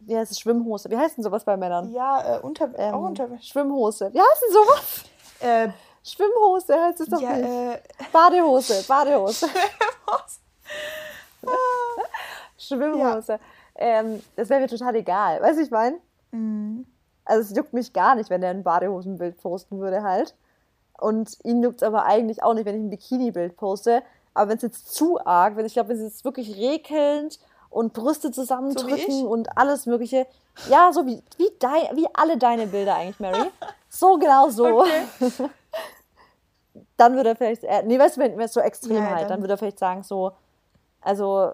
[0.00, 1.92] wie heißt es, Schwimmhose, wie heißt denn sowas bei Männern?
[1.92, 4.12] Ja, äh, unter, Ähm, auch unter, Schwimmhose.
[4.12, 5.04] Wie heißt denn sowas?
[5.40, 5.68] äh,
[6.04, 7.48] Schwimmhose heißt es doch ja, nicht.
[7.48, 7.80] äh,
[8.12, 9.46] Badehose, Badehose,
[10.06, 10.40] was?
[12.58, 13.38] Schwimmhose.
[13.74, 15.40] Ähm, das wäre mir total egal.
[15.40, 15.96] Weißt du, ich meine?
[16.30, 16.86] Mhm.
[17.24, 20.36] Also es juckt mich gar nicht, wenn er ein Badehosenbild posten würde halt.
[20.98, 24.02] Und ihn juckt es aber eigentlich auch nicht, wenn ich ein Bikini-Bild poste.
[24.34, 27.40] Aber wenn es jetzt zu arg, wenn ich glaube, wenn es jetzt wirklich rekelnd
[27.72, 29.24] und Brüste zusammendrücken ich?
[29.24, 30.26] und alles mögliche.
[30.68, 33.50] Ja, so wie, wie, dein, wie alle deine Bilder eigentlich, Mary.
[33.94, 34.80] So genau so.
[34.80, 35.04] Okay.
[36.96, 39.28] Dann würde er vielleicht, äh, nee, weißt du, wenn es so extrem Ja, halt, dann-
[39.28, 40.32] dann würde er vielleicht sagen so,
[41.02, 41.50] also,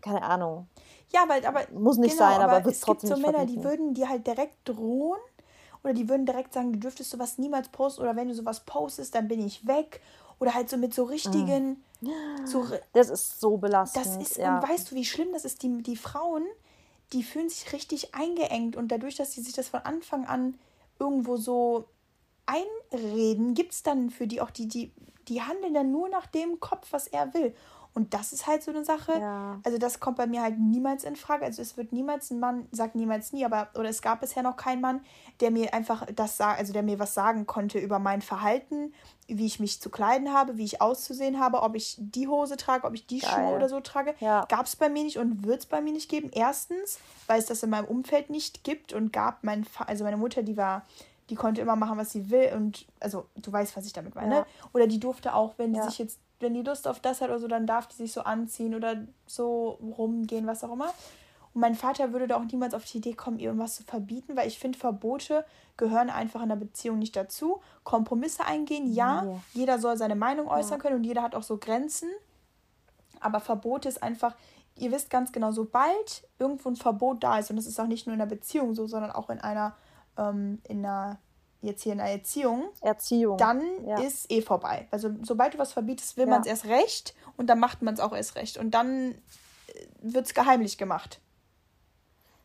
[0.00, 0.68] keine Ahnung.
[1.10, 1.60] Ja, weil, aber.
[1.72, 4.26] Muss nicht sein, aber wird's es gibt trotzdem so nicht Männer, die würden dir halt
[4.26, 5.20] direkt drohen
[5.82, 9.14] oder die würden direkt sagen, du dürftest sowas niemals posten oder wenn du sowas postest,
[9.14, 10.00] dann bin ich weg.
[10.40, 11.82] Oder halt so mit so richtigen.
[12.44, 14.04] So, ri- Das ist so belastend.
[14.04, 14.58] das ist, ja.
[14.60, 15.62] und weißt du, wie schlimm das ist?
[15.62, 16.44] Die, die Frauen,
[17.12, 20.58] die fühlen sich richtig eingeengt und dadurch, dass sie sich das von Anfang an
[20.98, 21.86] irgendwo so
[22.46, 24.92] einreden, gibt es dann für die auch die, die,
[25.28, 27.54] die handeln dann nur nach dem Kopf, was er will.
[27.96, 29.12] Und das ist halt so eine Sache.
[29.20, 29.60] Ja.
[29.62, 31.44] Also das kommt bei mir halt niemals in Frage.
[31.44, 34.56] Also es wird niemals ein Mann, sagt niemals nie, aber oder es gab bisher noch
[34.56, 35.00] keinen Mann,
[35.38, 38.92] der mir einfach das sagt, also der mir was sagen konnte über mein Verhalten,
[39.28, 42.84] wie ich mich zu kleiden habe, wie ich auszusehen habe, ob ich die Hose trage,
[42.84, 43.30] ob ich die Geil.
[43.30, 44.16] Schuhe oder so trage.
[44.18, 44.44] Ja.
[44.48, 46.30] Gab es bei mir nicht und wird es bei mir nicht geben.
[46.32, 49.44] Erstens, weil es das in meinem Umfeld nicht gibt und gab.
[49.44, 50.84] Mein also meine Mutter, die war,
[51.30, 54.34] die konnte immer machen, was sie will und also du weißt, was ich damit meine.
[54.34, 54.46] Ja.
[54.72, 55.84] Oder die durfte auch, wenn Ja.
[55.88, 58.22] sich jetzt, wenn die Lust auf das hat oder so, dann darf die sich so
[58.22, 60.92] anziehen oder so rumgehen, was auch immer.
[61.54, 64.36] Und mein Vater würde da auch niemals auf die Idee kommen, ihr irgendwas zu verbieten,
[64.36, 65.44] weil ich finde, Verbote
[65.76, 67.60] gehören einfach in einer Beziehung nicht dazu.
[67.84, 69.22] Kompromisse eingehen, ja.
[69.22, 69.40] Nee.
[69.54, 72.10] Jeder soll seine Meinung äußern können und jeder hat auch so Grenzen.
[73.20, 74.34] Aber Verbote ist einfach,
[74.76, 78.06] ihr wisst ganz genau, sobald irgendwo ein Verbot da ist, und das ist auch nicht
[78.06, 79.76] nur in einer Beziehung so, sondern auch in einer,
[80.18, 81.18] ähm, in einer,
[81.64, 83.36] jetzt hier in einer Erziehung, Erziehung.
[83.38, 84.00] dann Ja.
[84.00, 84.86] ist eh vorbei.
[84.90, 86.30] Also sobald du was verbietest, will Ja.
[86.30, 88.56] man es erst recht und dann macht man es auch erst recht.
[88.58, 89.14] Und dann
[90.00, 91.20] wird es geheimlich gemacht.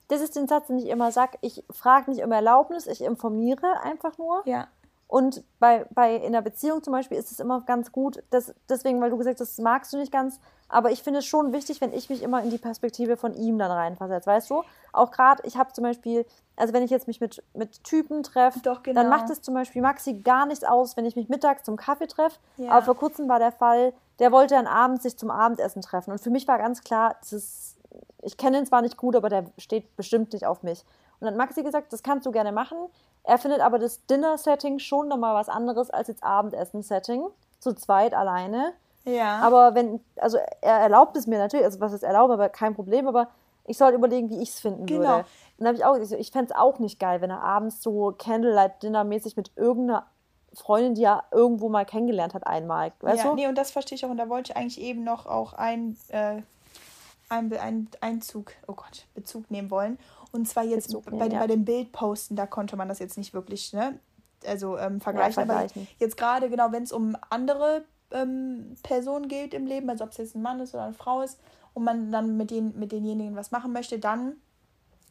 [0.07, 1.37] Das ist den Satz, den ich immer sage.
[1.41, 4.41] Ich frage nicht um Erlaubnis, ich informiere einfach nur.
[4.45, 4.67] Ja.
[5.09, 9.01] Und bei, bei in einer Beziehung zum Beispiel ist es immer ganz gut, dass, deswegen,
[9.01, 11.81] weil du gesagt hast, das magst du nicht ganz, aber ich finde es schon wichtig,
[11.81, 14.61] wenn ich mich immer in die Perspektive von ihm dann reinversetze, weißt du?
[14.93, 18.59] Auch gerade, ich habe zum Beispiel, also wenn ich jetzt mich mit, mit Typen treffe,
[18.61, 19.01] genau.
[19.01, 22.05] dann macht es zum Beispiel Maxi gar nichts aus, wenn ich mich mittags zum Kaffee
[22.05, 22.37] treffe.
[22.57, 22.69] Ja.
[22.69, 26.11] Aber vor kurzem war der Fall, der wollte dann abends sich zum Abendessen treffen.
[26.11, 27.77] Und für mich war ganz klar, das ist,
[28.21, 30.85] ich kenne ihn zwar nicht gut, aber der steht bestimmt nicht auf mich.
[31.19, 32.77] Und dann hat Maxi gesagt, das kannst du gerne machen.
[33.23, 37.25] Er findet aber das Dinner-Setting schon nochmal was anderes als jetzt Abendessen-Setting.
[37.59, 38.73] Zu zweit alleine.
[39.05, 39.39] Ja.
[39.39, 43.07] Aber wenn, also er erlaubt es mir natürlich, also was ist erlauben, aber kein Problem,
[43.07, 43.27] aber
[43.65, 45.01] ich soll überlegen, wie ich es finden Genau.
[45.01, 45.19] würde.
[45.19, 45.25] Und
[45.57, 47.81] dann habe ich auch, ich, so, ich fände es auch nicht geil, wenn er abends
[47.81, 50.07] so Candlelight-Dinner-mäßig mit irgendeiner
[50.53, 52.91] Freundin, die er irgendwo mal kennengelernt hat, einmal.
[53.01, 53.35] Weißt ja, du?
[53.35, 54.09] nee, und das verstehe ich auch.
[54.09, 56.41] Und da wollte ich eigentlich eben noch auch ein, äh,
[57.29, 59.99] ein, ein Einzug, oh Gott, Bezug nehmen wollen.
[60.31, 61.39] Und zwar jetzt Bezug bei, nehmen, ja.
[61.39, 63.99] bei dem Bildposten, da konnte man das jetzt nicht wirklich, ne?
[64.45, 65.43] Also ähm, vergleichen.
[65.43, 65.87] Aber vergleichen.
[65.97, 70.17] jetzt gerade, genau, wenn es um andere ähm, Personen geht im Leben, also ob es
[70.17, 71.39] jetzt ein Mann ist oder eine Frau ist,
[71.73, 74.37] und man dann mit, den, mit denjenigen was machen möchte, dann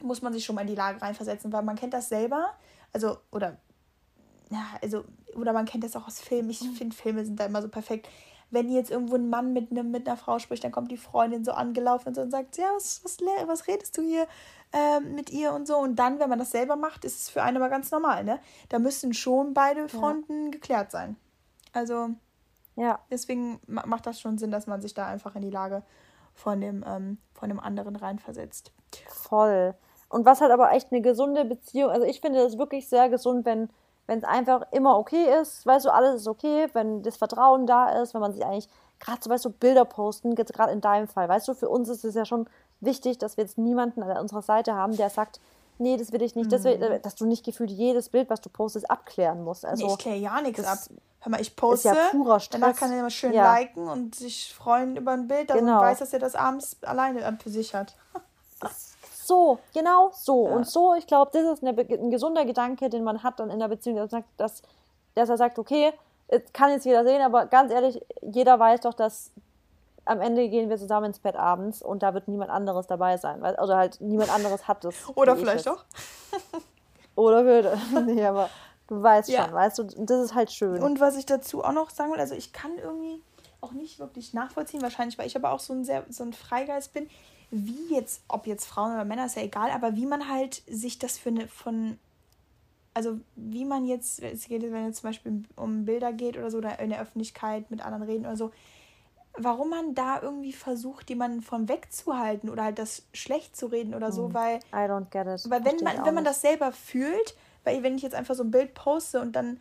[0.03, 2.51] muss man sich schon mal in die Lage reinversetzen, weil man kennt das selber.
[2.93, 3.57] Also, oder
[4.51, 5.05] ja, also,
[5.35, 6.51] oder man kennt das auch aus Filmen.
[6.51, 8.09] Ich finde, Filme sind da immer so perfekt.
[8.51, 11.45] Wenn jetzt irgendwo ein Mann mit, ne, mit einer Frau spricht, dann kommt die Freundin
[11.45, 14.27] so angelaufen und, so und sagt, ja, was, was, was redest du hier
[14.73, 15.77] ähm, mit ihr und so.
[15.77, 18.41] Und dann, wenn man das selber macht, ist es für einen aber ganz normal, ne?
[18.71, 21.17] Da müssen schon beide Fronten geklärt sein.
[21.73, 22.09] Also,
[22.77, 23.01] Ja.
[23.11, 25.83] deswegen ma- macht das schon Sinn, dass man sich da einfach in die Lage
[26.35, 28.73] von dem, ähm, von dem anderen reinversetzt.
[29.09, 29.75] Voll.
[30.09, 33.45] Und was halt aber echt eine gesunde Beziehung, also ich finde es wirklich sehr gesund,
[33.45, 33.69] wenn
[34.09, 37.91] wenn es einfach immer okay ist, weißt du, alles ist okay, wenn das Vertrauen da
[38.03, 41.07] ist, wenn man sich eigentlich gerade so, weißt du, Bilder posten, jetzt gerade in deinem
[41.07, 42.49] Fall, weißt du, für uns ist es ja schon
[42.81, 45.39] wichtig, dass wir jetzt niemanden an unserer Seite haben, der sagt,
[45.79, 47.03] nee, das will ich nicht, das will, Mhm.
[47.03, 49.65] dass du nicht gefühlt jedes Bild, was du postest, abklären musst.
[49.65, 50.79] Also nee, ich kläre ja nichts ab.
[50.79, 50.91] das
[51.21, 52.61] Hör mal, ich ist poste, ja purer Stress.
[52.61, 53.53] danach kann er immer schön Ja.
[53.55, 55.81] liken und sich freuen über ein Bild, dass Genau.
[55.81, 57.95] weiß, dass er das abends alleine äh, für sich hat.
[59.29, 60.47] So, genau so.
[60.49, 60.55] Ja.
[60.55, 63.59] Und so, ich glaube, das ist eine, ein gesunder Gedanke, den man hat dann in
[63.59, 64.63] der Beziehung, dass, sagt, dass,
[65.15, 65.93] dass er sagt, okay,
[66.29, 69.31] es kann jetzt jeder sehen, aber ganz ehrlich, jeder weiß doch, dass
[70.07, 73.43] am Ende gehen wir zusammen ins Bett abends und da wird niemand anderes dabei sein.
[73.43, 74.95] Weil, oder halt niemand anderes hat das.
[75.15, 75.85] Oder vielleicht auch.
[77.15, 77.79] Oder würde.
[78.07, 78.49] nee, aber
[78.87, 79.45] du weißt Ja.
[79.45, 80.83] schon, weißt du, das ist halt schön.
[80.83, 83.23] Und was ich dazu auch noch sagen will, also ich kann irgendwie
[83.61, 86.95] auch nicht wirklich nachvollziehen, wahrscheinlich, weil ich aber auch so ein sehr so ein Freigeist
[86.95, 87.11] bin,
[87.51, 90.99] wie jetzt, ob jetzt Frauen oder Männer, ist ja egal, aber wie man halt sich
[90.99, 91.99] das für eine von
[92.95, 96.59] also wie man jetzt, es geht, wenn es zum Beispiel um Bilder geht oder so,
[96.59, 98.51] oder in der Öffentlichkeit mit anderen reden oder so,
[99.37, 104.11] warum man da irgendwie versucht, jemanden von wegzuhalten oder halt das schlecht zu reden oder
[104.11, 105.49] so, weil I don't get it.
[105.49, 108.51] weil wenn man, wenn man das selber fühlt, weil wenn ich jetzt einfach so ein
[108.51, 109.61] Bild poste und dann,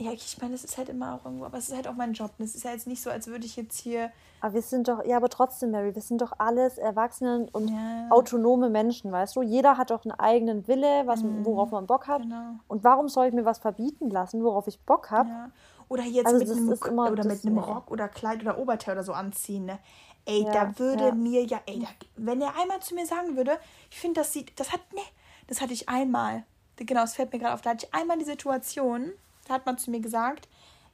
[0.00, 2.12] ja, ich meine, das ist halt immer auch irgendwo, aber es ist halt auch mein
[2.14, 2.30] Job.
[2.38, 5.04] Es ist ja jetzt nicht so, als würde ich jetzt hier, Aber wir sind doch,
[5.04, 8.06] ja, aber trotzdem, Mary, wir sind doch alles Erwachsene und Ja.
[8.10, 9.42] autonome Menschen, weißt du?
[9.42, 12.22] Jeder hat doch einen eigenen Wille, was, worauf man Bock hat.
[12.22, 12.54] Genau.
[12.66, 15.28] Und warum soll ich mir was verbieten lassen, worauf ich Bock habe?
[15.28, 15.50] ja.
[15.88, 17.60] oder jetzt Also mit einem, immer- oder mit einem nee.
[17.60, 19.78] Rock oder Kleid oder Oberteil oder so anziehen, ne?
[20.24, 23.58] Ey, Ja, da würde mir ja, ey, da, wenn er einmal zu mir sagen würde,
[23.90, 25.00] ich finde, das sieht, das hat, ne,
[25.48, 26.44] das hatte ich einmal.
[26.76, 29.10] Genau, es fällt mir gerade auf, da hatte ich einmal die Situation,
[29.50, 30.48] da hat man zu mir gesagt,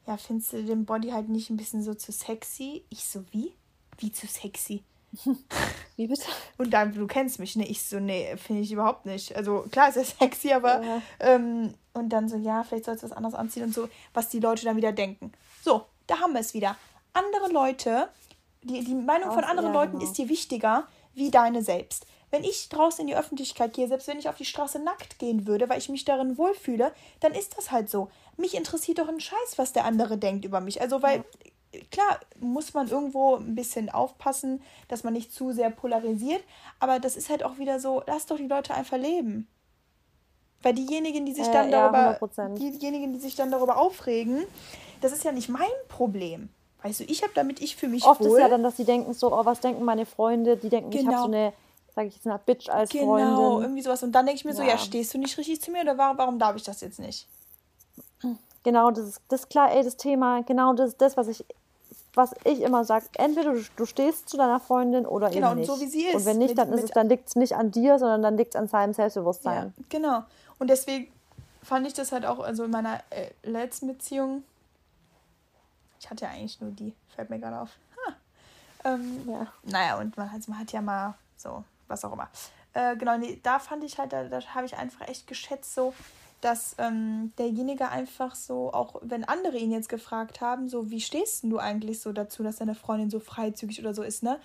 [0.07, 2.85] ja, findest du den Body halt nicht ein bisschen so zu sexy?
[2.91, 3.53] Ich so, wie?
[3.99, 4.83] Wie zu sexy?
[5.97, 6.25] Wie bitte?
[6.59, 7.67] Und dann, du kennst mich, ne?
[7.67, 9.35] Ich so, nee, finde ich überhaupt nicht.
[9.35, 11.03] Also klar ist er sexy, aber Ja.
[11.21, 14.41] ähm, und dann so, ja, vielleicht sollst du was anderes anziehen und so, was die
[14.41, 15.33] Leute dann wieder denken.
[15.63, 16.77] So, da haben wir es wieder.
[17.15, 18.09] Andere Leute
[18.63, 20.05] Die, die Meinung von Aus- anderen ja, Leuten genau.
[20.05, 22.07] ist dir wichtiger wie deine selbst.
[22.31, 25.47] Wenn ich draußen in die Öffentlichkeit gehe, selbst wenn ich auf die Straße nackt gehen
[25.47, 28.09] würde, weil ich mich darin wohlfühle, dann ist das halt so.
[28.37, 30.81] Mich interessiert doch ein Scheiß, was der andere denkt über mich.
[30.81, 31.25] Also, weil,
[31.93, 36.43] klar, muss man irgendwo ein bisschen aufpassen, dass man nicht zu sehr polarisiert,
[36.81, 39.47] aber das ist halt auch wieder so, lass doch die Leute einfach leben.
[40.63, 42.55] Weil diejenigen, die sich Äh, dann ja, darüber, 100%.
[42.55, 44.45] diejenigen, die sich dann darüber aufregen,
[45.01, 46.49] das ist ja nicht mein Problem.
[46.83, 48.29] Weißt du, ich habe damit, ich fühle mich Oft wohl.
[48.39, 50.57] ist ja dann, dass sie denken so, oh, was denken meine Freunde?
[50.57, 51.23] Die denken, ich habe Genau.
[51.23, 51.53] so eine,
[51.97, 53.63] sage ich jetzt eine Bitch als Genau, Freundin.
[53.63, 54.03] irgendwie sowas.
[54.05, 54.79] Und dann denke ich mir so, ja, Ja.
[54.79, 57.27] stehst du nicht richtig zu mir oder warum, warum darf ich das jetzt nicht?
[58.63, 61.45] Genau, das ist das klar, ey, das Thema, genau das ist das, was ich,
[62.15, 63.07] was ich immer sage.
[63.17, 65.67] Entweder du, du stehst zu deiner Freundin oder Genau, eben und nicht.
[65.69, 67.55] so wie sie Und ist, wenn nicht, mit- dann ist es, dann liegt es nicht
[67.57, 69.73] an dir, sondern dann liegt es an seinem Ja, Selbstbewusstsein.
[69.89, 70.25] genau.
[70.59, 71.11] Und deswegen
[71.63, 74.43] fand ich das halt auch, also in meiner äh, letzten Beziehung,
[76.01, 77.71] ich hatte ja eigentlich nur die, fällt mir gerade auf.
[78.07, 78.13] Ha.
[78.85, 79.47] Ähm, Ja.
[79.63, 82.29] Naja, und man hat, man hat ja mal so, was auch immer.
[82.75, 85.95] Äh, genau, nee, da fand ich halt, da, da habe ich einfach echt geschätzt, so,
[86.41, 91.43] dass ähm, derjenige einfach so, auch wenn andere ihn jetzt gefragt haben, so, wie stehst
[91.43, 94.39] denn du eigentlich so dazu, dass deine Freundin so freizügig oder so ist, ne?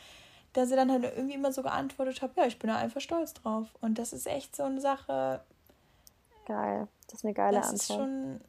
[0.53, 3.33] Dass er dann halt irgendwie immer so geantwortet hat, ja, ich bin da einfach stolz
[3.33, 3.67] drauf.
[3.81, 5.41] Und das ist echt so eine Sache,
[6.45, 6.87] Geil.
[7.07, 7.99] Das ist eine geile das ist Antwort.
[7.99, 8.41] schon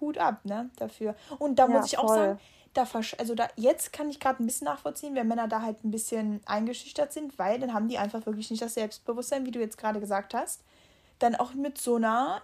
[0.00, 1.14] Hut ab, ne, dafür.
[1.38, 2.16] Und da Ja, muss ich auch voll.
[2.16, 2.40] sagen,
[2.72, 2.86] da
[3.18, 6.40] also da jetzt kann ich gerade ein bisschen nachvollziehen, wenn Männer da halt ein bisschen
[6.46, 10.00] eingeschüchtert sind, weil dann haben die einfach wirklich nicht das Selbstbewusstsein, wie du jetzt gerade
[10.00, 10.62] gesagt hast,
[11.18, 12.42] dann auch mit so einer,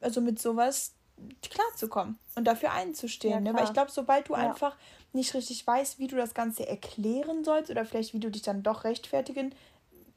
[0.00, 0.94] also mit sowas
[1.42, 3.44] klarzukommen und dafür einzustehen.
[3.44, 3.58] Ja, ne?
[3.58, 4.40] Weil ich glaube, sobald du Ja.
[4.40, 4.76] einfach
[5.12, 8.62] nicht richtig weißt, wie du das Ganze erklären sollst oder vielleicht wie du dich dann
[8.62, 9.54] doch rechtfertigen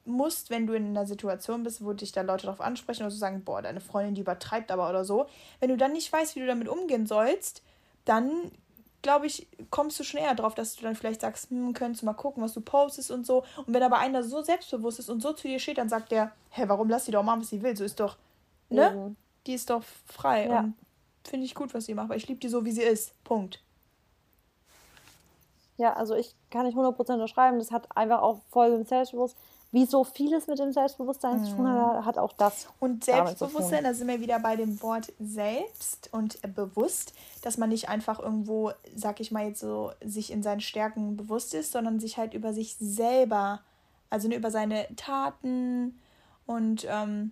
[0.05, 3.17] musst, wenn du in einer Situation bist, wo dich dann Leute darauf ansprechen oder so
[3.17, 5.27] sagen, boah, deine Freundin, die übertreibt aber oder so.
[5.59, 7.63] Wenn du dann nicht weißt, wie du damit umgehen sollst,
[8.05, 8.51] dann
[9.03, 12.07] glaube ich, kommst du schon eher drauf, dass du dann vielleicht sagst, hm, könntest du
[12.07, 13.43] mal gucken, was du postest und so.
[13.67, 16.31] Und wenn aber einer so selbstbewusst ist und so zu dir steht, dann sagt der,
[16.49, 17.77] hä, warum lass sie doch machen, was sie will?
[17.77, 18.17] So ist doch,
[18.69, 18.89] ne?
[18.91, 19.17] Eben.
[19.45, 20.59] Die ist doch frei Ja.
[20.61, 20.75] und
[21.23, 23.13] finde ich gut, was sie macht, weil ich liebe die so, wie sie ist.
[23.23, 23.61] Punkt.
[25.77, 27.59] Ja, also ich kann nicht 100% unterschreiben.
[27.59, 29.41] Das hat einfach auch voll dem Selbstbewusstsein.
[29.73, 32.67] Wie so vieles mit dem Selbstbewusstsein zu tun hat, hat auch das.
[32.79, 37.89] Und Selbstbewusstsein, da sind wir wieder bei dem Wort selbst und bewusst, dass man nicht
[37.89, 42.17] einfach irgendwo, sag ich mal jetzt so, sich in seinen Stärken bewusst ist, sondern sich
[42.17, 43.61] halt über sich selber,
[44.11, 45.99] also ne, über seine Taten
[46.45, 47.31] und ähm,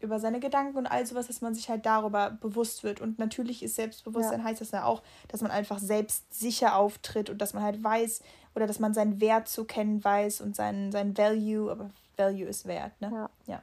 [0.00, 3.02] über seine Gedanken und all sowas, dass man sich halt darüber bewusst wird.
[3.02, 4.46] Und natürlich ist Selbstbewusstsein, Ja.
[4.46, 8.22] heißt das ja auch, dass man einfach selbstsicher auftritt und dass man halt weiß
[8.54, 12.66] oder dass man seinen Wert zu kennen weiß und seinen, sein Value, aber Value ist
[12.66, 13.10] Wert, ne?
[13.46, 13.52] Ja.
[13.54, 13.62] ja.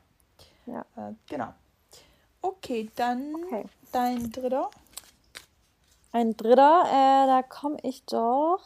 [0.66, 1.10] Ja.
[1.10, 1.54] Äh, genau.
[2.42, 3.66] Okay, dann Okay.
[3.92, 4.70] dein dritter.
[6.12, 8.62] Ein dritter, äh, da komme ich doch.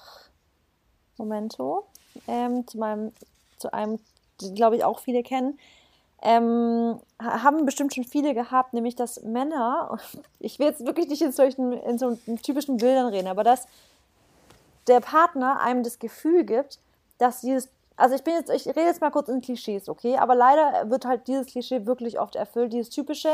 [1.18, 1.86] Momento.
[2.28, 3.12] Ähm, zu meinem,
[3.58, 4.00] zu einem,
[4.56, 5.60] glaube ich, auch viele kennen.
[6.24, 9.98] Ähm, ha- haben bestimmt schon viele gehabt, nämlich dass Männer,
[10.40, 13.68] ich will jetzt wirklich nicht in solchen, in so typischen Bildern reden, aber dass
[14.88, 16.80] der Partner einem das Gefühl gibt,
[17.18, 20.36] dass dieses, also ich bin jetzt, ich rede jetzt mal kurz in Klischees, okay, aber
[20.36, 23.30] leider wird halt dieses Klischee wirklich oft erfüllt, dieses typische,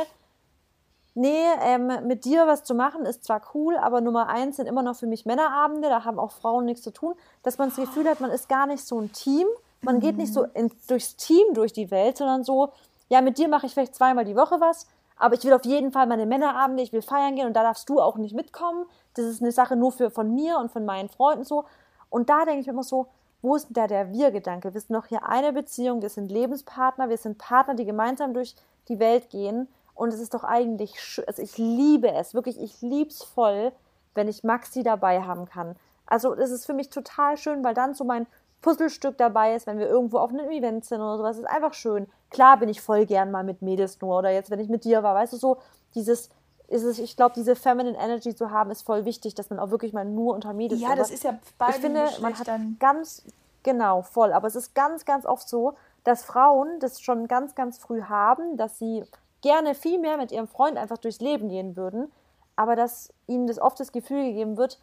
[1.16, 4.84] nee, ähm, mit dir was zu machen ist zwar cool, aber Nummer eins sind immer
[4.84, 8.08] noch für mich Männerabende, da haben auch Frauen nichts zu tun, dass man das Gefühl
[8.08, 9.48] hat, man ist gar nicht so ein Team,
[9.82, 12.74] man geht nicht so in, durchs Team durch die Welt, sondern so,
[13.10, 14.88] ja, mit dir mache ich vielleicht zweimal die Woche was,
[15.18, 17.89] aber ich will auf jeden Fall meine Männerabende, ich will feiern gehen und da darfst
[17.89, 18.86] du auch nicht mitkommen.
[19.15, 21.65] Das ist eine Sache nur für von mir und von meinen Freunden so.
[22.09, 23.07] Und da denke ich mir immer so,
[23.41, 24.74] wo ist denn da der Wir-Gedanke?
[24.74, 28.55] Wir sind noch hier eine Beziehung, wir sind Lebenspartner, wir sind Partner, die gemeinsam durch
[28.88, 29.68] die Welt gehen.
[29.93, 30.95] Und es ist doch eigentlich,
[31.26, 33.72] also ich liebe es, wirklich, ich liebe es voll,
[34.13, 35.76] wenn ich Maxi dabei haben kann.
[36.05, 38.28] Also es ist für mich total schön, weil dann so mein
[38.62, 41.38] Puzzlestück dabei ist, wenn wir irgendwo auf einem Event sind oder sowas.
[41.38, 42.08] Ist einfach schön.
[42.30, 45.03] Klar bin ich voll gern mal mit Mädels nur oder jetzt, wenn ich mit dir
[45.03, 45.58] war, weißt du, so
[45.95, 46.30] dieses,
[46.68, 49.70] ist es, ich glaube, diese Feminine Energy zu haben, ist voll wichtig, dass man auch
[49.70, 52.78] wirklich mal nur unter Mädels Ja, das ist ja bei ich finde, man hat Geschlechtern.
[52.80, 53.24] ganz,
[53.64, 57.78] genau, voll, aber es ist ganz, ganz oft so, dass Frauen das schon ganz, ganz
[57.78, 59.03] früh haben, dass sie
[59.41, 62.12] gerne viel mehr mit ihrem Freund einfach durchs Leben gehen würden,
[62.55, 64.80] aber dass ihnen das oft das Gefühl gegeben wird,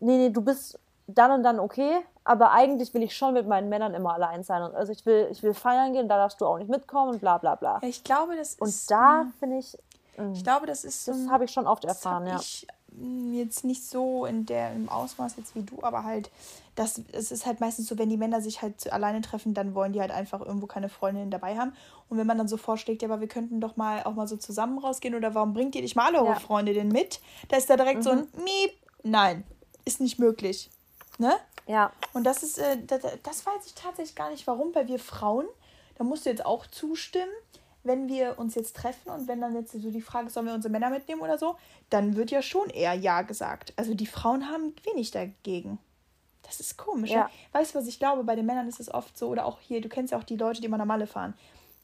[0.00, 3.68] nee, nee, du bist dann und dann okay, aber eigentlich will ich schon mit meinen
[3.68, 4.62] Männern immer allein sein.
[4.62, 7.20] Und also ich will, ich will feiern gehen, da darfst du auch nicht mitkommen und
[7.20, 7.78] bla bla bla.
[7.82, 8.60] Ich glaube, das ist.
[8.60, 9.78] Und da finde ich,
[10.34, 11.06] Ich glaube, das ist.
[11.08, 12.36] das habe ich schon oft erfahren, ja.
[12.40, 16.30] Ich mm, jetzt nicht so in der im Ausmaß jetzt wie du, aber halt,
[16.74, 19.92] das es ist halt meistens so, wenn die Männer sich halt alleine treffen, dann wollen
[19.92, 21.74] die halt einfach irgendwo keine Freundinnen dabei haben.
[22.08, 24.36] Und wenn man dann so vorschlägt, ja, aber wir könnten doch mal auch mal so
[24.36, 26.34] zusammen rausgehen oder warum bringt ihr nicht mal alle eure Ja.
[26.34, 26.40] Mhm.
[26.40, 27.20] Freunde denn mit?
[27.48, 28.72] Da ist da direkt so ein Miep.
[29.04, 29.44] Nein,
[29.84, 30.70] ist nicht möglich.
[31.18, 31.32] Ne?
[31.66, 31.92] Ja.
[32.12, 35.46] Und das ist, äh, das, das weiß ich tatsächlich gar nicht, warum, weil wir Frauen,
[35.96, 37.32] da musst du jetzt auch zustimmen,
[37.82, 40.54] wenn wir uns jetzt treffen und wenn dann jetzt so die Frage ist, sollen wir
[40.54, 41.56] unsere Männer mitnehmen oder so,
[41.88, 43.72] dann wird ja schon eher Ja gesagt.
[43.76, 45.78] Also die Frauen haben wenig dagegen.
[46.42, 47.10] Das ist komisch.
[47.10, 47.16] Ja.
[47.16, 47.30] Ja?
[47.52, 48.24] Weißt du, was ich glaube?
[48.24, 50.36] Bei den Männern ist es oft so, oder auch hier, du kennst ja auch die
[50.36, 51.34] Leute, die immer nach Malle fahren.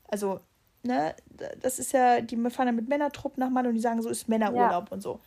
[0.09, 0.41] Also,
[0.83, 1.15] ne,
[1.61, 4.29] das ist ja, die fahren dann mit Männertrupp nach Malle und die sagen, so ist
[4.29, 4.93] Männerurlaub ja.
[4.93, 5.21] und so.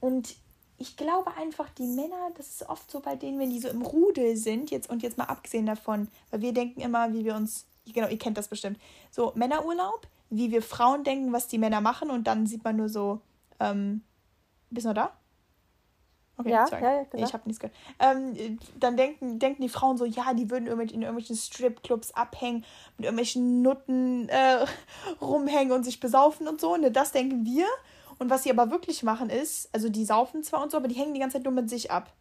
[0.00, 0.36] Und
[0.78, 3.82] ich glaube einfach, die Männer, das ist oft so bei denen, wenn die so im
[3.82, 7.66] Rudel sind, jetzt und jetzt mal abgesehen davon, weil wir denken immer, wie wir uns,
[7.92, 8.78] genau, ihr kennt das bestimmt,
[9.10, 12.88] so Männerurlaub, wie wir Frauen denken, was die Männer machen und dann sieht man nur
[12.88, 13.20] so,
[13.60, 14.02] ähm,
[14.70, 15.12] bist du noch da?
[16.38, 16.82] Okay, ja, sorry.
[16.82, 17.76] ja, ja ich habe nichts gehört.
[18.00, 22.64] Ähm, dann denken, denken die Frauen so, ja, die würden in irgendwelchen Stripclubs abhängen,
[22.96, 24.66] mit irgendwelchen Nutten äh,
[25.20, 26.76] rumhängen und sich besaufen und so.
[26.76, 26.90] Ne?
[26.90, 27.66] Das denken wir.
[28.18, 30.94] Und was sie aber wirklich machen ist, also die saufen zwar und so, aber die
[30.94, 32.12] hängen die ganze Zeit nur mit sich ab.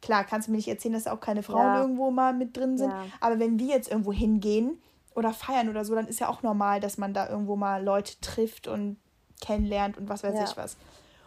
[0.00, 1.80] Klar, kannst du mir nicht erzählen, dass da auch keine Frauen ja.
[1.80, 2.90] irgendwo mal mit drin sind.
[2.90, 3.04] Ja.
[3.20, 4.80] Aber wenn wir jetzt irgendwo hingehen
[5.14, 8.20] oder feiern oder so, dann ist ja auch normal, dass man da irgendwo mal Leute
[8.20, 8.96] trifft und
[9.40, 10.44] kennenlernt und was weiß ja.
[10.44, 10.76] ich was.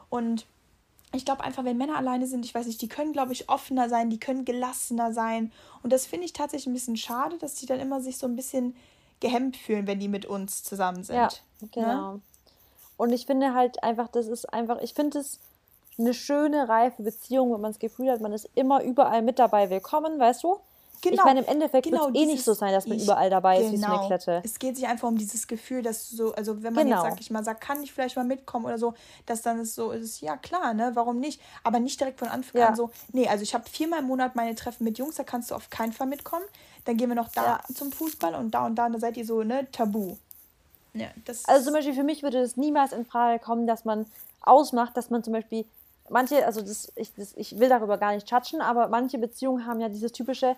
[0.10, 0.46] Und
[1.14, 3.90] ich glaube einfach, wenn Männer alleine sind, ich weiß nicht, die können, glaube ich, offener
[3.90, 5.52] sein, die können gelassener sein.
[5.82, 8.36] Und das finde ich tatsächlich ein bisschen schade, dass die dann immer sich so ein
[8.36, 8.76] bisschen
[9.20, 11.16] gehemmt fühlen, wenn die mit uns zusammen sind.
[11.16, 11.30] Ja,
[11.62, 11.70] ne?
[11.72, 12.14] genau.
[12.16, 12.22] Ne?
[12.98, 15.40] Und ich finde halt einfach, das ist einfach, ich finde es
[15.98, 19.70] eine schöne, reife Beziehung, wenn man das Gefühl hat, man ist immer überall mit dabei
[19.70, 20.60] willkommen, weißt du?
[21.02, 23.04] Genau, ich meine, im Endeffekt genau, wird es eh nicht so sein, dass man ich,
[23.04, 23.68] überall dabei genau.
[23.68, 24.08] ist, wie so eine genau.
[24.08, 24.42] Klette.
[24.44, 27.04] Es geht sich einfach um dieses Gefühl, dass so, also wenn man genau.
[27.04, 28.94] jetzt, sag ich mal, sagt, kann ich vielleicht mal mitkommen oder so,
[29.26, 31.42] dass dann es so ist, ja klar, ne, warum nicht?
[31.64, 32.70] Aber nicht direkt von Anfang ja.
[32.70, 35.52] an so, nee, also ich habe viermal im Monat meine Treffen mit Jungs, da kannst
[35.52, 36.46] du auf keinen Fall mitkommen.
[36.86, 37.76] Dann gehen wir noch da ja.
[37.76, 40.16] zum Fußball und da und da, da seid ihr so, ne, tabu.
[40.96, 41.08] Ja,
[41.46, 44.06] also zum Beispiel für mich würde es niemals in Frage kommen, dass man
[44.42, 45.66] ausmacht, dass man zum Beispiel
[46.10, 49.82] manche, also das, ich, das, ich will darüber gar nicht chatschen, aber manche Beziehungen haben
[49.82, 50.56] ja dieses typische,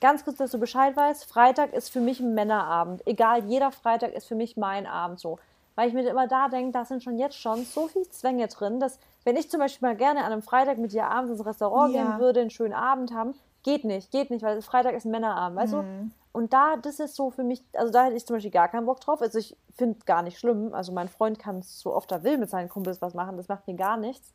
[0.00, 3.06] ganz kurz, dass du Bescheid weißt, Freitag ist für mich ein Männerabend.
[3.06, 5.38] Egal, jeder Freitag ist für mich mein Abend so.
[5.76, 8.80] Weil ich mir immer da denke, da sind schon jetzt schon so viele Zwänge drin,
[8.80, 11.94] dass wenn ich zum Beispiel mal gerne an einem Freitag mit dir abends ins Restaurant
[11.94, 12.02] ja.
[12.02, 15.58] gehen würde, einen schönen Abend haben, geht nicht, geht nicht, weil Freitag ist ein Männerabend,
[15.58, 15.76] weißt mhm.
[15.76, 16.10] du?
[16.32, 18.86] Und da, das ist so für mich, also da hätte ich zum Beispiel gar keinen
[18.86, 19.20] Bock drauf.
[19.20, 20.72] Also ich finde es gar nicht schlimm.
[20.74, 23.66] Also mein Freund kann so oft er will mit seinen Kumpels was machen, das macht
[23.66, 24.32] mir gar nichts.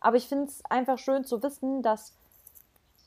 [0.00, 2.12] Aber ich finde es einfach schön zu wissen, dass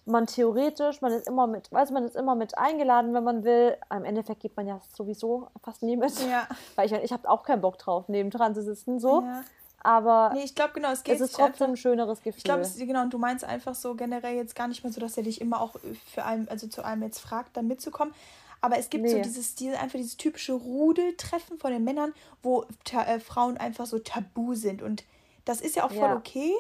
[0.06, 3.78] man theoretisch, man ist immer mit, weiß man ist immer mit eingeladen, wenn man will.
[3.92, 6.14] Im Endeffekt geht man ja sowieso fast nie mit.
[6.30, 6.48] Ja.
[6.76, 9.22] Weil ich, ich habe auch keinen Bock drauf, neben dran zu sitzen, so.
[9.22, 9.44] Ja.
[9.84, 12.38] Aber nee, ich glaube genau, es, es ist trotzdem einfach, ein schöneres Gefühl.
[12.38, 15.18] Ich glaube, genau, und du meinst einfach so generell jetzt gar nicht mehr so, dass
[15.18, 15.76] er dich immer auch
[16.14, 18.14] für allem, also zu allem jetzt fragt, dann mitzukommen.
[18.60, 19.12] Aber es gibt nee.
[19.12, 24.00] so dieses, diese, einfach dieses typische Rudeltreffen von den Männern, wo äh, Frauen einfach so
[24.00, 24.82] tabu sind.
[24.82, 25.04] Und
[25.46, 26.16] das ist ja auch voll ja.
[26.16, 26.52] okay.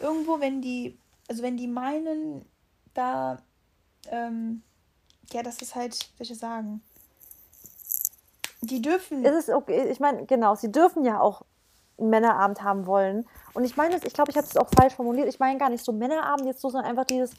[0.00, 2.44] Irgendwo, wenn die, also wenn die meinen,
[2.94, 3.38] da,
[4.10, 4.62] ähm,
[5.32, 6.82] ja, das ist halt, welche sagen.
[8.60, 9.24] Die dürfen.
[9.24, 11.42] Es ist okay, ich meine, genau, sie dürfen ja auch
[11.98, 13.26] einen Männerabend haben wollen.
[13.54, 15.28] Und ich meine, ich glaube, ich habe es auch falsch formuliert.
[15.28, 17.32] Ich meine gar nicht so Männerabend jetzt so, sondern einfach dieses,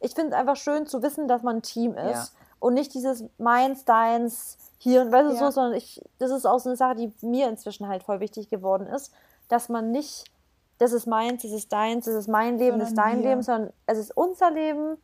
[0.00, 2.32] ich finde es einfach schön zu wissen, dass man ein Team ist.
[2.32, 2.40] Ja.
[2.60, 5.38] Und nicht dieses meins, deins, hier und weißt du ja.
[5.38, 8.48] so, sondern ich, das ist auch so eine Sache, die mir inzwischen halt voll wichtig
[8.48, 9.12] geworden ist,
[9.48, 10.24] dass man nicht
[10.78, 13.30] das ist meins, das ist deins, das ist mein Leben, das ist dein wir.
[13.30, 14.96] Leben, sondern es ist unser Leben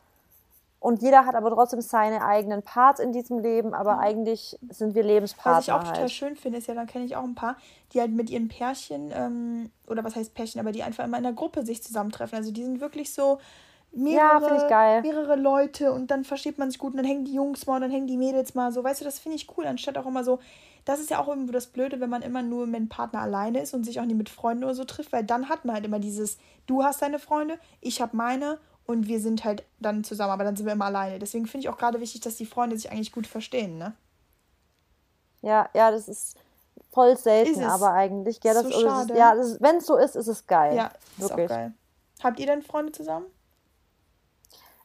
[0.80, 4.00] und jeder hat aber trotzdem seine eigenen Parts in diesem Leben, aber mhm.
[4.00, 5.58] eigentlich sind wir Lebenspartner.
[5.58, 5.94] Was ich auch halt.
[5.94, 7.56] total schön finde, ist ja, dann kenne ich auch ein paar,
[7.92, 11.22] die halt mit ihren Pärchen, ähm, oder was heißt Pärchen, aber die einfach immer in
[11.22, 12.38] der Gruppe sich zusammentreffen.
[12.38, 13.38] Also die sind wirklich so
[13.92, 17.66] mehrere, ja, mehrere Leute und dann versteht man sich gut und dann hängen die Jungs
[17.66, 18.82] mal und dann hängen die Mädels mal so.
[18.82, 20.38] Weißt du, das finde ich cool, anstatt auch immer so,
[20.86, 23.60] das ist ja auch irgendwo das Blöde, wenn man immer nur mit dem Partner alleine
[23.60, 25.84] ist und sich auch nie mit Freunden oder so trifft, weil dann hat man halt
[25.84, 28.58] immer dieses, du hast deine Freunde, ich habe meine
[28.90, 31.18] und wir sind halt dann zusammen, aber dann sind wir immer alleine.
[31.18, 33.94] Deswegen finde ich auch gerade wichtig, dass die Freunde sich eigentlich gut verstehen, ne?
[35.42, 36.36] Ja, ja, das ist
[36.92, 38.40] voll selten, aber eigentlich.
[38.44, 39.12] Ja, das, so schade.
[39.12, 40.76] Ist, ja, wenn es so ist, ist es geil.
[40.76, 41.50] Ja, ist Wirklich.
[41.50, 41.72] auch geil.
[42.22, 43.26] Habt ihr denn Freunde zusammen?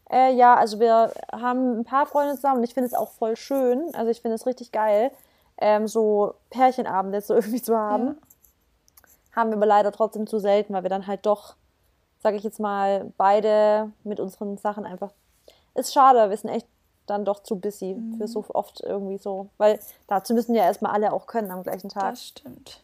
[0.09, 3.35] Äh, ja, also wir haben ein paar Freunde zusammen und ich finde es auch voll
[3.35, 3.93] schön.
[3.95, 5.11] Also ich finde es richtig geil
[5.57, 8.07] ähm, so Pärchenabende so irgendwie zu haben.
[8.07, 8.15] Ja.
[9.35, 11.55] Haben wir aber leider trotzdem zu selten, weil wir dann halt doch,
[12.25, 15.11] sage ich jetzt mal, beide mit unseren Sachen einfach.
[15.75, 16.67] Ist schade, wir sind echt
[17.05, 18.17] dann doch zu busy mhm.
[18.17, 19.49] für so oft irgendwie so.
[19.59, 22.13] Weil dazu müssen ja erstmal alle auch können am gleichen Tag.
[22.13, 22.81] Das stimmt.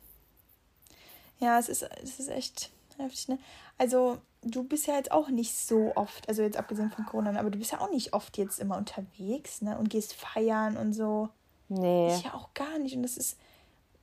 [1.40, 2.70] Ja, es ist, es ist echt
[3.00, 3.40] heftig, ne?
[3.80, 7.50] Also, du bist ja jetzt auch nicht so oft, also jetzt abgesehen von Corona, aber
[7.50, 9.76] du bist ja auch nicht oft jetzt immer unterwegs, ne?
[9.76, 11.30] Und gehst feiern und so.
[11.68, 12.14] Nee.
[12.14, 12.96] Ich ja auch gar nicht.
[12.96, 13.40] Und das ist,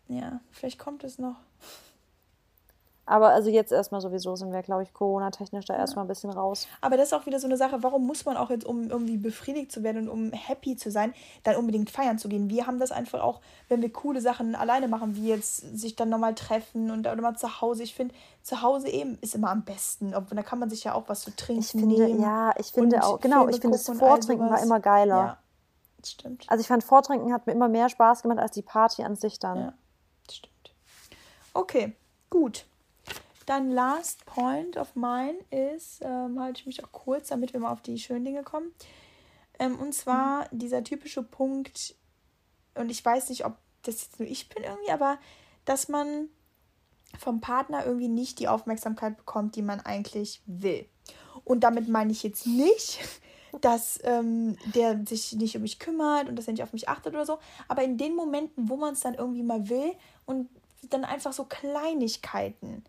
[0.08, 1.36] ja, vielleicht kommt es noch.
[3.08, 6.68] Aber also jetzt erstmal sowieso sind wir, glaube ich, Corona-technisch da erstmal ein bisschen raus.
[6.82, 9.16] Aber das ist auch wieder so eine Sache, warum muss man auch jetzt, um irgendwie
[9.16, 12.50] befriedigt zu werden und um happy zu sein, dann unbedingt feiern zu gehen?
[12.50, 13.40] Wir haben das einfach auch,
[13.70, 17.34] wenn wir coole Sachen alleine machen, wie jetzt sich dann nochmal treffen und oder mal
[17.34, 17.82] zu Hause.
[17.82, 20.14] Ich finde, zu Hause eben ist immer am besten.
[20.14, 22.20] Obwohl, da kann man sich ja auch was zu trinken ich finde, nehmen.
[22.20, 25.16] Ja, ich finde auch, genau, Filme ich finde das Vortrinken war immer geiler.
[25.16, 25.38] Ja,
[25.98, 26.44] das stimmt.
[26.46, 29.38] Also ich fand Vortrinken hat mir immer mehr Spaß gemacht als die Party an sich
[29.38, 29.58] dann.
[29.58, 29.72] Ja,
[30.26, 30.74] das stimmt.
[31.54, 31.96] Okay,
[32.28, 32.66] gut.
[33.48, 37.72] Dann last point of mine ist, ähm, halte ich mich auch kurz, damit wir mal
[37.72, 38.74] auf die schönen Dinge kommen.
[39.58, 40.58] Ähm, und zwar mhm.
[40.58, 41.94] dieser typische Punkt,
[42.74, 45.18] und ich weiß nicht, ob das jetzt nur ich bin irgendwie, aber
[45.64, 46.28] dass man
[47.18, 50.86] vom Partner irgendwie nicht die Aufmerksamkeit bekommt, die man eigentlich will.
[51.42, 52.98] Und damit meine ich jetzt nicht,
[53.62, 57.14] dass ähm, der sich nicht um mich kümmert und dass er nicht auf mich achtet
[57.14, 57.38] oder so.
[57.66, 59.94] Aber in den Momenten, wo man es dann irgendwie mal will
[60.26, 60.50] und
[60.90, 62.84] dann einfach so Kleinigkeiten.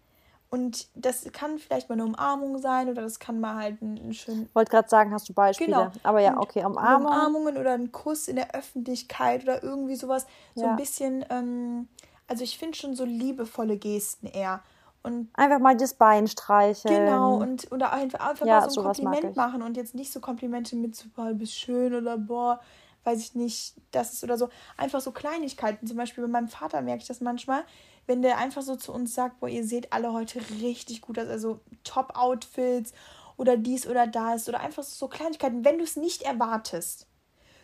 [0.51, 4.13] Und das kann vielleicht mal eine Umarmung sein oder das kann mal halt ein, ein
[4.13, 4.49] schön.
[4.53, 5.71] Wollte gerade sagen, hast du Beispiele.
[5.71, 5.91] Genau.
[6.01, 7.07] Aber ja, okay, Umarmung.
[7.07, 10.25] Umarmungen oder ein Kuss in der Öffentlichkeit oder irgendwie sowas.
[10.55, 10.71] So ja.
[10.71, 11.87] ein bisschen, ähm,
[12.27, 14.61] also ich finde schon so liebevolle Gesten eher.
[15.03, 17.05] Und einfach mal das Bein streicheln.
[17.05, 20.19] Genau, und oder einfach, einfach ja, mal so ein Kompliment machen und jetzt nicht so
[20.19, 22.59] Komplimente mit so, boah, bist schön oder boah,
[23.03, 24.49] weiß ich nicht, das ist oder so.
[24.77, 25.87] Einfach so Kleinigkeiten.
[25.87, 27.63] Zum Beispiel bei meinem Vater merke ich das manchmal,
[28.09, 31.27] wenn der einfach so zu uns sagt, boah, ihr seht alle heute richtig gut aus,
[31.27, 32.91] also Top-Outfits
[33.37, 37.05] oder dies oder das oder einfach so Kleinigkeiten, wenn du es nicht erwartest.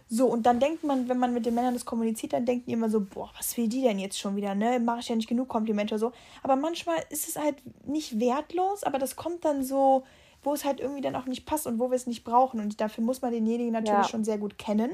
[0.08, 2.74] So, und dann denkt man, wenn man mit den Männern das kommuniziert, dann denken die
[2.74, 4.80] immer so, boah, was will die denn jetzt schon wieder, ne?
[4.80, 6.12] Mache ich ja nicht genug Komplimente oder so.
[6.43, 7.56] Aber manchmal ist es halt
[7.88, 10.04] nicht wertlos, aber das kommt dann so,
[10.43, 12.60] wo es halt irgendwie dann auch nicht passt und wo wir es nicht brauchen.
[12.60, 14.08] Und dafür muss man denjenigen natürlich ja.
[14.08, 14.91] schon sehr gut kennen,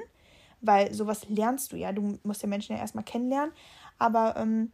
[0.61, 1.91] weil sowas lernst du ja.
[1.91, 3.51] Du musst den Menschen ja erstmal kennenlernen.
[3.99, 4.71] Aber ähm,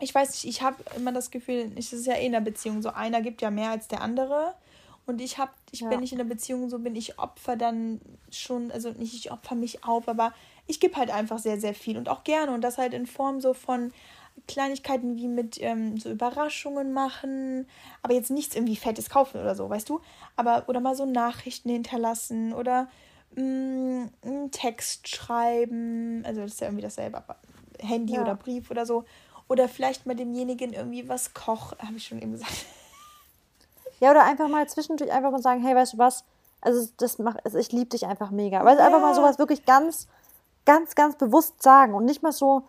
[0.00, 2.82] ich weiß nicht, ich habe immer das Gefühl, es ist ja eh in der Beziehung
[2.82, 4.54] so, einer gibt ja mehr als der andere.
[5.06, 5.88] Und ich habe, ich ja.
[5.88, 9.54] bin nicht in der Beziehung, so bin ich Opfer dann schon, also nicht ich opfer
[9.54, 10.34] mich auf, aber
[10.66, 12.52] ich gebe halt einfach sehr, sehr viel und auch gerne.
[12.52, 13.90] Und das halt in Form so von
[14.46, 17.66] Kleinigkeiten wie mit ähm, so Überraschungen machen,
[18.02, 20.00] aber jetzt nichts irgendwie Fettes kaufen oder so, weißt du?
[20.36, 22.88] Aber, oder mal so Nachrichten hinterlassen oder
[23.34, 27.36] mh, mm, einen Text schreiben, also das ist ja irgendwie dasselbe, aber
[27.80, 28.22] Handy ja.
[28.22, 29.04] oder Brief oder so.
[29.48, 32.52] Oder vielleicht mal demjenigen irgendwie was kochen, habe ich schon eben gesagt.
[34.00, 36.22] Ja, oder einfach mal zwischendurch einfach mal sagen, hey, weißt du was?
[36.60, 38.64] Also das macht, also ich liebe dich einfach mega.
[38.64, 38.86] Weil ja.
[38.86, 40.06] einfach mal sowas wirklich ganz,
[40.64, 42.62] ganz, ganz bewusst sagen und nicht mal so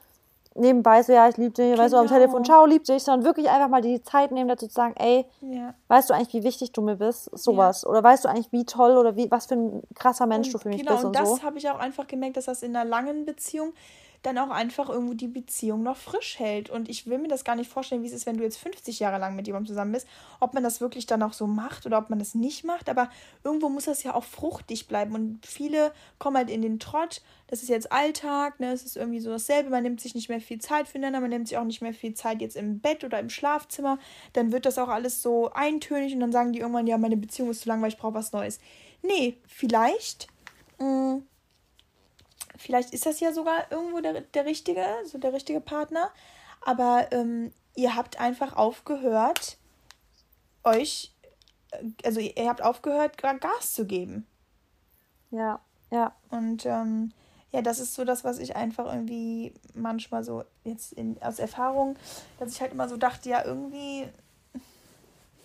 [0.56, 1.84] nebenbei so, ja, ich liebe dich, genau.
[1.84, 2.20] weißt du, am genau.
[2.20, 5.26] Telefon, ciao, lieb dich, sondern wirklich einfach mal die Zeit nehmen, dazu zu sagen, ey,
[5.42, 5.74] ja.
[5.88, 7.30] weißt du eigentlich, wie wichtig du mir bist?
[7.38, 7.84] Sowas.
[7.84, 7.90] Ja.
[7.90, 10.60] Oder weißt du eigentlich, wie toll oder wie, was für ein krasser Mensch und, du
[10.60, 11.44] für mich genau, bist und, und das so.
[11.44, 13.74] habe ich auch einfach gemerkt, dass das in einer langen Beziehung
[14.22, 16.70] dann auch einfach irgendwo die Beziehung noch frisch hält.
[16.70, 19.00] Und ich will mir das gar nicht vorstellen, wie es ist, wenn du jetzt 50
[19.00, 20.08] Jahre lang mit jemandem zusammen bist,
[20.40, 22.90] ob man das wirklich dann auch so macht oder ob man das nicht macht.
[22.90, 23.10] Aber
[23.44, 25.16] irgendwo muss das ja auch fruchtig bleiben.
[25.16, 27.22] Und viele kommen halt in den Trott.
[27.48, 28.72] Das ist jetzt Alltag, ne?
[28.74, 29.70] Es ist irgendwie so dasselbe.
[29.70, 32.14] Man nimmt sich nicht mehr viel Zeit füreinander, man nimmt sich auch nicht mehr viel
[32.14, 34.00] Zeit jetzt im Bett oder im Schlafzimmer.
[34.34, 37.50] Dann wird das auch alles so eintönig und dann sagen die irgendwann, ja, meine Beziehung
[37.50, 38.60] ist zu lang, weil ich brauche was Neues.
[39.02, 40.28] Nee, vielleicht.
[40.80, 41.24] Mh, mm,
[42.60, 46.12] vielleicht ist das ja sogar irgendwo der, der richtige, so der richtige Partner.
[46.66, 49.58] Aber ähm, ihr habt einfach aufgehört,
[50.64, 51.14] euch,
[51.72, 54.28] äh, also ihr habt aufgehört, Gas zu geben.
[55.32, 56.14] Ja, ja.
[56.30, 57.14] Und ähm,
[57.52, 61.96] ja, das ist so das, was ich einfach irgendwie manchmal so jetzt in, aus Erfahrung,
[62.40, 64.08] dass ich halt immer so dachte, ja, irgendwie,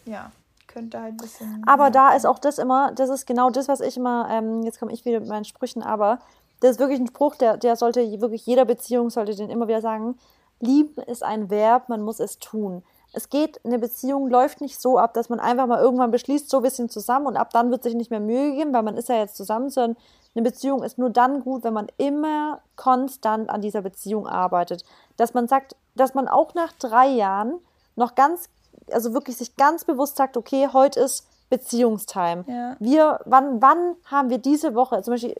[0.05, 0.33] ja,
[0.67, 1.63] könnte halt ein bisschen.
[1.67, 4.81] Aber da ist auch das immer, das ist genau das, was ich immer, ähm, jetzt
[4.81, 6.19] komme ich wieder mit meinen Sprüchen, aber
[6.65, 9.83] das ist wirklich ein Spruch, der, der sollte wirklich jeder Beziehung sollte den immer wieder
[9.83, 10.17] sagen.
[10.61, 12.83] Lieben ist ein Verb, man muss es tun.
[13.13, 16.63] Es geht, eine Beziehung läuft nicht so ab, dass man einfach mal irgendwann beschließt, so
[16.63, 19.11] wir sind zusammen und ab dann wird sich nicht mehr Mühe geben, weil man ist
[19.11, 19.99] ja jetzt zusammen, sondern
[20.35, 24.85] eine Beziehung ist nur dann gut, wenn man immer konstant an dieser Beziehung arbeitet.
[25.19, 27.61] Dass man sagt, dass man auch nach drei Jahren
[27.95, 28.49] noch ganz,
[28.91, 32.45] also wirklich sich ganz bewusst sagt, okay, heute ist Beziehungstime.
[32.47, 32.77] Ja.
[32.81, 35.35] Wir, wann, wann haben wir diese Woche, zum Beispiel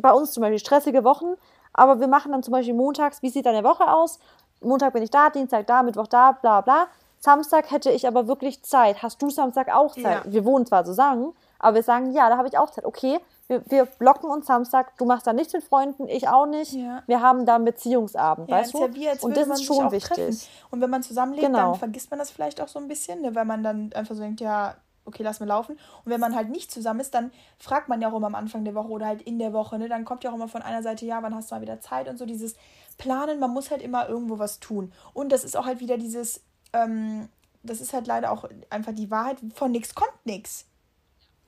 [0.00, 1.34] bei uns zum Beispiel stressige Wochen,
[1.72, 4.18] aber wir machen dann zum Beispiel montags, wie sieht deine Woche aus?
[4.60, 6.86] Montag bin ich da, Dienstag da, Mittwoch da, bla bla.
[7.18, 9.02] Samstag hätte ich aber wirklich Zeit.
[9.02, 10.24] Hast du Samstag auch Zeit?
[10.26, 10.32] Ja.
[10.32, 12.84] Wir wohnen zwar zusammen, aber wir sagen, ja, da habe ich auch Zeit.
[12.84, 13.18] Okay,
[13.48, 16.72] wir, wir blocken uns Samstag, du machst da nichts mit Freunden, ich auch nicht.
[16.72, 17.02] Ja.
[17.06, 18.78] Wir haben da einen Beziehungsabend, ja, weißt du?
[18.78, 20.16] Ja wie, und das ist schon wichtig.
[20.16, 20.38] Treffen.
[20.70, 21.70] Und wenn man zusammenlebt, genau.
[21.70, 24.20] dann vergisst man das vielleicht auch so ein bisschen, ne, weil man dann einfach so
[24.20, 24.74] denkt, ja,
[25.04, 25.72] okay, lass mir laufen.
[26.04, 28.64] Und wenn man halt nicht zusammen ist, dann fragt man ja auch immer am Anfang
[28.64, 29.88] der Woche oder halt in der Woche, ne?
[29.88, 32.08] Dann kommt ja auch immer von einer Seite, ja, wann hast du mal wieder Zeit
[32.08, 32.54] und so dieses
[32.98, 34.92] Planen, man muss halt immer irgendwo was tun.
[35.12, 36.42] Und das ist auch halt wieder dieses,
[36.72, 37.28] ähm,
[37.62, 40.66] das ist halt leider auch einfach die Wahrheit, von nichts kommt nichts.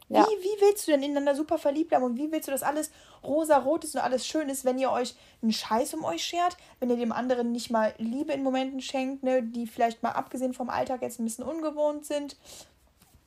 [0.08, 0.20] Ja.
[0.22, 2.92] Wie, wie willst du denn ineinander super verliebt bleiben und wie willst du, dass alles
[3.24, 6.90] rosa-rot ist und alles schön ist, wenn ihr euch einen Scheiß um euch schert, wenn
[6.90, 10.70] ihr dem anderen nicht mal Liebe in Momenten schenkt, ne, die vielleicht mal abgesehen vom
[10.70, 12.36] Alltag jetzt ein bisschen ungewohnt sind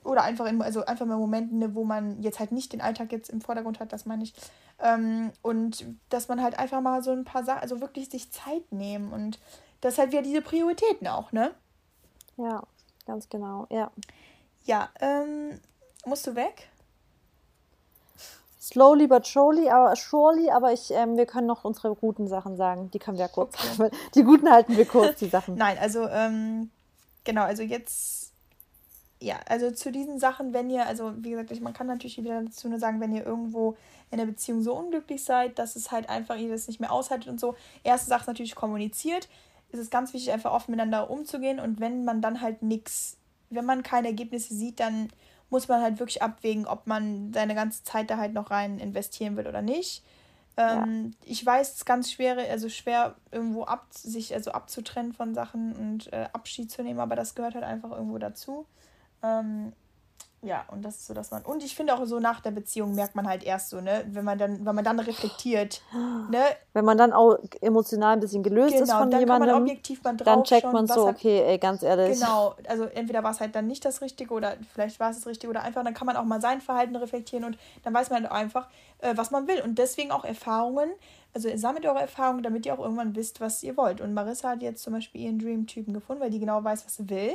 [0.04, 3.12] oder einfach in, also einfach mal Momenten, ne, wo man jetzt halt nicht den Alltag
[3.12, 4.34] jetzt im Vordergrund hat, das meine ich.
[4.82, 8.72] Ähm, und dass man halt einfach mal so ein paar Sachen, also wirklich sich Zeit
[8.72, 9.40] nehmen und
[9.82, 11.52] das halt wieder diese Prioritäten auch, ne?
[12.38, 12.64] Ja,
[13.06, 13.92] ganz genau, ja.
[14.66, 15.60] Ja, ähm,
[16.06, 16.70] musst du weg?
[18.62, 22.92] Slowly but surely, aber surely, aber ich, ähm, wir können noch unsere guten Sachen sagen.
[22.92, 23.56] Die können wir ja kurz.
[23.80, 23.90] Okay.
[24.16, 25.56] Die guten halten wir kurz, die Sachen.
[25.56, 26.70] Nein, also ähm,
[27.24, 28.29] genau, also jetzt
[29.22, 32.70] ja, also zu diesen Sachen, wenn ihr, also wie gesagt, man kann natürlich wieder dazu
[32.70, 33.76] nur sagen, wenn ihr irgendwo
[34.12, 37.28] in der Beziehung so unglücklich seid, dass es halt einfach ihr das nicht mehr aushaltet
[37.28, 37.56] und so.
[37.84, 39.28] Erste Sache ist natürlich kommuniziert.
[39.72, 43.18] Es ist ganz wichtig, einfach offen miteinander umzugehen und wenn man dann halt nichts,
[43.50, 45.10] wenn man keine Ergebnisse sieht, dann
[45.50, 49.36] muss man halt wirklich abwägen, ob man seine ganze Zeit da halt noch rein investieren
[49.36, 50.04] will oder nicht.
[50.58, 51.32] Ähm, ja.
[51.32, 55.76] Ich weiß, es ist ganz schwer, also schwer irgendwo ab, sich also abzutrennen von Sachen
[55.76, 58.66] und äh, Abschied zu nehmen, aber das gehört halt einfach irgendwo dazu.
[59.24, 59.74] Ähm,
[60.42, 61.44] ja, und das ist so, dass man.
[61.44, 64.24] Und ich finde auch so nach der Beziehung merkt man halt erst so, ne, wenn
[64.24, 65.82] man dann, wenn man dann reflektiert,
[66.30, 66.42] ne?
[66.72, 69.64] Wenn man dann auch emotional ein bisschen gelöst genau, ist von dann jemandem, kann man
[69.64, 72.18] objektiv mal drauf dann checkt man so, hat, okay, ey, ganz ehrlich.
[72.18, 75.28] Genau, also entweder war es halt dann nicht das Richtige oder vielleicht war es das
[75.28, 78.24] Richtige oder einfach, dann kann man auch mal sein Verhalten reflektieren und dann weiß man
[78.24, 79.62] halt einfach, äh, was man will.
[79.62, 80.90] Und deswegen auch Erfahrungen,
[81.34, 84.00] also sammelt eure Erfahrungen, damit ihr auch irgendwann wisst, was ihr wollt.
[84.00, 87.10] Und Marissa hat jetzt zum Beispiel ihren Dream-Typen gefunden, weil die genau weiß, was sie
[87.10, 87.34] will.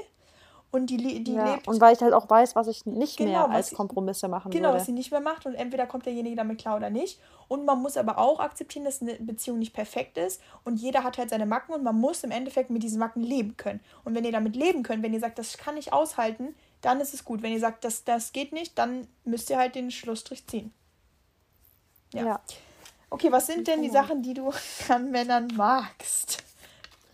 [0.75, 1.69] Und die, die ja, lebt.
[1.69, 4.55] Und weil ich halt auch weiß, was ich nicht genau, mehr als Kompromisse machen genau,
[4.55, 4.73] würde.
[4.73, 5.47] Genau, was sie nicht mehr macht.
[5.47, 7.21] Und entweder kommt derjenige damit klar oder nicht.
[7.47, 10.43] Und man muss aber auch akzeptieren, dass eine Beziehung nicht perfekt ist.
[10.65, 13.57] Und jeder hat halt seine Macken und man muss im Endeffekt mit diesen Macken leben
[13.57, 13.79] können.
[14.03, 17.15] Und wenn ihr damit leben könnt, wenn ihr sagt, das kann ich aushalten, dann ist
[17.15, 17.43] es gut.
[17.43, 20.73] Wenn ihr sagt, das, das geht nicht, dann müsst ihr halt den Schlussstrich ziehen.
[22.13, 22.25] Ja.
[22.25, 22.41] ja.
[23.11, 24.51] Okay, was sind denn die Sachen, die du
[24.89, 26.44] an Männern magst?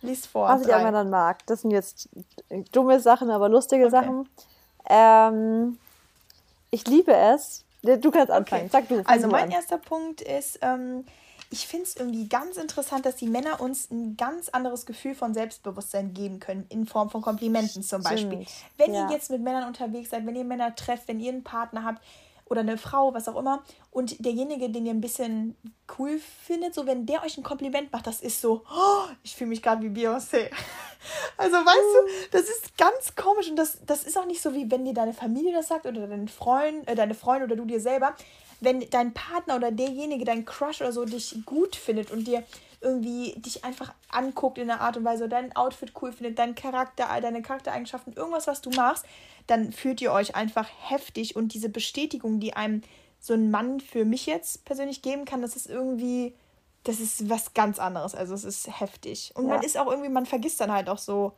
[0.01, 0.47] Lies vor.
[0.47, 0.79] Was drei.
[0.79, 1.45] ich an dann mag.
[1.45, 2.09] Das sind jetzt
[2.71, 3.91] dumme Sachen, aber lustige okay.
[3.91, 4.29] Sachen.
[4.89, 5.77] Ähm,
[6.71, 7.63] ich liebe es.
[7.83, 8.63] Du kannst anfangen.
[8.63, 8.71] Okay.
[8.71, 9.03] Sag du.
[9.05, 9.51] Also mein an.
[9.51, 11.05] erster Punkt ist, ähm,
[11.49, 15.33] ich finde es irgendwie ganz interessant, dass die Männer uns ein ganz anderes Gefühl von
[15.33, 18.43] Selbstbewusstsein geben können, in Form von Komplimenten zum Beispiel.
[18.43, 18.49] Stimmt.
[18.77, 19.07] Wenn ja.
[19.07, 22.01] ihr jetzt mit Männern unterwegs seid, wenn ihr Männer trefft, wenn ihr einen Partner habt,
[22.51, 25.55] oder eine Frau, was auch immer, und derjenige, den ihr ein bisschen
[25.97, 29.49] cool findet, so wenn der euch ein Kompliment macht, das ist so, oh, ich fühle
[29.49, 30.51] mich gerade wie Beyoncé.
[31.35, 34.69] Also weißt du, das ist ganz komisch und das, das ist auch nicht so, wie
[34.69, 37.81] wenn dir deine Familie das sagt oder dein Freund, äh, deine Freundin oder du dir
[37.81, 38.15] selber.
[38.59, 42.43] Wenn dein Partner oder derjenige, dein Crush oder so, dich gut findet und dir
[42.81, 47.07] irgendwie dich einfach anguckt in einer Art und Weise, dein Outfit cool findet, dein Charakter,
[47.21, 49.05] deine Charaktereigenschaften, irgendwas, was du machst,
[49.47, 52.81] dann fühlt ihr euch einfach heftig und diese Bestätigung, die einem
[53.19, 56.33] so ein Mann für mich jetzt persönlich geben kann, das ist irgendwie,
[56.83, 58.15] das ist was ganz anderes.
[58.15, 59.31] Also es ist heftig.
[59.35, 59.55] Und ja.
[59.55, 61.33] man ist auch irgendwie, man vergisst dann halt auch so,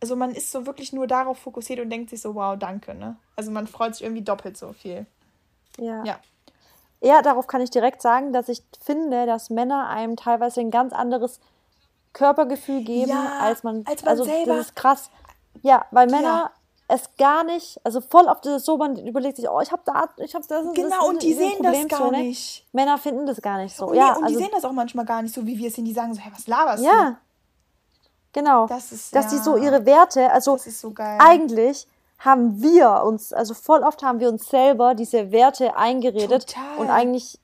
[0.00, 3.16] also man ist so wirklich nur darauf fokussiert und denkt sich so, wow, danke, ne?
[3.36, 5.04] Also man freut sich irgendwie doppelt so viel.
[5.78, 6.02] Ja.
[6.04, 6.20] Ja.
[7.00, 10.92] Ja, darauf kann ich direkt sagen, dass ich finde, dass Männer einem teilweise ein ganz
[10.92, 11.40] anderes
[12.12, 14.56] Körpergefühl geben, ja, als man, als man also selber.
[14.56, 15.10] Das ist krass.
[15.62, 16.50] Ja, weil Männer ja
[16.90, 20.08] es gar nicht, also voll ist es so, man überlegt sich, oh, ich habe da,
[20.18, 20.72] ich habe das.
[20.74, 22.18] Genau, das, und die sehen das gar so, ne?
[22.18, 22.66] nicht.
[22.72, 23.86] Männer finden das gar nicht so.
[23.86, 25.74] Und, ja, und also, die sehen das auch manchmal gar nicht so, wie wir es
[25.74, 25.84] sehen.
[25.84, 26.96] Die sagen so, hey, was laberst ja, du?
[26.96, 27.16] Ja,
[28.32, 28.66] genau.
[28.66, 31.86] Das ist, Dass ja, die so ihre Werte, also so eigentlich
[32.20, 36.78] haben wir uns, also voll oft haben wir uns selber diese Werte eingeredet Total.
[36.78, 37.40] und eigentlich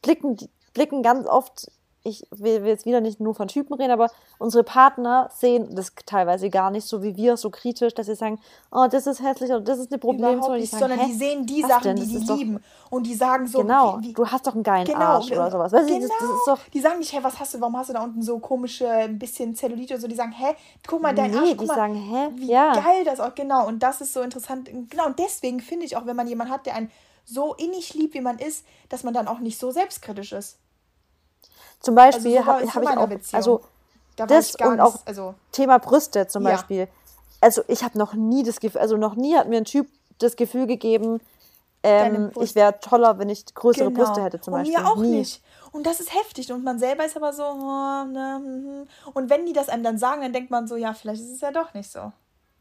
[0.00, 0.36] blicken,
[0.72, 1.70] blicken ganz oft
[2.02, 6.48] ich will, jetzt wieder nicht nur von Typen reden, aber unsere Partner sehen das teilweise
[6.48, 8.40] gar nicht so wie wir, so kritisch, dass sie sagen,
[8.70, 10.58] oh, das ist hässlich oder das ist eine Problemzone.
[10.58, 12.54] Nicht, sagen, sondern die sehen die Sachen, die die lieben.
[12.54, 15.30] Doch, und die sagen so, genau, wie, wie, du hast doch einen geilen genau, Arsch
[15.30, 15.72] oder sowas.
[15.72, 16.00] Weißt genau.
[16.00, 18.02] Das, das ist doch, die sagen nicht, hä, was hast du, warum hast du da
[18.02, 20.08] unten so komische, ein bisschen Zellulite oder so.
[20.08, 20.54] Die sagen, hä,
[20.86, 22.72] guck mal, dein nee, Arsch, guck die mal, sagen, hä, wie ja.
[22.72, 23.66] geil das auch, genau.
[23.66, 24.70] Und das ist so interessant.
[24.88, 26.90] Genau, und deswegen finde ich auch, wenn man jemanden hat, der einen
[27.26, 30.58] so innig liebt, wie man ist, dass man dann auch nicht so selbstkritisch ist.
[31.80, 33.36] Zum Beispiel also so habe hab ich auch, Beziehung.
[33.36, 33.60] also
[34.16, 36.50] da das und nicht, auch also, Thema Brüste zum ja.
[36.50, 36.88] Beispiel.
[37.40, 40.36] Also ich habe noch nie das Gefühl, also noch nie hat mir ein Typ das
[40.36, 41.20] Gefühl gegeben,
[41.82, 44.04] ähm, ich wäre toller, wenn ich größere genau.
[44.04, 44.76] Brüste hätte zum Beispiel.
[44.76, 45.18] Und mir auch nie.
[45.18, 45.42] nicht.
[45.72, 46.52] Und das ist heftig.
[46.52, 48.88] Und man selber ist aber so, oh, ne, hm, hm.
[49.14, 51.40] und wenn die das einem dann sagen, dann denkt man so, ja, vielleicht ist es
[51.40, 52.12] ja doch nicht so.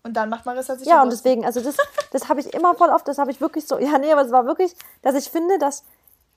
[0.04, 1.76] Und dann macht Marissa sich Ja, und deswegen, also das,
[2.12, 4.32] das habe ich immer voll oft, das habe ich wirklich so, ja, nee, aber es
[4.32, 5.84] war wirklich, dass ich finde, dass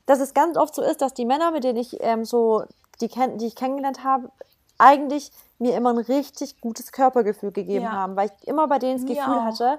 [0.07, 2.65] dass es ganz oft so ist, dass die Männer, mit denen ich ähm, so,
[3.01, 4.31] die, die ich kennengelernt habe,
[4.79, 7.93] eigentlich mir immer ein richtig gutes Körpergefühl gegeben Ja.
[7.93, 9.45] haben, weil ich immer bei denen das Mir Gefühl auch.
[9.45, 9.79] hatte,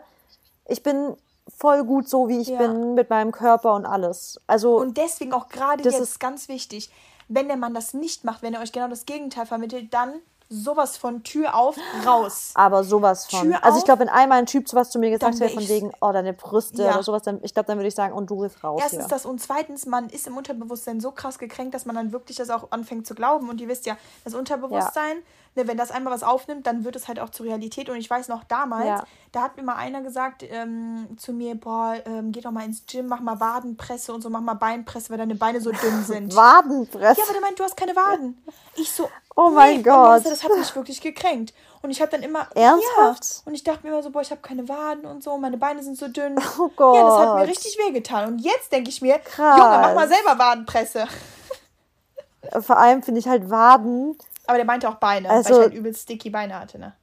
[0.67, 1.15] ich bin
[1.57, 2.57] voll gut so, wie ich Ja.
[2.57, 4.39] bin, mit meinem Körper und alles.
[4.47, 6.89] Also, Und deswegen auch gerade Das jetzt ist- ganz wichtig,
[7.27, 10.13] wenn der Mann das nicht macht, wenn er euch genau das Gegenteil vermittelt, dann
[10.49, 11.75] sowas von Tür auf,
[12.05, 12.51] raus.
[12.53, 13.49] aber sowas von.
[13.51, 15.91] Tür also ich glaube, wenn einmal ein Typ sowas zu mir gesagt hätte, von wegen,
[16.01, 16.93] oh, deine Brüste Ja.
[16.93, 19.09] oder sowas, dann, ich glaube, dann würde ich sagen, und du bist raus Erstens hier.
[19.09, 22.49] das und zweitens, man ist im Unterbewusstsein so krass gekränkt, dass man dann wirklich das
[22.49, 23.49] auch anfängt zu glauben.
[23.49, 25.17] Und ihr wisst ja, das Unterbewusstsein,
[25.55, 27.89] ne, wenn das einmal was aufnimmt, dann wird es halt auch zur Realität.
[27.89, 29.03] Und ich weiß noch damals, Ja.
[29.31, 32.85] da hat mir mal einer gesagt ähm, zu mir, boah, ähm, geh doch mal ins
[32.85, 36.35] Gym, mach mal Wadenpresse und so, mach mal Beinpresse, weil deine Beine so dünn sind.
[36.35, 37.19] Wadenpresse.
[37.19, 38.41] Ja, aber der meint, du hast keine Waden.
[38.75, 39.93] Ich so, Oh mein und Gott.
[39.95, 41.53] Marissa, Das hat mich wirklich gekränkt.
[41.81, 42.47] Und ich habe dann immer.
[42.55, 43.23] Ernsthaft?
[43.23, 43.41] Ja.
[43.45, 45.81] Und ich dachte mir immer so, boah, ich habe keine Waden und so, meine Beine
[45.83, 46.35] sind so dünn.
[46.59, 46.95] Oh Gott.
[46.95, 48.27] Ja, das hat mir richtig wehgetan.
[48.27, 49.57] Und jetzt denke ich mir, Krass.
[49.57, 51.07] Junge, mach mal selber Wadenpresse.
[52.61, 54.17] Vor allem finde ich halt Waden.
[54.45, 56.93] Aber der meinte auch Beine, Also- weil ich halt übel sticky Beine hatte, ne?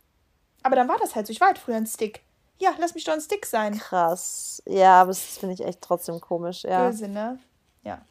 [0.63, 1.33] Aber dann war das halt so.
[1.33, 2.23] Ich war halt früher ein Stick.
[2.59, 3.79] Ja, lass mich doch ein Stick sein.
[3.79, 4.63] Krass.
[4.67, 6.65] Ja, aber das finde ich echt trotzdem komisch.
[6.65, 6.87] Ja.
[6.89, 7.39] Böse, ne?
[7.83, 8.03] Ja.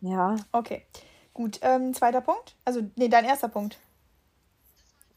[0.00, 0.36] ja.
[0.52, 0.86] Okay.
[1.34, 1.58] Gut.
[1.60, 2.54] Ähm, zweiter Punkt.
[2.64, 3.78] Also, nee, dein erster Punkt.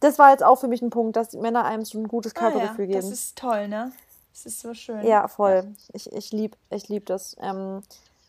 [0.01, 2.35] Das war jetzt auch für mich ein Punkt, dass die Männer einem so ein gutes
[2.35, 2.49] Ah, ja.
[2.51, 3.13] Körpergefühl Das geben.
[3.13, 3.91] ist toll, ne?
[4.33, 5.05] Das ist so schön.
[5.05, 5.73] Ja, voll.
[5.93, 7.35] Ich, ich liebe ich lieb das.
[7.39, 7.81] Ähm,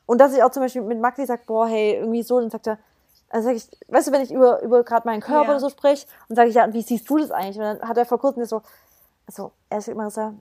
[0.06, 2.66] und dass ich auch zum Beispiel mit Maxi sage, boah, hey, irgendwie so, dann sagt
[2.66, 2.78] er,
[3.32, 5.50] also sag ich, weißt du, wenn ich über, über gerade meinen Körper Ja.
[5.50, 7.56] oder so spreche und sage ich, ja, und wie siehst du das eigentlich?
[7.56, 8.62] Und dann hat er vor kurzem so,
[9.26, 10.34] also er ist immer so,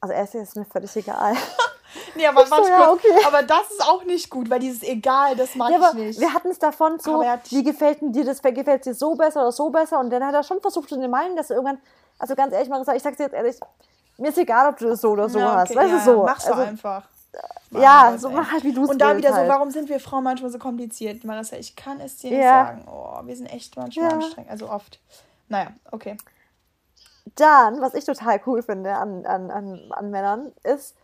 [0.00, 1.34] also er ist jetzt mir völlig egal.
[2.14, 3.04] Nee, aber so, ja, kurz.
[3.04, 3.18] okay.
[3.26, 6.20] Aber das ist auch nicht gut, weil dieses egal, das mag Ja, ich nicht.
[6.20, 7.20] wir hatten es davon so,
[7.50, 9.98] wie gefällt dir das, gefällt dir so besser oder so besser?
[10.00, 11.78] Und dann hat er schon versucht zu meinen, dass er irgendwann,
[12.18, 13.56] also ganz ehrlich, Marissa, ich sag's dir jetzt ehrlich,
[14.16, 15.70] mir ist egal, ob du das so oder so Ja, hast.
[15.70, 16.22] okay, Weißt ja, du, so.
[16.22, 17.02] Mach's also, einfach.
[17.70, 19.46] Ja, Gott, so mach halt, wie du es Und da wieder halt.
[19.46, 21.56] so, warum sind wir Frauen manchmal so kompliziert, Marissa?
[21.56, 22.66] Ich kann es dir nicht Ja.
[22.66, 22.84] sagen.
[22.86, 24.14] Oh, wir sind echt manchmal Ja.
[24.16, 24.50] anstrengend.
[24.50, 25.00] Also oft.
[25.48, 26.16] Naja, okay.
[27.36, 30.94] Dann, was ich total cool finde an, an, an, an Männern, ist,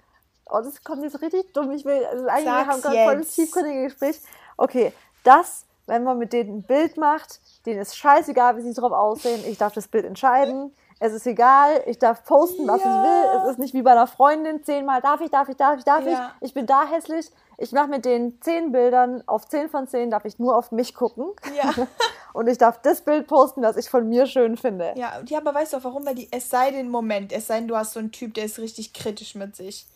[0.47, 3.17] oh, das kommt jetzt richtig dumm, ich will, also eigentlich wir Sag's haben gerade voll
[3.19, 4.21] das tiefgründige Gespräch.
[4.57, 8.93] Okay, das, wenn man mit denen ein Bild macht, denen ist scheißegal, wie sie drauf
[8.93, 12.87] aussehen, ich darf das Bild entscheiden, es ist egal, ich darf posten, was Ja.
[12.91, 15.79] ich will, es ist nicht wie bei einer Freundin, zehnmal darf ich, darf ich, darf
[15.79, 16.33] ich, darf Ja.
[16.41, 20.11] ich, ich bin da hässlich, ich mache mit den zehn Bildern, auf zehn von zehn
[20.11, 21.27] darf ich nur auf mich gucken
[21.57, 21.73] Ja.
[22.33, 24.93] und ich darf das Bild posten, was ich von mir schön finde.
[24.97, 26.05] Ja, ja, aber weißt du auch warum?
[26.07, 28.45] Weil die, es sei denn, Moment, es sei denn, du hast so einen Typ, der
[28.45, 29.87] ist richtig kritisch mit sich.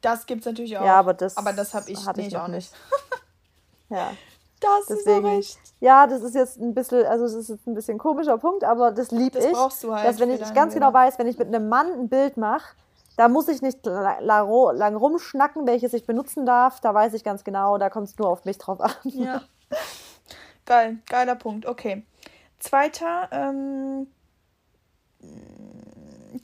[0.00, 0.84] Das gibt's natürlich auch.
[0.84, 2.72] Ja, aber das Aber das habe ich, nee, ich auch nicht.
[3.88, 4.10] Ja.
[4.62, 5.74] Das Deswegen, ist recht.
[5.80, 8.92] ja, das ist jetzt ein bisschen, also das ist jetzt ein bisschen komischer Punkt, aber
[8.92, 9.52] das lieb Das ich.
[9.52, 10.94] brauchst du halt Dass wenn ich ganz genau Leben.
[10.98, 12.76] weiß, wenn ich mit einem Mann ein Bild mache,
[13.16, 16.80] da muss ich nicht la- la- lang rumschnacken, welches ich benutzen darf.
[16.80, 18.92] Da weiß ich ganz genau, da kommt es nur auf mich drauf an.
[19.04, 19.42] Ja.
[20.64, 21.66] Geil, geiler Punkt.
[21.66, 22.04] Okay.
[22.60, 24.06] Zweiter, ähm,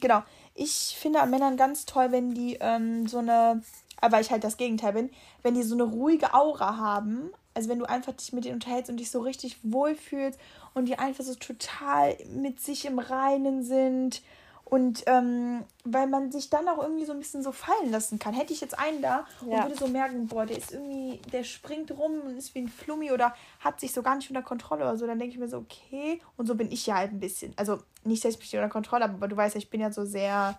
[0.01, 0.23] genau.
[0.55, 3.63] Ich finde an Männern ganz toll, wenn die ähm, so eine,
[4.01, 5.11] aber ich halt das Gegenteil bin,
[5.43, 7.31] wenn die so eine ruhige Aura haben.
[7.59, 10.39] Also wenn du einfach dich mit denen unterhältst und dich so richtig wohlfühlst
[10.75, 14.23] und die einfach so total mit sich im Reinen sind.
[14.65, 18.33] Und ähm, weil man sich dann auch irgendwie so ein bisschen so fallen lassen kann.
[18.33, 19.65] Hätte ich jetzt einen da und Ja.
[19.65, 23.11] würde so merken, boah, der ist irgendwie, der springt rum und ist wie ein Flummi
[23.11, 25.59] oder hat sich so gar nicht unter Kontrolle oder so, dann denke ich mir so,
[25.59, 26.21] okay.
[26.37, 27.55] Und so bin ich ja halt ein bisschen.
[27.57, 29.81] Also nicht, dass ich mich nicht unter Kontrolle habe, aber du weißt ja, ich bin
[29.81, 30.57] ja so sehr,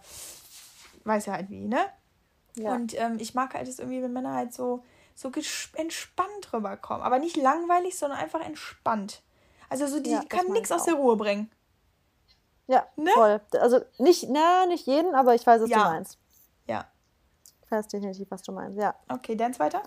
[1.06, 1.80] weiß ja halt wie, ne?
[2.56, 2.74] Ja.
[2.74, 4.84] Und ähm, ich mag halt es irgendwie, wenn Männer halt so,
[5.20, 5.32] so
[5.76, 7.04] entspannt rüberkommen.
[7.04, 9.22] Aber nicht langweilig, sondern einfach entspannt.
[9.70, 10.94] Also so, die Ja, kann nichts ich aus der.
[10.96, 11.52] Ruhe bringen.
[12.68, 13.10] Ja, Ne?
[13.14, 13.42] voll.
[13.60, 15.78] Also nicht, na, nicht jeden, aber ich weiß, was Ja.
[15.80, 16.18] du meinst.
[16.68, 16.86] Ja.
[17.64, 18.96] Ich weiß definitiv, was du meinst, ja.
[19.10, 19.82] Okay, dann zweiter?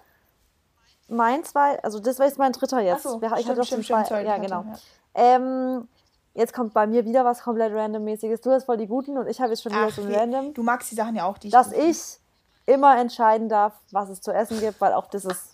[1.08, 3.06] Mein zwei, also das war jetzt mein dritter jetzt.
[3.06, 4.62] Ach so, ich stimmt, hatte stimmt, schon stimmt, zwei, sorry, ja, genau.
[4.64, 4.78] ja.
[5.14, 5.88] Ähm,
[6.34, 8.40] jetzt kommt bei mir wieder was komplett randommäßiges.
[8.40, 10.54] Du hast voll die guten und ich habe jetzt schon wieder Ach, so ein Random.
[10.54, 12.18] du magst die Sachen ja auch, die ich dass ich
[12.66, 15.50] immer entscheiden darf, was es zu essen gibt, weil auch das ist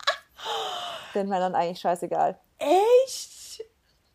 [1.14, 2.39] den Männern eigentlich scheißegal.
[2.59, 3.64] Echt?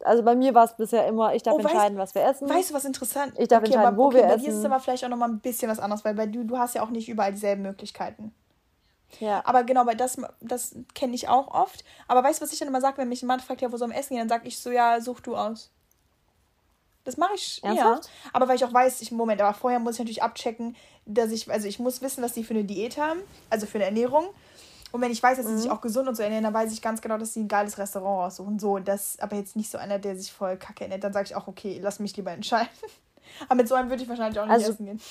[0.03, 2.49] Also bei mir war es bisher immer, ich darf Oh, weißt- entscheiden, was wir essen.
[2.49, 4.59] Weißt du, was interessant Ich darf entscheiden, aber, wo okay, wir bei dir ist es
[4.59, 4.65] essen.
[4.71, 6.89] aber vielleicht auch nochmal ein bisschen was anderes, weil bei du, du hast ja auch
[6.89, 8.33] nicht überall dieselben Möglichkeiten.
[9.19, 9.41] ja.
[9.45, 11.85] Aber genau, weil das, das kenne ich auch oft.
[12.07, 13.77] Aber weißt du, was ich dann immer sage, wenn mich ein Mann fragt, ja, wo
[13.77, 15.71] soll man essen gehen, dann sage ich so, ja, such du aus.
[17.05, 18.05] Das mache ich, Ernsthaft?
[18.05, 18.11] ja.
[18.33, 20.75] Aber weil ich auch weiß, ich, Moment, aber vorher muss ich natürlich abchecken,
[21.05, 23.19] dass ich, also ich muss wissen, was die für eine Diät haben,
[23.49, 24.25] also für eine Ernährung.
[24.93, 25.57] Und wenn ich weiß, dass sie Mhm.
[25.57, 27.77] sich auch gesund und so ernähren, dann weiß ich ganz genau, dass sie ein geiles
[27.77, 28.59] Restaurant raussuchen.
[28.59, 31.03] So, das aber jetzt nicht so einer, der sich voll kacke ernährt.
[31.03, 32.69] Dann sage ich auch, okay, lass mich lieber entscheiden.
[33.49, 35.01] aber mit so einem würde ich wahrscheinlich auch nicht Also- essen gehen.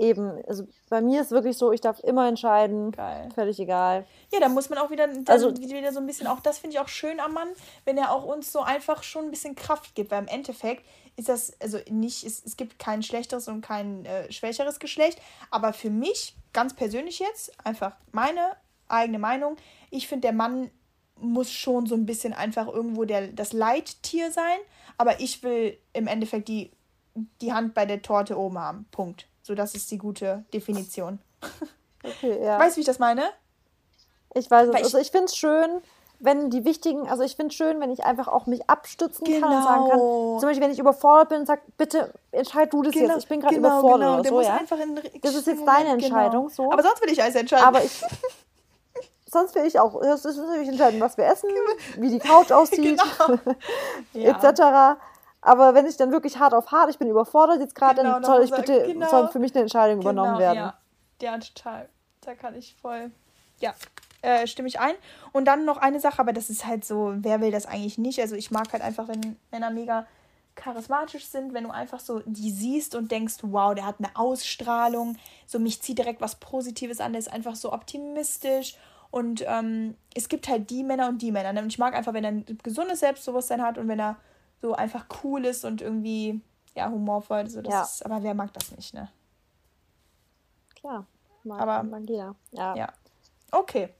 [0.00, 2.90] Eben, also bei mir ist wirklich so, ich darf immer entscheiden.
[2.92, 3.28] Geil.
[3.34, 4.06] Völlig egal.
[4.32, 6.80] Ja, da muss man auch wieder, Also- wieder so ein bisschen, auch das finde ich
[6.80, 7.48] auch schön am Mann,
[7.84, 10.86] wenn er auch uns so einfach schon ein bisschen Kraft gibt, weil im Endeffekt
[11.16, 15.20] ist das, also nicht, es, es gibt kein schlechteres und kein äh, schwächeres Geschlecht,
[15.50, 18.56] aber für mich, ganz persönlich jetzt, einfach meine
[18.88, 19.56] eigene Meinung,
[19.90, 20.70] ich finde, der Mann
[21.16, 24.58] muss schon so ein bisschen einfach irgendwo der, das Leittier sein,
[24.96, 26.70] aber ich will im Endeffekt die,
[27.42, 28.86] die Hand bei der Torte oben haben.
[28.90, 29.26] Punkt.
[29.50, 31.18] So, das ist die gute Definition.
[32.02, 32.58] Okay, ja.
[32.58, 33.24] Weißt du, wie ich das meine?
[34.32, 34.74] Ich weiß es.
[34.74, 35.82] also ich finde es schön,
[36.18, 39.46] wenn die wichtigen, also ich finde es schön, wenn ich einfach auch mich abstützen genau.
[39.46, 40.38] kann und sagen kann, genau.
[40.38, 43.28] zum Beispiel, wenn ich überfordert bin und sage, bitte entscheid du das genau, jetzt, ich
[43.28, 44.38] bin gerade genau, überfordert genau.
[44.38, 44.60] oder so, ja?
[45.20, 46.06] das ist jetzt deine genau.
[46.06, 46.72] Entscheidung, so.
[46.72, 47.66] Aber sonst will ich alles entscheiden.
[47.66, 48.02] Aber ich,
[49.26, 51.50] sonst will ich auch, das ist natürlich entscheiden, was wir essen,
[51.98, 52.98] wie die Couch aussieht,
[54.14, 54.30] ja.
[54.30, 54.98] etc.
[55.42, 58.42] Aber wenn ich dann wirklich hart auf hart, ich bin überfordert jetzt gerade, dann soll
[58.42, 59.08] ich bitte, genau.
[59.08, 60.58] soll für mich eine Entscheidung übernommen werden.
[60.58, 60.78] Ja.
[61.22, 61.88] ja, total.
[62.20, 63.10] Da kann ich voll,
[63.58, 63.74] ja,
[64.22, 64.94] äh, stimme ich ein.
[65.32, 68.20] Und dann noch eine Sache, aber das ist halt so, wer will das eigentlich nicht?
[68.20, 70.06] Also ich mag halt einfach, wenn Männer mega
[70.56, 75.16] charismatisch sind, wenn du einfach so die siehst und denkst, wow, der hat eine Ausstrahlung,
[75.46, 78.76] so mich zieht direkt was Positives an, der ist einfach so optimistisch
[79.10, 81.58] und ähm, es gibt halt die Männer und die Männer.
[81.60, 84.16] Und ich mag einfach, wenn er ein gesundes Selbstbewusstsein hat und wenn er
[84.60, 86.40] so einfach cool ist und irgendwie
[86.74, 87.48] ja humorvoll.
[87.48, 87.82] So, das ja.
[87.82, 89.08] ist, aber wer mag das nicht, ne?
[90.74, 91.06] Klar,
[91.44, 92.34] mag aber, man jeder.
[92.52, 92.74] Ja.
[92.74, 92.92] ja.
[93.50, 93.90] Okay.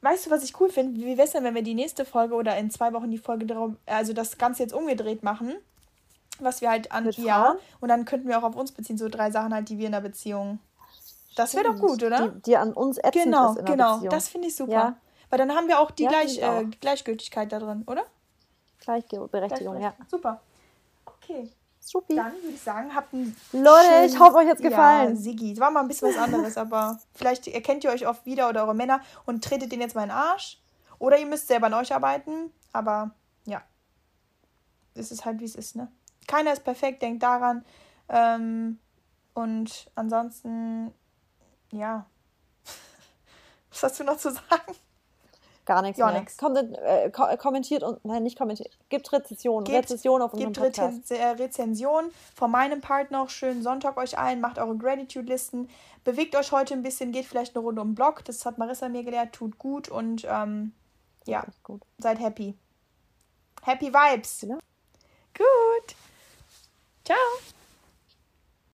[0.00, 1.00] Weißt du, was ich cool finde?
[1.00, 3.46] Wie wäre es denn, wenn wir die nächste Folge oder in zwei Wochen die Folge
[3.46, 5.56] darauf, also das Ganze jetzt umgedreht machen?
[6.38, 9.08] Was wir halt an, Mit ja, und dann könnten wir auch auf uns beziehen, so
[9.08, 10.60] drei Sachen halt, die wir in der Beziehung.
[11.34, 12.28] Das wäre doch gut, oder?
[12.28, 14.72] Die, die an uns ätzend genau, ist in der Genau, genau, das finde ich super.
[14.72, 14.96] Ja.
[15.30, 16.60] Weil dann haben wir auch die ja, Gleich, auch.
[16.60, 18.04] Äh, Gleichgültigkeit da drin, oder?
[18.80, 19.94] Gleichberechtigung, ja.
[20.08, 20.40] Super.
[21.04, 21.50] Okay.
[21.80, 22.16] Supi.
[22.16, 23.34] Dann würde ich sagen, habt ein.
[23.52, 25.14] Leute, ich hoffe, euch hat es gefallen.
[25.14, 25.52] Ja, Sigi.
[25.52, 28.64] Es war mal ein bisschen was anderes, aber vielleicht erkennt ihr euch oft wieder oder
[28.64, 30.60] eure Männer und tretet den jetzt mal in den Arsch.
[30.98, 32.52] Oder ihr müsst selber an euch arbeiten.
[32.72, 33.12] Aber
[33.44, 33.62] ja.
[34.94, 35.90] Es ist halt, wie es ist, ne?
[36.26, 37.64] Keiner ist perfekt, denkt daran.
[38.08, 38.78] Ähm,
[39.34, 40.92] und ansonsten,
[41.70, 42.04] ja.
[43.70, 44.74] Was hast du noch zu sagen?
[45.68, 46.20] Gar nichts ja, mehr.
[46.20, 46.38] Nix.
[46.38, 48.78] Kommt, äh, kommentiert und nein, nicht kommentiert.
[48.88, 49.64] Gibt Rezession.
[49.64, 51.10] Gebt, Rezession auf unserem Gibt Podcast.
[51.10, 52.10] Äh, Rezension.
[52.34, 54.40] Von meinem Part noch schönen Sonntag euch allen.
[54.40, 55.68] Macht eure Gratitude-Listen.
[56.04, 57.12] Bewegt euch heute ein bisschen.
[57.12, 58.24] Geht vielleicht eine Runde um den Block.
[58.24, 59.34] Das hat Marissa mir gelehrt.
[59.34, 60.72] Tut gut und ähm,
[61.26, 61.82] ja, gut.
[61.98, 62.54] seid happy.
[63.62, 64.40] Happy Vibes.
[64.40, 64.54] Ja.
[65.34, 65.94] Gut.
[67.04, 67.18] Ciao.